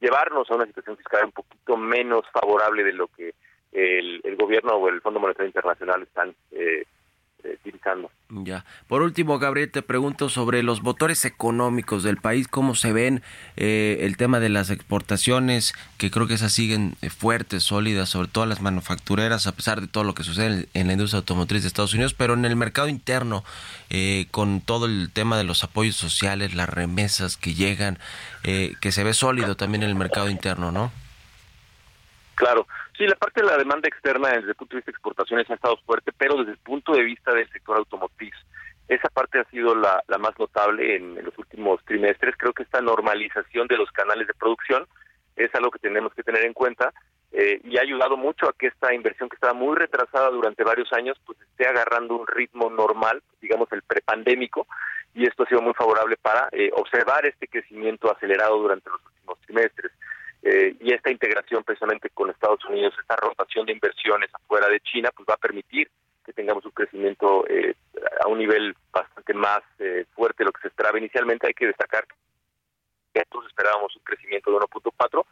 llevarnos 0.00 0.50
a 0.50 0.54
una 0.54 0.66
situación 0.66 0.96
fiscal 0.96 1.26
un 1.26 1.32
poquito 1.32 1.76
menos 1.76 2.24
favorable 2.32 2.84
de 2.84 2.92
lo 2.92 3.08
que 3.08 3.34
el, 3.72 4.20
el 4.24 4.36
gobierno 4.36 4.74
o 4.74 4.88
el 4.88 5.00
Fondo 5.00 5.20
Monetario 5.20 5.48
Internacional 5.48 6.02
están 6.02 6.34
eh, 6.52 6.84
utilizando. 7.44 8.10
Ya. 8.30 8.64
Por 8.88 9.02
último, 9.02 9.38
Gabriel, 9.38 9.70
te 9.70 9.82
pregunto 9.82 10.28
sobre 10.28 10.62
los 10.62 10.82
motores 10.82 11.24
económicos 11.24 12.02
del 12.02 12.18
país, 12.18 12.46
cómo 12.46 12.74
se 12.74 12.92
ven 12.92 13.22
eh, 13.56 13.98
el 14.02 14.16
tema 14.16 14.38
de 14.40 14.48
las 14.48 14.70
exportaciones, 14.70 15.72
que 15.96 16.10
creo 16.10 16.26
que 16.26 16.34
esas 16.34 16.52
siguen 16.52 16.96
eh, 17.00 17.10
fuertes, 17.10 17.62
sólidas, 17.62 18.10
sobre 18.10 18.28
todo 18.28 18.44
las 18.46 18.60
manufactureras, 18.60 19.46
a 19.46 19.52
pesar 19.52 19.80
de 19.80 19.86
todo 19.86 20.04
lo 20.04 20.14
que 20.14 20.24
sucede 20.24 20.68
en, 20.74 20.86
la 20.88 20.92
industria 20.92 21.18
automotriz 21.18 21.62
de 21.62 21.68
Estados 21.68 21.94
Unidos, 21.94 22.14
pero 22.14 22.34
en 22.34 22.44
el 22.44 22.56
mercado 22.56 22.88
interno, 22.88 23.44
eh, 23.88 24.26
con 24.30 24.60
todo 24.60 24.86
el 24.86 25.10
tema 25.12 25.38
de 25.38 25.44
los 25.44 25.64
apoyos 25.64 25.96
sociales, 25.96 26.54
las 26.54 26.68
remesas 26.68 27.36
que 27.36 27.54
llegan, 27.54 27.98
eh, 28.44 28.74
que 28.80 28.92
se 28.92 29.04
ve 29.04 29.14
sólido 29.14 29.56
también 29.56 29.82
en 29.82 29.90
el 29.90 29.96
mercado 29.96 30.28
interno, 30.28 30.70
¿no? 30.70 30.92
Claro, 32.34 32.68
Sí, 32.98 33.06
la 33.06 33.14
parte 33.14 33.42
de 33.42 33.46
la 33.46 33.56
demanda 33.56 33.86
externa 33.86 34.30
desde 34.30 34.48
el 34.48 34.54
punto 34.56 34.74
de 34.74 34.78
vista 34.78 34.90
de 34.90 34.96
exportaciones 34.96 35.48
ha 35.48 35.54
estado 35.54 35.76
fuerte, 35.86 36.10
pero 36.18 36.34
desde 36.38 36.50
el 36.50 36.58
punto 36.58 36.92
de 36.92 37.04
vista 37.04 37.32
del 37.32 37.48
sector 37.52 37.76
automotriz, 37.76 38.34
esa 38.88 39.08
parte 39.08 39.38
ha 39.38 39.44
sido 39.44 39.76
la, 39.76 40.02
la 40.08 40.18
más 40.18 40.36
notable 40.36 40.96
en, 40.96 41.14
los 41.24 41.38
últimos 41.38 41.84
trimestres. 41.84 42.34
Creo 42.36 42.52
que 42.52 42.64
esta 42.64 42.80
normalización 42.80 43.68
de 43.68 43.76
los 43.76 43.88
canales 43.92 44.26
de 44.26 44.34
producción 44.34 44.84
es 45.36 45.54
algo 45.54 45.70
que 45.70 45.78
tenemos 45.78 46.12
que 46.12 46.24
tener 46.24 46.44
en 46.44 46.52
cuenta 46.52 46.92
eh, 47.30 47.60
y 47.62 47.78
ha 47.78 47.82
ayudado 47.82 48.16
mucho 48.16 48.48
a 48.48 48.54
que 48.58 48.66
esta 48.66 48.92
inversión 48.92 49.28
que 49.28 49.36
estaba 49.36 49.54
muy 49.54 49.76
retrasada 49.76 50.30
durante 50.30 50.64
varios 50.64 50.92
años 50.92 51.16
pues 51.24 51.38
esté 51.40 51.68
agarrando 51.68 52.16
un 52.16 52.26
ritmo 52.26 52.68
normal, 52.68 53.22
digamos 53.40 53.70
el 53.70 53.82
prepandémico, 53.82 54.66
y 55.14 55.24
esto 55.24 55.44
ha 55.44 55.48
sido 55.48 55.62
muy 55.62 55.74
favorable 55.74 56.16
para 56.16 56.48
eh, 56.50 56.70
observar 56.74 57.26
este 57.26 57.46
crecimiento 57.46 58.10
acelerado 58.10 58.58
durante 58.58 58.90
los 58.90 59.00
últimos 59.06 59.38
trimestres. 59.42 59.92
Eh, 60.42 60.76
y 60.80 60.92
esta 60.92 61.10
integración 61.10 61.64
precisamente 61.64 62.10
con 62.10 62.30
Estados 62.30 62.64
Unidos, 62.64 62.94
esta 63.00 63.16
rotación 63.16 63.66
de 63.66 63.72
inversiones 63.72 64.30
afuera 64.32 64.68
de 64.68 64.80
China, 64.80 65.10
pues 65.14 65.28
va 65.28 65.34
a 65.34 65.38
permitir 65.38 65.90
que 66.24 66.32
tengamos 66.32 66.64
un 66.64 66.70
crecimiento 66.72 67.44
eh, 67.48 67.74
a 68.22 68.28
un 68.28 68.38
nivel 68.38 68.76
bastante 68.92 69.34
más 69.34 69.62
eh, 69.78 70.04
fuerte 70.14 70.38
de 70.38 70.46
lo 70.46 70.52
que 70.52 70.62
se 70.62 70.68
esperaba 70.68 70.98
inicialmente. 70.98 71.46
Hay 71.46 71.54
que 71.54 71.66
destacar 71.66 72.06
que 72.06 73.20
nosotros 73.20 73.46
esperábamos 73.48 73.96
un 73.96 74.02
crecimiento 74.02 74.50
de 74.50 74.58
1.4 74.58 75.24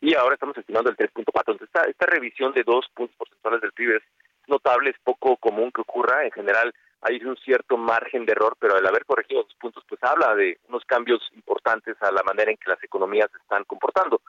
y 0.00 0.14
ahora 0.14 0.34
estamos 0.34 0.56
estimando 0.56 0.90
el 0.90 0.96
3.4. 0.96 1.24
Entonces, 1.34 1.66
esta, 1.66 1.82
esta 1.82 2.06
revisión 2.06 2.52
de 2.52 2.62
dos 2.62 2.88
puntos 2.94 3.16
porcentuales 3.16 3.60
del 3.60 3.72
PIB 3.72 3.96
es 3.96 4.02
notable, 4.46 4.90
es 4.90 4.98
poco 5.02 5.36
común 5.36 5.70
que 5.72 5.80
ocurra. 5.80 6.24
En 6.24 6.30
general, 6.30 6.72
hay 7.02 7.22
un 7.24 7.36
cierto 7.36 7.76
margen 7.76 8.26
de 8.26 8.32
error, 8.32 8.56
pero 8.58 8.76
al 8.76 8.86
haber 8.86 9.04
corregido 9.04 9.42
los 9.42 9.54
puntos, 9.54 9.84
pues 9.88 10.02
habla 10.02 10.34
de 10.34 10.58
unos 10.68 10.84
cambios 10.84 11.20
importantes 11.34 11.96
a 12.02 12.10
la 12.10 12.22
manera 12.22 12.50
en 12.50 12.56
que 12.56 12.70
las 12.70 12.82
economías 12.82 13.30
se 13.30 13.38
están 13.38 13.64
comportando. 13.64 14.20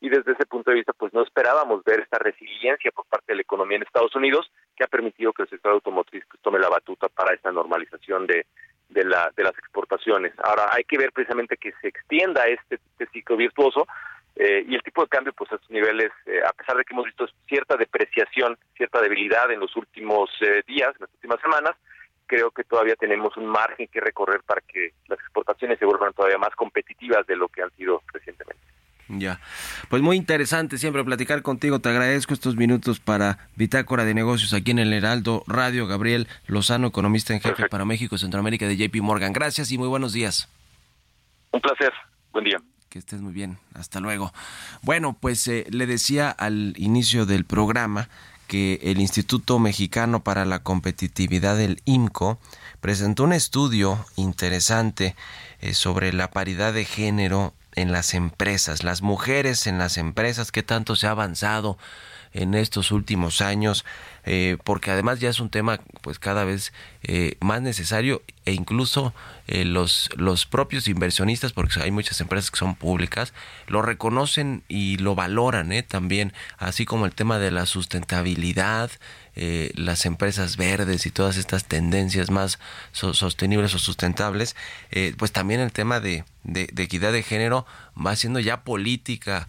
Y 0.00 0.08
desde 0.10 0.32
ese 0.32 0.44
punto 0.44 0.70
de 0.70 0.76
vista, 0.76 0.92
pues 0.92 1.12
no 1.14 1.22
esperábamos 1.22 1.82
ver 1.84 2.00
esta 2.00 2.18
resiliencia 2.18 2.90
por 2.90 3.06
parte 3.06 3.32
de 3.32 3.36
la 3.36 3.42
economía 3.42 3.76
en 3.76 3.84
Estados 3.84 4.14
Unidos, 4.14 4.50
que 4.76 4.84
ha 4.84 4.88
permitido 4.88 5.32
que 5.32 5.42
el 5.42 5.48
sector 5.48 5.72
automotriz 5.72 6.24
pues, 6.28 6.42
tome 6.42 6.58
la 6.58 6.68
batuta 6.68 7.08
para 7.08 7.34
esta 7.34 7.50
normalización 7.50 8.26
de, 8.26 8.46
de, 8.90 9.04
la, 9.04 9.32
de 9.34 9.42
las 9.42 9.56
exportaciones. 9.58 10.34
Ahora, 10.42 10.68
hay 10.72 10.84
que 10.84 10.98
ver 10.98 11.12
precisamente 11.12 11.56
que 11.56 11.72
se 11.80 11.88
extienda 11.88 12.46
este, 12.46 12.74
este 12.74 13.06
ciclo 13.06 13.36
virtuoso, 13.36 13.86
eh, 14.38 14.66
y 14.68 14.74
el 14.74 14.82
tipo 14.82 15.00
de 15.00 15.08
cambio, 15.08 15.32
pues 15.32 15.50
a 15.50 15.54
estos 15.54 15.70
niveles, 15.70 16.12
eh, 16.26 16.40
a 16.46 16.52
pesar 16.52 16.76
de 16.76 16.84
que 16.84 16.92
hemos 16.92 17.06
visto 17.06 17.26
cierta 17.48 17.74
depreciación, 17.76 18.58
cierta 18.76 19.00
debilidad 19.00 19.50
en 19.50 19.60
los 19.60 19.74
últimos 19.76 20.28
eh, 20.42 20.62
días, 20.66 20.90
en 20.96 21.00
las 21.00 21.14
últimas 21.14 21.40
semanas, 21.40 21.74
creo 22.26 22.50
que 22.50 22.64
todavía 22.64 22.96
tenemos 22.96 23.36
un 23.36 23.46
margen 23.46 23.88
que 23.88 24.00
recorrer 24.00 24.42
para 24.42 24.60
que 24.60 24.92
las 25.08 25.18
exportaciones 25.20 25.78
se 25.78 25.84
vuelvan 25.84 26.12
todavía 26.12 26.38
más 26.38 26.54
competitivas 26.54 27.26
de 27.26 27.36
lo 27.36 27.48
que 27.48 27.62
han 27.62 27.70
sido 27.72 28.02
recientemente. 28.12 28.62
Ya, 29.08 29.40
pues 29.88 30.02
muy 30.02 30.16
interesante 30.16 30.78
siempre 30.78 31.04
platicar 31.04 31.42
contigo. 31.42 31.78
Te 31.78 31.88
agradezco 31.88 32.34
estos 32.34 32.56
minutos 32.56 32.98
para 32.98 33.38
Bitácora 33.54 34.04
de 34.04 34.14
Negocios 34.14 34.52
aquí 34.52 34.72
en 34.72 34.80
el 34.80 34.92
Heraldo 34.92 35.44
Radio. 35.46 35.86
Gabriel 35.86 36.26
Lozano, 36.48 36.88
economista 36.88 37.32
en 37.32 37.38
jefe 37.38 37.50
Perfecto. 37.50 37.70
para 37.70 37.84
México 37.84 38.16
y 38.16 38.18
Centroamérica 38.18 38.66
de 38.66 38.76
JP 38.76 38.96
Morgan. 39.02 39.32
Gracias 39.32 39.70
y 39.70 39.78
muy 39.78 39.86
buenos 39.86 40.12
días. 40.12 40.48
Un 41.52 41.60
placer. 41.60 41.92
Buen 42.32 42.46
día. 42.46 42.58
Que 42.88 42.98
estés 42.98 43.20
muy 43.20 43.32
bien. 43.32 43.58
Hasta 43.74 44.00
luego. 44.00 44.32
Bueno, 44.82 45.16
pues 45.20 45.46
eh, 45.46 45.66
le 45.70 45.86
decía 45.86 46.30
al 46.30 46.74
inicio 46.76 47.26
del 47.26 47.44
programa 47.44 48.08
que 48.46 48.80
el 48.82 49.00
Instituto 49.00 49.58
Mexicano 49.58 50.22
para 50.22 50.44
la 50.44 50.62
Competitividad 50.62 51.56
del 51.56 51.80
IMCO 51.84 52.38
presentó 52.80 53.24
un 53.24 53.32
estudio 53.32 54.04
interesante 54.16 55.16
eh, 55.60 55.74
sobre 55.74 56.12
la 56.12 56.30
paridad 56.30 56.72
de 56.72 56.84
género 56.84 57.54
en 57.74 57.92
las 57.92 58.14
empresas, 58.14 58.84
las 58.84 59.02
mujeres 59.02 59.66
en 59.66 59.78
las 59.78 59.98
empresas, 59.98 60.50
qué 60.50 60.62
tanto 60.62 60.96
se 60.96 61.06
ha 61.06 61.10
avanzado 61.10 61.78
en 62.32 62.54
estos 62.54 62.90
últimos 62.90 63.40
años, 63.40 63.84
eh, 64.26 64.58
porque 64.64 64.90
además 64.90 65.20
ya 65.20 65.30
es 65.30 65.40
un 65.40 65.50
tema 65.50 65.80
pues 66.02 66.18
cada 66.18 66.44
vez 66.44 66.72
eh, 67.02 67.36
más 67.40 67.62
necesario 67.62 68.22
e 68.44 68.52
incluso 68.52 69.14
eh, 69.48 69.64
los, 69.64 70.08
los 70.16 70.44
propios 70.46 70.88
inversionistas, 70.88 71.52
porque 71.52 71.80
hay 71.80 71.92
muchas 71.92 72.20
empresas 72.20 72.50
que 72.50 72.58
son 72.58 72.74
públicas, 72.74 73.32
lo 73.68 73.80
reconocen 73.80 74.64
y 74.68 74.96
lo 74.98 75.14
valoran 75.14 75.72
¿eh? 75.72 75.84
también, 75.84 76.32
así 76.58 76.84
como 76.84 77.06
el 77.06 77.14
tema 77.14 77.38
de 77.38 77.52
la 77.52 77.66
sustentabilidad, 77.66 78.90
eh, 79.34 79.70
las 79.76 80.06
empresas 80.06 80.56
verdes 80.56 81.06
y 81.06 81.10
todas 81.12 81.36
estas 81.36 81.64
tendencias 81.64 82.30
más 82.30 82.58
so 82.90 83.14
sostenibles 83.14 83.74
o 83.74 83.78
sustentables, 83.78 84.56
pues 85.18 85.30
también 85.30 85.60
el 85.60 85.72
tema 85.72 86.00
de, 86.00 86.24
de, 86.42 86.68
de, 86.72 86.82
equidad 86.82 87.12
de 87.12 87.22
género 87.22 87.66
va 87.94 88.16
siendo 88.16 88.40
ya 88.40 88.62
política 88.64 89.48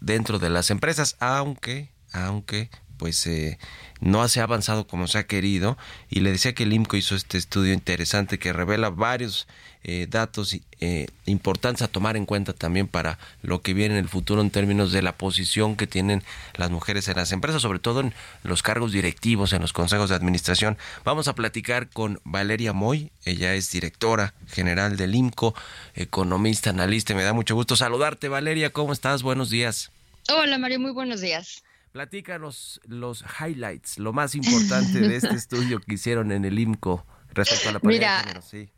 dentro 0.00 0.38
de 0.38 0.50
las 0.50 0.70
empresas, 0.70 1.16
aunque, 1.20 1.90
aunque, 2.12 2.70
pues 2.98 3.26
eh, 3.26 3.58
no 4.00 4.26
se 4.28 4.40
ha 4.40 4.44
avanzado 4.44 4.86
como 4.86 5.08
se 5.08 5.18
ha 5.18 5.26
querido. 5.26 5.76
Y 6.08 6.20
le 6.20 6.32
decía 6.32 6.54
que 6.54 6.64
el 6.64 6.72
IMCO 6.72 6.96
hizo 6.96 7.14
este 7.14 7.38
estudio 7.38 7.72
interesante 7.72 8.38
que 8.38 8.52
revela 8.52 8.90
varios 8.90 9.46
eh, 9.88 10.08
datos 10.10 10.56
eh, 10.80 11.06
importantes 11.26 11.80
a 11.82 11.86
tomar 11.86 12.16
en 12.16 12.26
cuenta 12.26 12.52
también 12.52 12.88
para 12.88 13.20
lo 13.42 13.62
que 13.62 13.72
viene 13.72 13.94
en 13.96 14.00
el 14.00 14.08
futuro 14.08 14.40
en 14.40 14.50
términos 14.50 14.90
de 14.90 15.00
la 15.00 15.16
posición 15.16 15.76
que 15.76 15.86
tienen 15.86 16.24
las 16.56 16.72
mujeres 16.72 17.06
en 17.06 17.14
las 17.14 17.30
empresas, 17.30 17.62
sobre 17.62 17.78
todo 17.78 18.00
en 18.00 18.12
los 18.42 18.64
cargos 18.64 18.90
directivos, 18.90 19.52
en 19.52 19.62
los 19.62 19.72
consejos 19.72 20.10
de 20.10 20.16
administración. 20.16 20.76
Vamos 21.04 21.28
a 21.28 21.36
platicar 21.36 21.88
con 21.88 22.20
Valeria 22.24 22.72
Moy, 22.72 23.12
ella 23.24 23.54
es 23.54 23.70
directora 23.70 24.34
general 24.48 24.96
del 24.96 25.14
IMCO, 25.14 25.54
economista, 25.94 26.70
analista. 26.70 27.14
Me 27.14 27.22
da 27.22 27.32
mucho 27.32 27.54
gusto 27.54 27.76
saludarte, 27.76 28.28
Valeria. 28.28 28.70
¿Cómo 28.70 28.92
estás? 28.92 29.22
Buenos 29.22 29.50
días. 29.50 29.92
Hola, 30.28 30.58
Mario, 30.58 30.80
muy 30.80 30.90
buenos 30.90 31.20
días. 31.20 31.62
Platícanos 31.96 32.78
los 32.84 33.24
highlights, 33.40 33.98
lo 33.98 34.12
más 34.12 34.34
importante 34.34 35.00
de 35.00 35.16
este 35.16 35.30
estudio 35.34 35.80
que 35.80 35.94
hicieron 35.94 36.30
en 36.30 36.44
el 36.44 36.58
IMCO 36.58 37.06
respecto 37.30 37.70
a 37.70 37.72
la 37.72 37.80
Mira, 37.82 38.18
de 38.18 38.22
género. 38.22 38.42
Sí. 38.42 38.68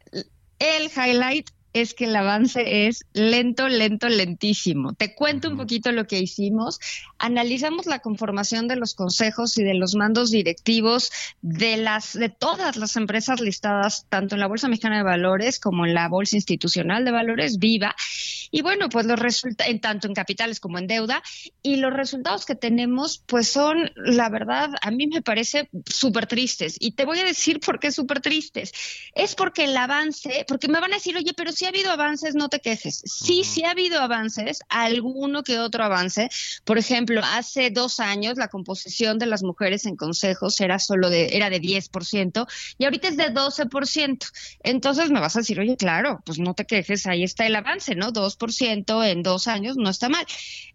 El 0.61 0.85
highlight 0.85 1.51
es 1.73 1.95
que 1.95 2.05
el 2.05 2.17
avance 2.17 2.87
es 2.87 3.05
lento, 3.13 3.69
lento, 3.69 4.09
lentísimo. 4.09 4.95
Te 4.95 5.15
cuento 5.15 5.49
un 5.49 5.57
poquito 5.57 5.93
lo 5.93 6.07
que 6.07 6.19
hicimos. 6.19 6.81
Analizamos 7.19 7.87
la 7.87 8.01
conformación 8.01 8.69
de 8.69 8.77
los 8.77 8.95
consejos 8.95 9.57
y 9.59 9.65
de 9.65 9.75
los 9.75 9.95
mandos 9.95 10.31
directivos 10.31 11.11
de 11.43 11.77
las 11.77 12.13
de 12.15 12.29
todas 12.29 12.77
las 12.77 12.97
empresas 12.97 13.41
listadas 13.41 14.07
tanto 14.09 14.35
en 14.35 14.41
la 14.41 14.47
Bolsa 14.47 14.69
Mexicana 14.69 14.99
de 14.99 15.03
Valores 15.03 15.61
como 15.61 15.87
en 15.87 15.95
la 15.95 16.09
Bolsa 16.09 16.37
Institucional 16.37 17.05
de 17.05 17.11
Valores 17.11 17.59
Viva. 17.59 17.95
Y 18.51 18.63
bueno, 18.63 18.89
pues 18.89 19.07
los 19.07 19.19
resultados, 19.19 19.71
en 19.71 19.81
tanto 19.81 20.07
en 20.07 20.15
capitales 20.15 20.61
como 20.61 20.79
en 20.79 20.87
deuda, 20.87 21.23
y 21.63 21.77
los 21.77 21.93
resultados 21.93 22.47
que 22.47 22.55
tenemos, 22.55 23.23
pues 23.27 23.49
son, 23.49 23.91
la 23.97 24.29
verdad, 24.29 24.71
a 24.81 24.91
mí 24.91 25.07
me 25.07 25.23
parece 25.23 25.69
súper 25.87 26.27
tristes. 26.27 26.77
Y 26.81 26.93
te 26.93 27.05
voy 27.05 27.19
a 27.19 27.25
decir 27.25 27.61
por 27.61 27.79
qué 27.79 27.93
súper 27.93 28.21
tristes. 28.21 28.73
Es 29.15 29.35
porque 29.35 29.65
el 29.65 29.77
avance, 29.77 30.45
porque 30.49 30.69
me 30.69 30.81
van 30.81 30.93
a 30.93 30.97
decir, 30.97 31.17
oye, 31.17 31.33
pero 31.37 31.53
si 31.59 31.65
ha 31.65 31.71
habido 31.71 31.91
avances, 31.91 32.37
no 32.37 32.49
te 32.49 32.61
quejes. 32.61 33.03
Sí, 33.05 33.43
sí 33.43 33.65
ha 33.65 33.73
habido 33.73 34.01
avances, 34.01 34.61
alguno 34.69 35.43
que 35.43 35.59
otro 35.59 35.83
avance. 35.83 36.29
Por 36.63 36.79
ejemplo, 36.79 37.21
hace 37.25 37.71
dos 37.71 37.99
años 37.99 38.39
la 38.39 38.47
composición 38.47 39.19
de 39.19 39.27
las 39.27 39.43
mujeres 39.43 39.85
en 39.85 39.97
consejos 39.97 40.61
era 40.61 40.79
solo 40.79 41.11
de, 41.11 41.37
era 41.37 41.51
de 41.51 41.61
10% 41.61 42.47
y 42.79 42.85
ahorita 42.85 43.09
es 43.09 43.17
de 43.17 43.35
12%. 43.35 44.31
Entonces 44.63 45.11
me 45.11 45.19
vas 45.19 45.35
a 45.35 45.41
decir, 45.41 45.59
oye, 45.59 45.77
claro, 45.77 46.23
pues 46.25 46.39
no 46.39 46.55
te 46.55 46.65
quejes, 46.65 47.07
ahí 47.09 47.25
está 47.25 47.45
el 47.45 47.57
avance, 47.57 47.97
¿no? 47.97 48.13
2% 48.13 49.05
en 49.05 49.25
dos 49.25 49.49
años 49.49 49.77
no 49.77 49.91
está 49.91 50.09
mal. 50.09 50.25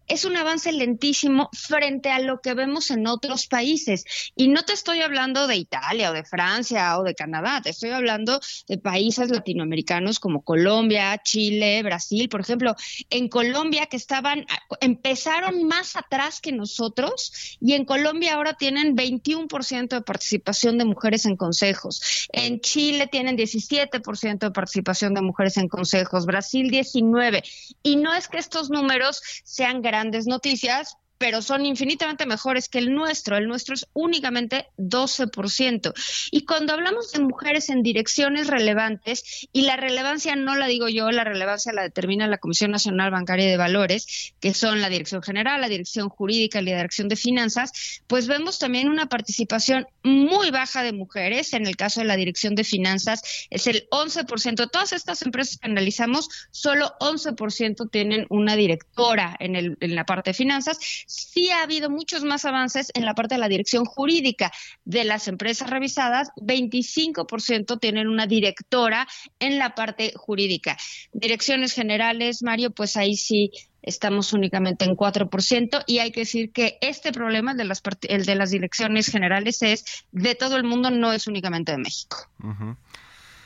Es 0.06 0.26
un 0.26 0.36
avance 0.36 0.70
lentísimo 0.70 1.48
frente 1.52 2.10
a 2.10 2.18
lo 2.18 2.40
que 2.40 2.52
vemos 2.52 2.90
en 2.90 3.06
otros 3.06 3.46
países. 3.46 4.04
Y 4.36 4.48
no 4.48 4.62
te 4.62 4.74
estoy 4.74 5.00
hablando 5.00 5.46
de 5.46 5.56
Italia 5.56 6.10
o 6.10 6.12
de 6.12 6.24
Francia 6.24 6.98
o 6.98 7.04
de 7.04 7.14
Canadá, 7.14 7.62
te 7.62 7.70
estoy 7.70 7.90
hablando 7.90 8.38
de 8.68 8.78
países 8.78 9.30
latinoamericanos 9.30 10.20
como 10.20 10.42
Colombia, 10.42 11.18
Chile, 11.24 11.82
Brasil. 11.82 12.28
Por 12.28 12.42
ejemplo, 12.42 12.74
en 13.08 13.28
Colombia 13.28 13.86
que 13.86 13.96
estaban, 13.96 14.44
empezaron 14.80 15.64
más 15.64 15.96
atrás 15.96 16.40
que 16.40 16.52
nosotros 16.52 17.56
y 17.60 17.72
en 17.72 17.86
Colombia 17.86 18.34
ahora 18.34 18.54
tienen 18.54 18.96
21% 18.96 19.88
de 19.88 20.02
participación 20.02 20.76
de 20.76 20.84
mujeres 20.84 21.24
en 21.24 21.36
consejos. 21.36 22.28
En 22.32 22.60
Chile 22.60 23.06
tienen 23.06 23.38
17% 23.38 24.38
de 24.38 24.50
participación 24.50 25.14
de 25.14 25.22
mujeres 25.22 25.56
en 25.56 25.68
consejos, 25.68 26.26
Brasil 26.26 26.70
19%. 26.70 27.42
Y 27.82 27.96
no 27.96 28.14
es 28.14 28.28
que 28.28 28.38
estos 28.38 28.70
números 28.70 29.22
sean 29.44 29.80
grandes 29.80 29.93
noticias, 30.26 30.96
pero 31.18 31.42
son 31.42 31.66
infinitamente 31.66 32.26
mejores 32.26 32.68
que 32.68 32.78
el 32.78 32.94
nuestro. 32.94 33.36
El 33.36 33.48
nuestro 33.48 33.74
es 33.74 33.86
únicamente 33.92 34.66
12%. 34.78 35.92
Y 36.30 36.44
cuando 36.44 36.72
hablamos 36.72 37.12
de 37.12 37.20
mujeres 37.20 37.70
en 37.70 37.82
direcciones 37.82 38.48
relevantes, 38.48 39.48
y 39.52 39.62
la 39.62 39.76
relevancia 39.76 40.36
no 40.36 40.56
la 40.56 40.66
digo 40.66 40.88
yo, 40.88 41.10
la 41.10 41.24
relevancia 41.24 41.72
la 41.72 41.82
determina 41.82 42.26
la 42.26 42.38
Comisión 42.38 42.70
Nacional 42.70 43.10
Bancaria 43.10 43.46
de 43.46 43.56
Valores, 43.56 44.34
que 44.40 44.54
son 44.54 44.80
la 44.80 44.88
Dirección 44.88 45.22
General, 45.22 45.60
la 45.60 45.68
Dirección 45.68 46.08
Jurídica 46.08 46.60
y 46.60 46.64
la 46.64 46.76
Dirección 46.76 47.08
de 47.08 47.16
Finanzas, 47.16 48.02
pues 48.06 48.26
vemos 48.26 48.58
también 48.58 48.88
una 48.88 49.08
participación 49.08 49.86
muy 50.02 50.50
baja 50.50 50.82
de 50.82 50.92
mujeres. 50.92 51.52
En 51.52 51.66
el 51.66 51.76
caso 51.76 52.00
de 52.00 52.06
la 52.06 52.16
Dirección 52.16 52.54
de 52.54 52.64
Finanzas 52.64 53.46
es 53.50 53.66
el 53.66 53.88
11%. 53.90 54.54
De 54.54 54.68
todas 54.68 54.92
estas 54.92 55.22
empresas 55.22 55.58
que 55.58 55.68
analizamos, 55.68 56.28
solo 56.50 56.92
11% 57.00 57.90
tienen 57.90 58.26
una 58.30 58.56
directora 58.56 59.36
en, 59.38 59.56
el, 59.56 59.76
en 59.80 59.94
la 59.94 60.04
parte 60.04 60.30
de 60.30 60.34
finanzas 60.34 60.78
sí 61.06 61.50
ha 61.50 61.62
habido 61.62 61.90
muchos 61.90 62.24
más 62.24 62.44
avances 62.44 62.90
en 62.94 63.04
la 63.04 63.14
parte 63.14 63.34
de 63.34 63.40
la 63.40 63.48
dirección 63.48 63.84
jurídica. 63.84 64.52
De 64.84 65.04
las 65.04 65.28
empresas 65.28 65.70
revisadas, 65.70 66.30
25% 66.36 67.78
tienen 67.80 68.08
una 68.08 68.26
directora 68.26 69.06
en 69.38 69.58
la 69.58 69.74
parte 69.74 70.12
jurídica. 70.16 70.76
Direcciones 71.12 71.72
generales, 71.72 72.42
Mario, 72.42 72.70
pues 72.70 72.96
ahí 72.96 73.16
sí 73.16 73.50
estamos 73.84 74.32
únicamente 74.32 74.84
en 74.84 74.96
4% 74.96 75.84
y 75.86 75.98
hay 75.98 76.10
que 76.10 76.20
decir 76.20 76.52
que 76.52 76.78
este 76.80 77.12
problema, 77.12 77.52
el 77.52 77.58
de 77.58 77.64
las, 77.64 77.82
el 78.08 78.24
de 78.24 78.34
las 78.34 78.50
direcciones 78.50 79.08
generales, 79.08 79.62
es 79.62 79.84
de 80.10 80.34
todo 80.34 80.56
el 80.56 80.64
mundo, 80.64 80.90
no 80.90 81.12
es 81.12 81.26
únicamente 81.26 81.72
de 81.72 81.78
México. 81.78 82.16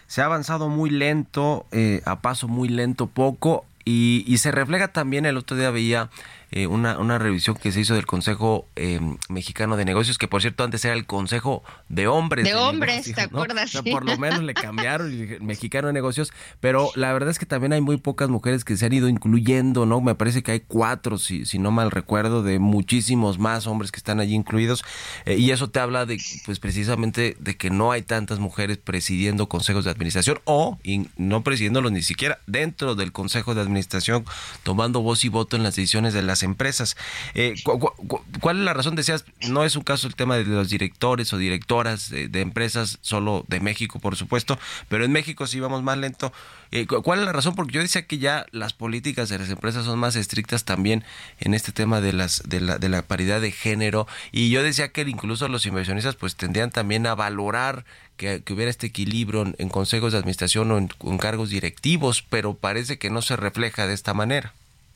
Se 0.07 0.23
ha 0.23 0.27
avanzado 0.27 0.69
muy 0.69 0.91
lento, 0.91 1.67
eh, 1.73 2.03
a 2.05 2.21
paso 2.23 2.49
muy 2.49 2.69
lento, 2.69 3.09
poco, 3.09 3.67
y, 3.85 4.25
y 4.27 4.39
se 4.39 4.53
refleja 4.53 4.89
también, 4.89 5.27
el 5.27 5.37
otro 5.37 5.57
día 5.57 5.71
veía 5.71 6.11
eh, 6.51 6.66
una, 6.66 6.99
una 6.99 7.18
revisión 7.18 7.57
que 7.57 7.72
se 7.72 7.80
hizo 7.80 7.94
del 7.94 8.07
Consejo 8.07 8.66
eh, 8.76 9.01
Mexicano 9.28 9.76
de 9.76 9.84
Negocios, 9.84 10.18
que 10.18 10.28
por 10.28 10.40
cierto 10.40 10.64
antes 10.64 10.84
era 10.84 10.94
el 10.94 11.07
Consejo 11.07 11.62
de 11.88 12.07
Hombres. 12.09 12.44
De 12.44 12.55
Hombres, 12.55 13.07
Negocios, 13.07 13.16
¿te 13.16 13.22
acuerdas? 13.22 13.64
O 13.68 13.68
sea, 13.72 13.82
Sí. 13.82 13.90
por 13.92 14.05
lo 14.05 14.16
menos 14.18 14.42
le 14.42 14.55
cambiaron 14.55 15.11
el 15.12 15.40
Mexicano 15.42 15.88
de 15.88 15.92
Negocios, 15.92 16.32
pero 16.61 16.90
la 16.94 17.12
verdad 17.12 17.30
es 17.30 17.38
que 17.38 17.46
también 17.46 17.72
hay 17.72 17.80
muy 17.80 17.96
pocas 17.99 18.28
mujeres 18.28 18.64
que 18.64 18.76
se 18.76 18.86
han 18.86 18.92
ido 18.92 19.09
incluyendo, 19.09 19.86
¿no? 19.86 20.01
Me 20.01 20.14
parece 20.14 20.42
que 20.42 20.53
hay 20.53 20.61
cuatro, 20.61 21.18
si, 21.18 21.44
si 21.46 21.59
no 21.59 21.70
mal 21.70 21.90
recuerdo, 21.90 22.42
de 22.42 22.59
muchísimos 22.59 23.38
más 23.38 23.66
hombres 23.66 23.92
que 23.92 23.99
están 23.99 24.20
allí 24.20 24.34
incluidos, 24.34 24.84
eh, 25.26 25.36
y 25.36 25.51
eso 25.51 25.68
te 25.70 25.80
habla 25.80 26.07
de, 26.07 26.18
pues 26.46 26.59
precisamente, 26.59 27.36
de 27.38 27.57
que 27.57 27.70
no 27.70 27.92
hay 27.92 28.03
tantas 28.03 28.38
mujeres 28.38 28.78
presidiendo 28.78 29.49
consejos 29.49 29.84
de 29.84 29.90
administración 29.90 30.40
o 30.44 30.78
y 30.82 31.09
no 31.16 31.42
presidiéndolos 31.42 31.92
ni 31.92 32.03
siquiera 32.03 32.38
dentro 32.46 32.94
del 32.94 33.12
consejo 33.12 33.55
de 33.55 33.61
administración, 33.61 34.24
tomando 34.62 35.01
voz 35.03 35.24
y 35.24 35.28
voto 35.28 35.57
en 35.57 35.62
las 35.62 35.76
decisiones 35.76 36.14
de 36.14 36.22
las 36.22 36.38
empresas. 36.43 36.97
Eh, 37.34 37.55
cu- 37.64 37.78
cu- 37.78 37.95
cu- 38.07 38.24
¿Cuál 38.41 38.59
es 38.59 38.64
la 38.64 38.74
razón? 38.74 38.95
Decías, 38.95 39.24
no 39.49 39.64
es 39.64 39.76
un 39.76 39.82
caso 39.82 40.07
el 40.07 40.14
tema 40.14 40.36
de 40.36 40.45
los 40.45 40.68
directores 40.68 41.32
o 41.32 41.39
directoras 41.39 42.11
de, 42.11 42.28
empresas, 42.41 42.99
solo 43.03 43.45
de 43.49 43.61
México, 43.61 43.99
por 43.99 44.16
supuesto, 44.16 44.59
pero 44.89 45.05
en 45.05 45.12
México 45.12 45.47
sí 45.47 45.61
vamos 45.61 45.82
más 45.82 45.99
lento. 45.99 46.32
Eh, 46.70 46.86
cu- 46.86 47.03
¿Cuál 47.03 47.20
es 47.20 47.24
la 47.26 47.32
razón? 47.32 47.55
Porque 47.55 47.72
yo 47.72 47.80
decía 47.80 48.07
que 48.07 48.18
ya 48.18 48.47
las 48.53 48.72
políticas 48.72 49.28
de 49.28 49.39
las 49.39 49.49
empresas 49.51 49.84
son 49.84 49.99
más 49.99 50.16
estrictas 50.16 50.64
también 50.64 51.05
en 51.41 51.55
este 51.55 51.72
tema 51.72 52.01
de 52.01 52.12
las 52.12 52.43
de 52.47 52.61
la, 52.61 52.78
de 52.78 52.89
la 52.89 53.03
paridad 53.03 53.41
de 53.41 53.53
género 53.53 54.07
y 54.32 54.51
yo 54.51 54.62
decía 54.62 54.89
que 54.93 55.03
incluso 55.03 55.49
los 55.49 55.66
inversionistas 55.66 56.16
pues 56.16 56.36
tendrían 56.36 56.70
también 56.70 57.07
a 57.07 57.14
valorar 57.14 57.84
que, 58.16 58.43
hubiera 58.51 58.70
este 58.70 58.89
equilibrio 58.89 59.55
en, 59.59 59.68
consejos 59.68 60.12
de 60.12 60.18
administración 60.18 60.70
o 60.72 60.78
en 60.78 61.18
cargos 61.18 61.51
directivos, 61.51 62.22
pero 62.28 62.55
parece 62.55 62.99
que 62.99 63.11
no 63.11 63.22
se 63.22 63.36
refleja 63.36 63.86
de 63.86 63.95
esta 63.95 64.12
manera. 64.12 64.53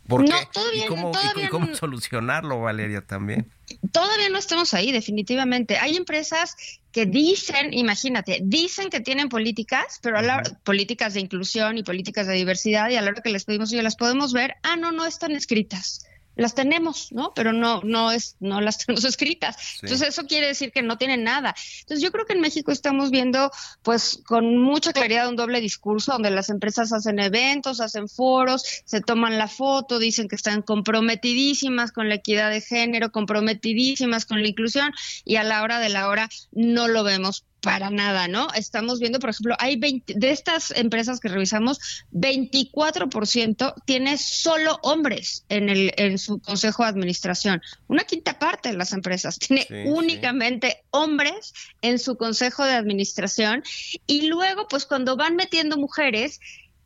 ¿Por 0.06 0.28
No, 0.28 0.36
qué? 0.36 0.46
todavía- 0.52 0.84
¿Y 0.84 0.88
cómo, 0.88 1.12
y 1.36 1.48
cómo 1.48 1.74
solucionarlo, 1.74 2.60
Valeria, 2.60 3.02
también? 3.02 3.50
Todavía 3.92 4.28
no 4.28 4.38
estamos 4.38 4.74
ahí, 4.74 4.92
definitivamente. 4.92 5.78
Hay 5.78 5.96
empresas 5.96 6.56
que 6.90 7.06
dicen, 7.06 7.72
imagínate, 7.72 8.40
dicen 8.42 8.90
que 8.90 9.00
tienen 9.00 9.28
políticas, 9.28 9.98
pero 10.02 10.18
a 10.18 10.22
la 10.22 10.42
políticas 10.64 11.14
de 11.14 11.20
inclusión 11.20 11.78
y 11.78 11.82
políticas 11.82 12.26
de 12.26 12.34
diversidad, 12.34 12.90
y 12.90 12.96
a 12.96 13.00
la 13.02 13.10
hora 13.10 13.22
que 13.22 13.30
les 13.30 13.44
pedimos, 13.44 13.72
oye, 13.72 13.82
las 13.82 13.96
podemos 13.96 14.32
ver, 14.32 14.56
ah, 14.62 14.76
no, 14.76 14.92
no 14.92 15.06
están 15.06 15.32
escritas. 15.32 16.04
Las 16.36 16.54
tenemos, 16.54 17.12
¿no? 17.12 17.32
Pero 17.34 17.52
no, 17.52 17.80
no 17.82 18.10
es, 18.10 18.36
no 18.40 18.60
las 18.60 18.78
tenemos 18.86 19.04
escritas. 19.04 19.80
Entonces 19.82 20.08
eso 20.08 20.26
quiere 20.26 20.46
decir 20.46 20.72
que 20.72 20.82
no 20.82 20.98
tienen 20.98 21.24
nada. 21.24 21.54
Entonces 21.80 22.02
yo 22.02 22.10
creo 22.12 22.26
que 22.26 22.32
en 22.32 22.40
México 22.40 22.72
estamos 22.72 23.10
viendo, 23.10 23.50
pues, 23.82 24.20
con 24.26 24.58
mucha 24.58 24.92
claridad 24.92 25.28
un 25.28 25.36
doble 25.36 25.60
discurso, 25.60 26.12
donde 26.12 26.30
las 26.30 26.48
empresas 26.48 26.92
hacen 26.92 27.18
eventos, 27.18 27.80
hacen 27.80 28.08
foros, 28.08 28.64
se 28.84 29.00
toman 29.00 29.38
la 29.38 29.48
foto, 29.48 29.98
dicen 29.98 30.28
que 30.28 30.36
están 30.36 30.62
comprometidísimas 30.62 31.92
con 31.92 32.08
la 32.08 32.16
equidad 32.16 32.50
de 32.50 32.60
género, 32.60 33.12
comprometidísimas 33.12 34.26
con 34.26 34.42
la 34.42 34.48
inclusión, 34.48 34.92
y 35.24 35.36
a 35.36 35.44
la 35.44 35.62
hora 35.62 35.78
de 35.78 35.88
la 35.88 36.08
hora 36.08 36.28
no 36.52 36.88
lo 36.88 37.04
vemos 37.04 37.44
para 37.62 37.90
nada, 37.90 38.28
¿no? 38.28 38.48
Estamos 38.54 38.98
viendo, 38.98 39.20
por 39.20 39.30
ejemplo, 39.30 39.54
hay 39.58 39.76
20, 39.76 40.14
de 40.16 40.30
estas 40.30 40.72
empresas 40.72 41.20
que 41.20 41.28
revisamos, 41.28 41.78
24% 42.12 43.74
tiene 43.86 44.18
solo 44.18 44.78
hombres 44.82 45.44
en 45.48 45.68
el 45.68 45.92
en 45.96 46.18
su 46.18 46.40
consejo 46.40 46.82
de 46.82 46.90
administración. 46.90 47.62
Una 47.86 48.04
quinta 48.04 48.38
parte 48.38 48.70
de 48.70 48.76
las 48.76 48.92
empresas 48.92 49.38
tiene 49.38 49.62
Sí, 49.62 49.74
únicamente 49.86 50.82
hombres 50.90 51.54
en 51.82 51.98
su 51.98 52.16
consejo 52.16 52.64
de 52.64 52.72
administración 52.72 53.62
y 54.06 54.26
luego 54.26 54.66
pues 54.68 54.84
cuando 54.84 55.16
van 55.16 55.36
metiendo 55.36 55.76
mujeres 55.76 56.40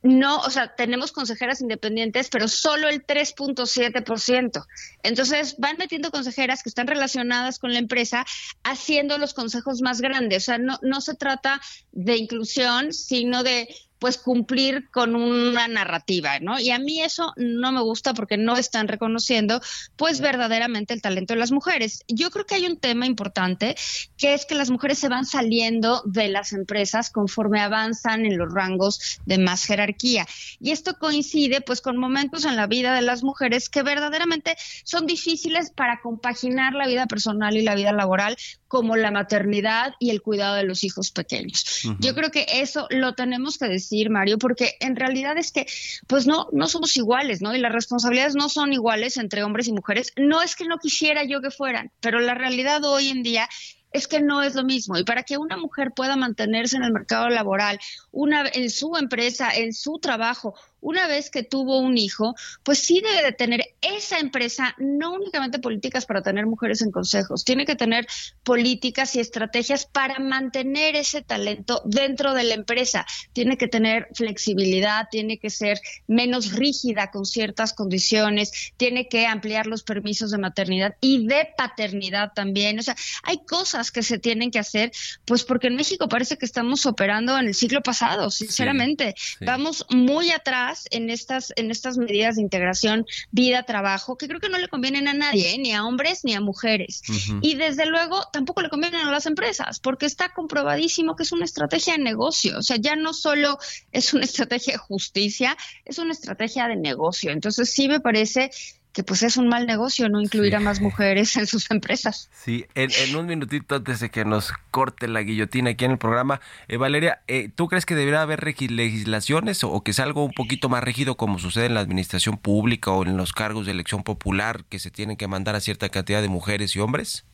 no, 0.07 0.38
o 0.38 0.50
sea, 0.50 0.74
tenemos 0.74 1.12
consejeras 1.12 1.61
independientes, 1.61 2.28
pero 2.30 2.48
solo 2.48 2.88
el 2.88 3.04
3.7%. 3.04 4.64
Entonces, 5.02 5.57
van 5.59 5.76
metiendo 5.78 6.11
consejeras 6.11 6.62
que 6.62 6.68
están 6.68 6.86
relacionadas 6.86 7.59
con 7.59 7.72
la 7.72 7.78
empresa, 7.78 8.24
haciendo 8.62 9.18
los 9.18 9.34
consejos 9.34 9.82
más 9.82 10.00
grandes. 10.00 10.44
O 10.44 10.46
sea, 10.46 10.59
no, 10.59 10.78
no 10.82 11.00
se 11.00 11.14
trata 11.14 11.61
de 11.92 12.16
inclusión, 12.16 12.92
sino 12.92 13.42
de 13.42 13.68
pues 13.99 14.18
cumplir 14.18 14.90
con 14.90 15.14
una 15.14 15.68
narrativa, 15.68 16.38
¿no? 16.40 16.59
Y 16.59 16.70
a 16.70 16.78
mí 16.78 17.03
eso 17.03 17.32
no 17.36 17.72
me 17.72 17.80
gusta 17.80 18.14
porque 18.14 18.36
no 18.36 18.57
están 18.57 18.88
reconociendo 18.88 19.61
pues 19.97 20.20
verdaderamente 20.20 20.94
el 20.94 21.03
talento 21.03 21.34
de 21.34 21.40
las 21.40 21.53
mujeres. 21.53 22.05
Yo 22.09 22.30
creo 22.30 22.47
que 22.47 22.57
hay 22.57 22.66
un 22.66 22.78
tema 22.78 23.07
importante 23.07 23.76
que 24.16 24.34
es 24.34 24.47
que 24.47 24.55
las 24.55 24.70
mujeres 24.70 24.99
se 24.99 25.09
van 25.09 25.24
saliendo 25.24 26.03
de 26.05 26.28
las 26.28 26.53
empresas 26.53 27.11
conforme 27.11 27.61
avanzan 27.61 28.26
en 28.26 28.36
los 28.38 28.53
rangos 28.53 29.20
de 29.24 29.38
más 29.38 29.64
jerarquía. 29.64 30.26
Y 30.61 30.70
esto 30.70 30.99
coincide 30.99 31.61
pues 31.61 31.80
con 31.80 31.97
momentos 31.97 32.44
en 32.44 32.57
la 32.57 32.66
vida 32.66 32.94
de 32.94 33.03
las 33.03 33.22
mujeres 33.22 33.68
que 33.68 33.82
verdaderamente 33.82 34.57
son 34.84 35.07
difíciles 35.07 35.70
para 35.70 36.01
compaginar 36.01 36.74
la 36.74 36.86
vida 36.86 37.07
personal 37.07 37.57
y 37.57 37.62
la 37.62 37.74
vida 37.74 37.92
laboral 37.92 38.36
como 38.68 38.97
la 38.97 39.11
maternidad 39.11 39.94
y 39.99 40.11
el 40.11 40.22
cuidado 40.22 40.57
de 40.57 40.64
los 40.64 40.84
hijos 40.84 41.11
pequeños. 41.11 41.82
Yo 42.01 42.14
creo 42.14 42.30
que 42.30 42.47
eso 42.49 42.86
lo 42.90 43.14
tenemos 43.14 43.59
que 43.59 43.66
decir, 43.66 43.86
Mario, 44.11 44.39
porque 44.39 44.76
en 44.80 44.97
realidad 44.97 45.37
es 45.39 45.53
que, 45.53 45.66
pues 46.07 46.26
no, 46.26 46.49
no 46.53 46.68
somos 46.68 46.97
iguales, 46.97 47.43
¿no? 47.43 47.55
Y 47.55 47.59
las 47.59 47.72
responsabilidades 47.72 48.34
no 48.34 48.49
son 48.49 48.72
iguales 48.72 49.16
entre 49.16 49.43
hombres 49.43 49.68
y 49.68 49.72
mujeres. 49.72 50.12
No 50.16 50.43
es 50.43 50.57
que 50.57 50.66
no 50.66 50.78
quisiera 50.78 51.24
yo 51.24 51.41
que 51.41 51.51
fueran, 51.51 51.91
pero 52.01 52.20
la 52.20 52.34
realidad 52.34 52.84
hoy 52.84 53.09
en 53.09 53.22
día 53.22 53.49
es 53.93 54.09
que 54.09 54.20
no 54.20 54.43
es 54.43 54.55
lo 54.55 54.64
mismo. 54.64 54.99
Y 54.99 55.05
para 55.05 55.22
que 55.22 55.39
una 55.39 55.57
mujer 55.57 55.93
pueda 55.93 56.16
mantenerse 56.16 56.76
en 56.76 56.82
el 56.82 56.93
mercado 56.93 57.28
laboral, 57.28 57.78
una, 58.12 58.49
en 58.53 58.70
su 58.70 58.97
empresa, 58.97 59.51
en 59.51 59.72
su 59.72 59.99
trabajo, 59.99 60.55
una 60.81 61.07
vez 61.07 61.31
que 61.31 61.43
tuvo 61.43 61.79
un 61.79 61.99
hijo, 61.99 62.35
pues 62.62 62.79
sí 62.79 63.01
debe 63.01 63.22
de 63.22 63.33
tener 63.33 63.74
esa 63.81 64.18
empresa 64.18 64.74
no 64.79 65.14
únicamente 65.14 65.59
políticas 65.59 66.07
para 66.07 66.22
tener 66.22 66.47
mujeres 66.47 66.83
en 66.83 66.91
consejos, 66.91 67.45
tiene 67.45 67.64
que 67.64 67.77
tener 67.77 68.07
políticas 68.45 69.16
y 69.16 69.20
estrategias 69.20 69.87
para 69.87 70.18
mantener 70.18 70.97
ese 70.97 71.22
talento 71.22 71.83
dentro 71.85 72.35
de 72.35 72.45
la 72.45 72.55
empresa. 72.55 73.07
Tiene 73.33 73.57
que 73.57 73.68
tener 73.68 74.09
flexibilidad, 74.14 75.09
tiene 75.11 75.39
que 75.39 75.51
ser 75.51 75.81
menos 76.07 76.53
rígida 76.53 77.11
con 77.11 77.24
ciertas 77.24 77.72
condiciones, 77.72 78.72
tiene 78.77 79.09
que 79.09 79.27
ampliar 79.27 79.66
los 79.66 79.83
permisos 79.83 80.31
de 80.31 80.39
maternidad 80.39 80.95
y 81.01 81.27
de 81.27 81.49
paternidad 81.57 82.33
también. 82.35 82.79
O 82.79 82.83
sea, 82.83 82.97
hay 83.22 83.39
cosas 83.47 83.91
que 83.91 84.03
se 84.03 84.18
tienen 84.18 84.51
que 84.51 84.59
hacer, 84.59 84.93
pues 85.24 85.45
porque 85.45 85.68
en 85.68 85.77
México 85.77 86.09
parece 86.09 86.39
que 86.39 86.47
estamos 86.47 86.87
operando 86.87 87.37
en 87.39 87.49
el 87.49 87.55
siglo 87.55 87.83
pasado, 87.83 88.31
sinceramente. 88.31 89.14
sí. 89.16 89.45
Vamos 89.45 89.87
muy 89.91 90.31
atrás 90.31 90.76
en 90.91 91.11
estas, 91.11 91.53
en 91.57 91.70
estas 91.70 91.99
medidas 91.99 92.37
de 92.37 92.43
integración 92.43 93.07
vida-trabajo, 93.31 94.16
que 94.16 94.29
creo 94.29 94.41
que 94.41 94.49
no 94.49 94.59
le 94.59 94.68
convienen 94.68 95.09
a 95.09 95.14
nadie, 95.14 95.55
¿eh? 95.55 95.59
ni 95.59 95.72
a 95.72 95.85
hombres 95.85 96.24
ni 96.24 96.35
a 96.35 96.41
mujeres. 96.41 97.03
Y 97.41 97.55
desde 97.55 97.87
luego 97.87 98.22
tampoco 98.33 98.62
le 98.62 98.68
convienen 98.68 99.01
a 99.01 99.11
las 99.11 99.27
empresas, 99.27 99.81
porque 99.81 100.07
está 100.07 100.33
comprobadísimo 100.33 101.16
que 101.16 101.22
es 101.22 101.33
una 101.33 101.45
estrategia 101.45 101.95
de 101.95 102.01
negocio. 102.01 102.59
O 102.59 102.62
sea, 102.62 102.77
ya 102.77 102.97
no 102.97 103.12
solo 103.12 103.59
es 103.93 104.14
una 104.14 104.24
estrategia 104.24 104.74
de 104.74 104.79
justicia, 104.79 105.57
es 105.85 105.99
una 105.99 106.12
estrategia 106.12 106.68
de 106.68 106.77
negocio. 106.77 107.31
Entonces 107.31 107.70
sí 107.70 107.89
me 107.89 108.01
parece 108.01 108.51
que 108.97 109.05
pues 109.05 109.22
es 109.22 109.36
un 109.36 109.47
mal 109.49 109.66
negocio 109.66 110.09
no 110.09 110.22
incluir 110.22 110.53
Sí. 110.53 110.57
a 110.57 110.61
más 110.61 110.80
mujeres 110.80 111.36
en 111.36 111.47
sus 111.47 111.70
empresas. 111.70 112.30
Sí, 112.32 112.64
en, 112.74 112.90
en 112.90 113.14
un 113.14 113.26
minutito 113.26 113.74
antes 113.74 114.01
de 114.01 114.09
que 114.09 114.24
nos 114.24 114.55
corte 114.70 115.07
la 115.07 115.20
guillotina 115.20 115.68
aquí 115.72 115.84
en 115.84 115.90
el 115.90 115.99
programa, 115.99 116.40
eh, 116.66 116.78
Valeria, 116.78 117.20
eh, 117.28 117.51
¿tú 117.55 117.68
crees 117.68 117.84
que 117.84 117.94
debería 117.94 118.22
haber 118.22 118.42
legislaciones 118.42 119.62
o, 119.64 119.70
o 119.70 119.84
que 119.84 119.92
sea 119.92 120.07
algo 120.07 120.24
un 120.24 120.32
poquito 120.32 120.70
más 120.70 120.82
rígido 120.82 121.18
como 121.18 121.38
sucede 121.38 121.66
en 121.66 121.74
la 121.74 121.80
administración 121.80 122.38
pública 122.38 122.90
o 122.90 123.05
en 123.05 123.18
los 123.18 123.34
cargos 123.34 123.66
de 123.66 123.72
elección 123.72 124.03
popular 124.03 124.64
que 124.70 124.78
se 124.78 124.90
tienen 124.90 125.18
que 125.18 125.28
mandar 125.28 125.57
a 125.57 125.61
cierta 125.61 125.90
cantidad 125.90 126.22
de 126.22 126.28
mujeres 126.28 126.74
y 126.74 126.80
hombres? 126.80 127.26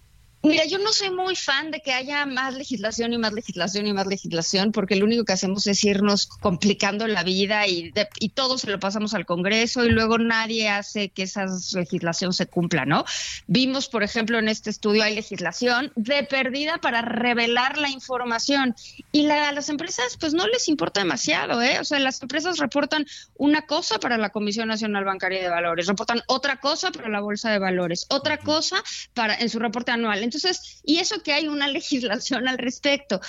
Mira, 0.44 0.64
yo 0.66 0.78
no 0.78 0.92
soy 0.92 1.10
muy 1.10 1.36
fan 1.36 1.70
de 1.70 1.80
que 1.80 1.92
haya 1.92 2.26
más 2.26 2.54
legislación 2.54 3.12
y 3.12 3.18
más 3.18 3.32
legislación 3.32 3.86
y 3.86 3.92
más 3.92 4.08
legislación, 4.08 4.72
porque 4.72 4.96
lo 4.96 5.04
único 5.04 5.24
que 5.24 5.32
hacemos 5.32 5.68
es 5.68 5.84
irnos 5.84 6.26
complicando 6.26 7.06
la 7.06 7.22
vida 7.22 7.68
y, 7.68 7.92
de- 7.92 8.08
y 8.18 8.30
todo 8.30 8.58
se 8.58 8.68
lo 8.68 8.80
pasamos 8.80 9.14
al 9.14 9.24
Congreso 9.24 9.84
y 9.84 9.90
luego 9.90 10.18
nadie 10.18 10.68
hace 10.68 11.10
que 11.10 11.22
esa 11.22 11.46
legislación 11.74 12.32
se 12.32 12.46
cumpla, 12.46 12.84
¿no? 12.86 13.04
Vimos, 13.46 13.88
por 13.88 14.02
ejemplo, 14.02 14.36
en 14.40 14.48
este 14.48 14.70
estudio 14.70 15.04
hay 15.04 15.14
legislación 15.14 15.92
de 15.94 16.24
perdida 16.24 16.78
para 16.78 17.02
revelar 17.02 17.78
la 17.78 17.90
información 17.90 18.74
y 19.12 19.22
la- 19.22 19.48
a 19.48 19.52
las 19.52 19.68
empresas 19.68 20.16
pues 20.18 20.34
no 20.34 20.48
les 20.48 20.66
importa 20.66 21.02
demasiado, 21.02 21.62
¿eh? 21.62 21.78
O 21.78 21.84
sea, 21.84 22.00
las 22.00 22.20
empresas 22.20 22.58
reportan 22.58 23.06
una 23.36 23.62
cosa 23.62 24.00
para 24.00 24.18
la 24.18 24.30
Comisión 24.30 24.66
Nacional 24.66 25.04
Bancaria 25.04 25.40
de 25.40 25.48
Valores, 25.48 25.86
reportan 25.86 26.20
otra 26.26 26.56
cosa 26.56 26.90
para 26.90 27.08
la 27.08 27.20
Bolsa 27.20 27.48
de 27.52 27.60
Valores, 27.60 28.06
otra 28.08 28.38
cosa 28.38 28.82
para 29.14 29.36
en 29.36 29.48
su 29.48 29.60
reporte 29.60 29.92
anual. 29.92 30.31
Entonces, 30.34 30.80
y 30.84 30.98
eso 30.98 31.22
que 31.22 31.32
hay 31.32 31.48
una 31.48 31.68
legislación 31.68 32.48
al 32.48 32.58
respecto. 32.58 33.20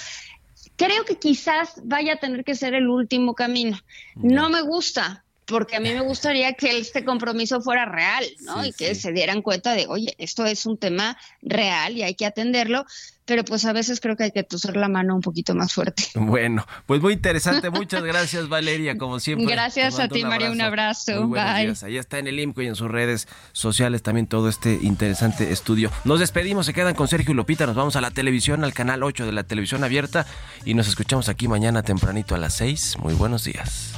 Creo 0.75 1.05
que 1.05 1.17
quizás 1.17 1.81
vaya 1.83 2.13
a 2.13 2.19
tener 2.19 2.43
que 2.43 2.55
ser 2.55 2.73
el 2.73 2.87
último 2.87 3.35
camino. 3.35 3.79
No 4.15 4.49
me 4.49 4.61
gusta, 4.61 5.23
porque 5.45 5.75
a 5.75 5.79
mí 5.79 5.93
me 5.93 6.01
gustaría 6.01 6.53
que 6.53 6.77
este 6.77 7.03
compromiso 7.03 7.61
fuera 7.61 7.85
real, 7.85 8.25
¿no? 8.41 8.63
Sí, 8.63 8.69
y 8.69 8.73
que 8.73 8.95
sí. 8.95 9.01
se 9.01 9.11
dieran 9.11 9.41
cuenta 9.41 9.73
de, 9.73 9.85
oye, 9.87 10.15
esto 10.17 10.45
es 10.45 10.65
un 10.65 10.77
tema 10.77 11.17
real 11.41 11.97
y 11.97 12.03
hay 12.03 12.15
que 12.15 12.25
atenderlo, 12.25 12.85
pero 13.26 13.43
pues 13.45 13.65
a 13.65 13.74
veces 13.74 13.99
creo 13.99 14.15
que 14.15 14.24
hay 14.26 14.32
que 14.32 14.43
tosar 14.43 14.76
la 14.76 14.89
mano 14.89 15.15
un 15.15 15.21
poquito 15.21 15.55
más 15.55 15.74
fuerte. 15.74 16.03
Bueno, 16.34 16.65
pues 16.88 16.99
muy 16.99 17.13
interesante. 17.13 17.69
Muchas 17.69 18.03
gracias, 18.03 18.49
Valeria, 18.49 18.97
como 18.97 19.19
siempre. 19.19 19.45
Gracias 19.51 19.99
a 19.99 20.07
ti, 20.07 20.24
María, 20.24 20.49
un 20.51 20.61
abrazo. 20.61 21.11
Muy 21.21 21.30
buenos 21.30 21.53
Bye. 21.53 21.65
días. 21.65 21.84
Ahí 21.84 21.97
está 21.97 22.17
en 22.17 22.28
el 22.28 22.39
IMCO 22.39 22.63
y 22.63 22.67
en 22.67 22.76
sus 22.76 22.89
redes 22.89 23.28
sociales 23.51 24.01
también 24.01 24.26
todo 24.26 24.49
este 24.49 24.80
interesante 24.82 25.51
estudio. 25.51 25.91
Nos 26.05 26.19
despedimos, 26.19 26.65
se 26.65 26.74
quedan 26.74 26.95
con 26.95 27.07
Sergio 27.07 27.34
y 27.34 27.36
Lopita. 27.36 27.67
Nos 27.67 27.76
vamos 27.76 27.95
a 27.95 28.01
la 28.01 28.09
televisión, 28.11 28.63
al 28.63 28.74
canal 28.74 29.03
8 29.03 29.26
de 29.26 29.32
la 29.32 29.43
televisión 29.43 29.84
abierta 29.84 30.26
y 30.65 30.74
nos 30.74 30.88
escuchamos 30.88 31.30
aquí 31.30 31.47
mañana 31.47 31.84
tempranito 31.84 32.34
a 32.34 32.39
las 32.39 32.53
6. 32.55 32.97
Muy 32.99 33.13
buenos 33.13 33.43
días. 33.43 33.93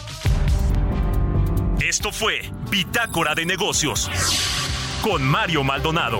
Esto 1.82 2.11
fue 2.11 2.41
Bitácora 2.69 3.36
de 3.36 3.45
Negocios 3.45 4.09
con 5.01 5.23
Mario 5.23 5.63
Maldonado. 5.63 6.19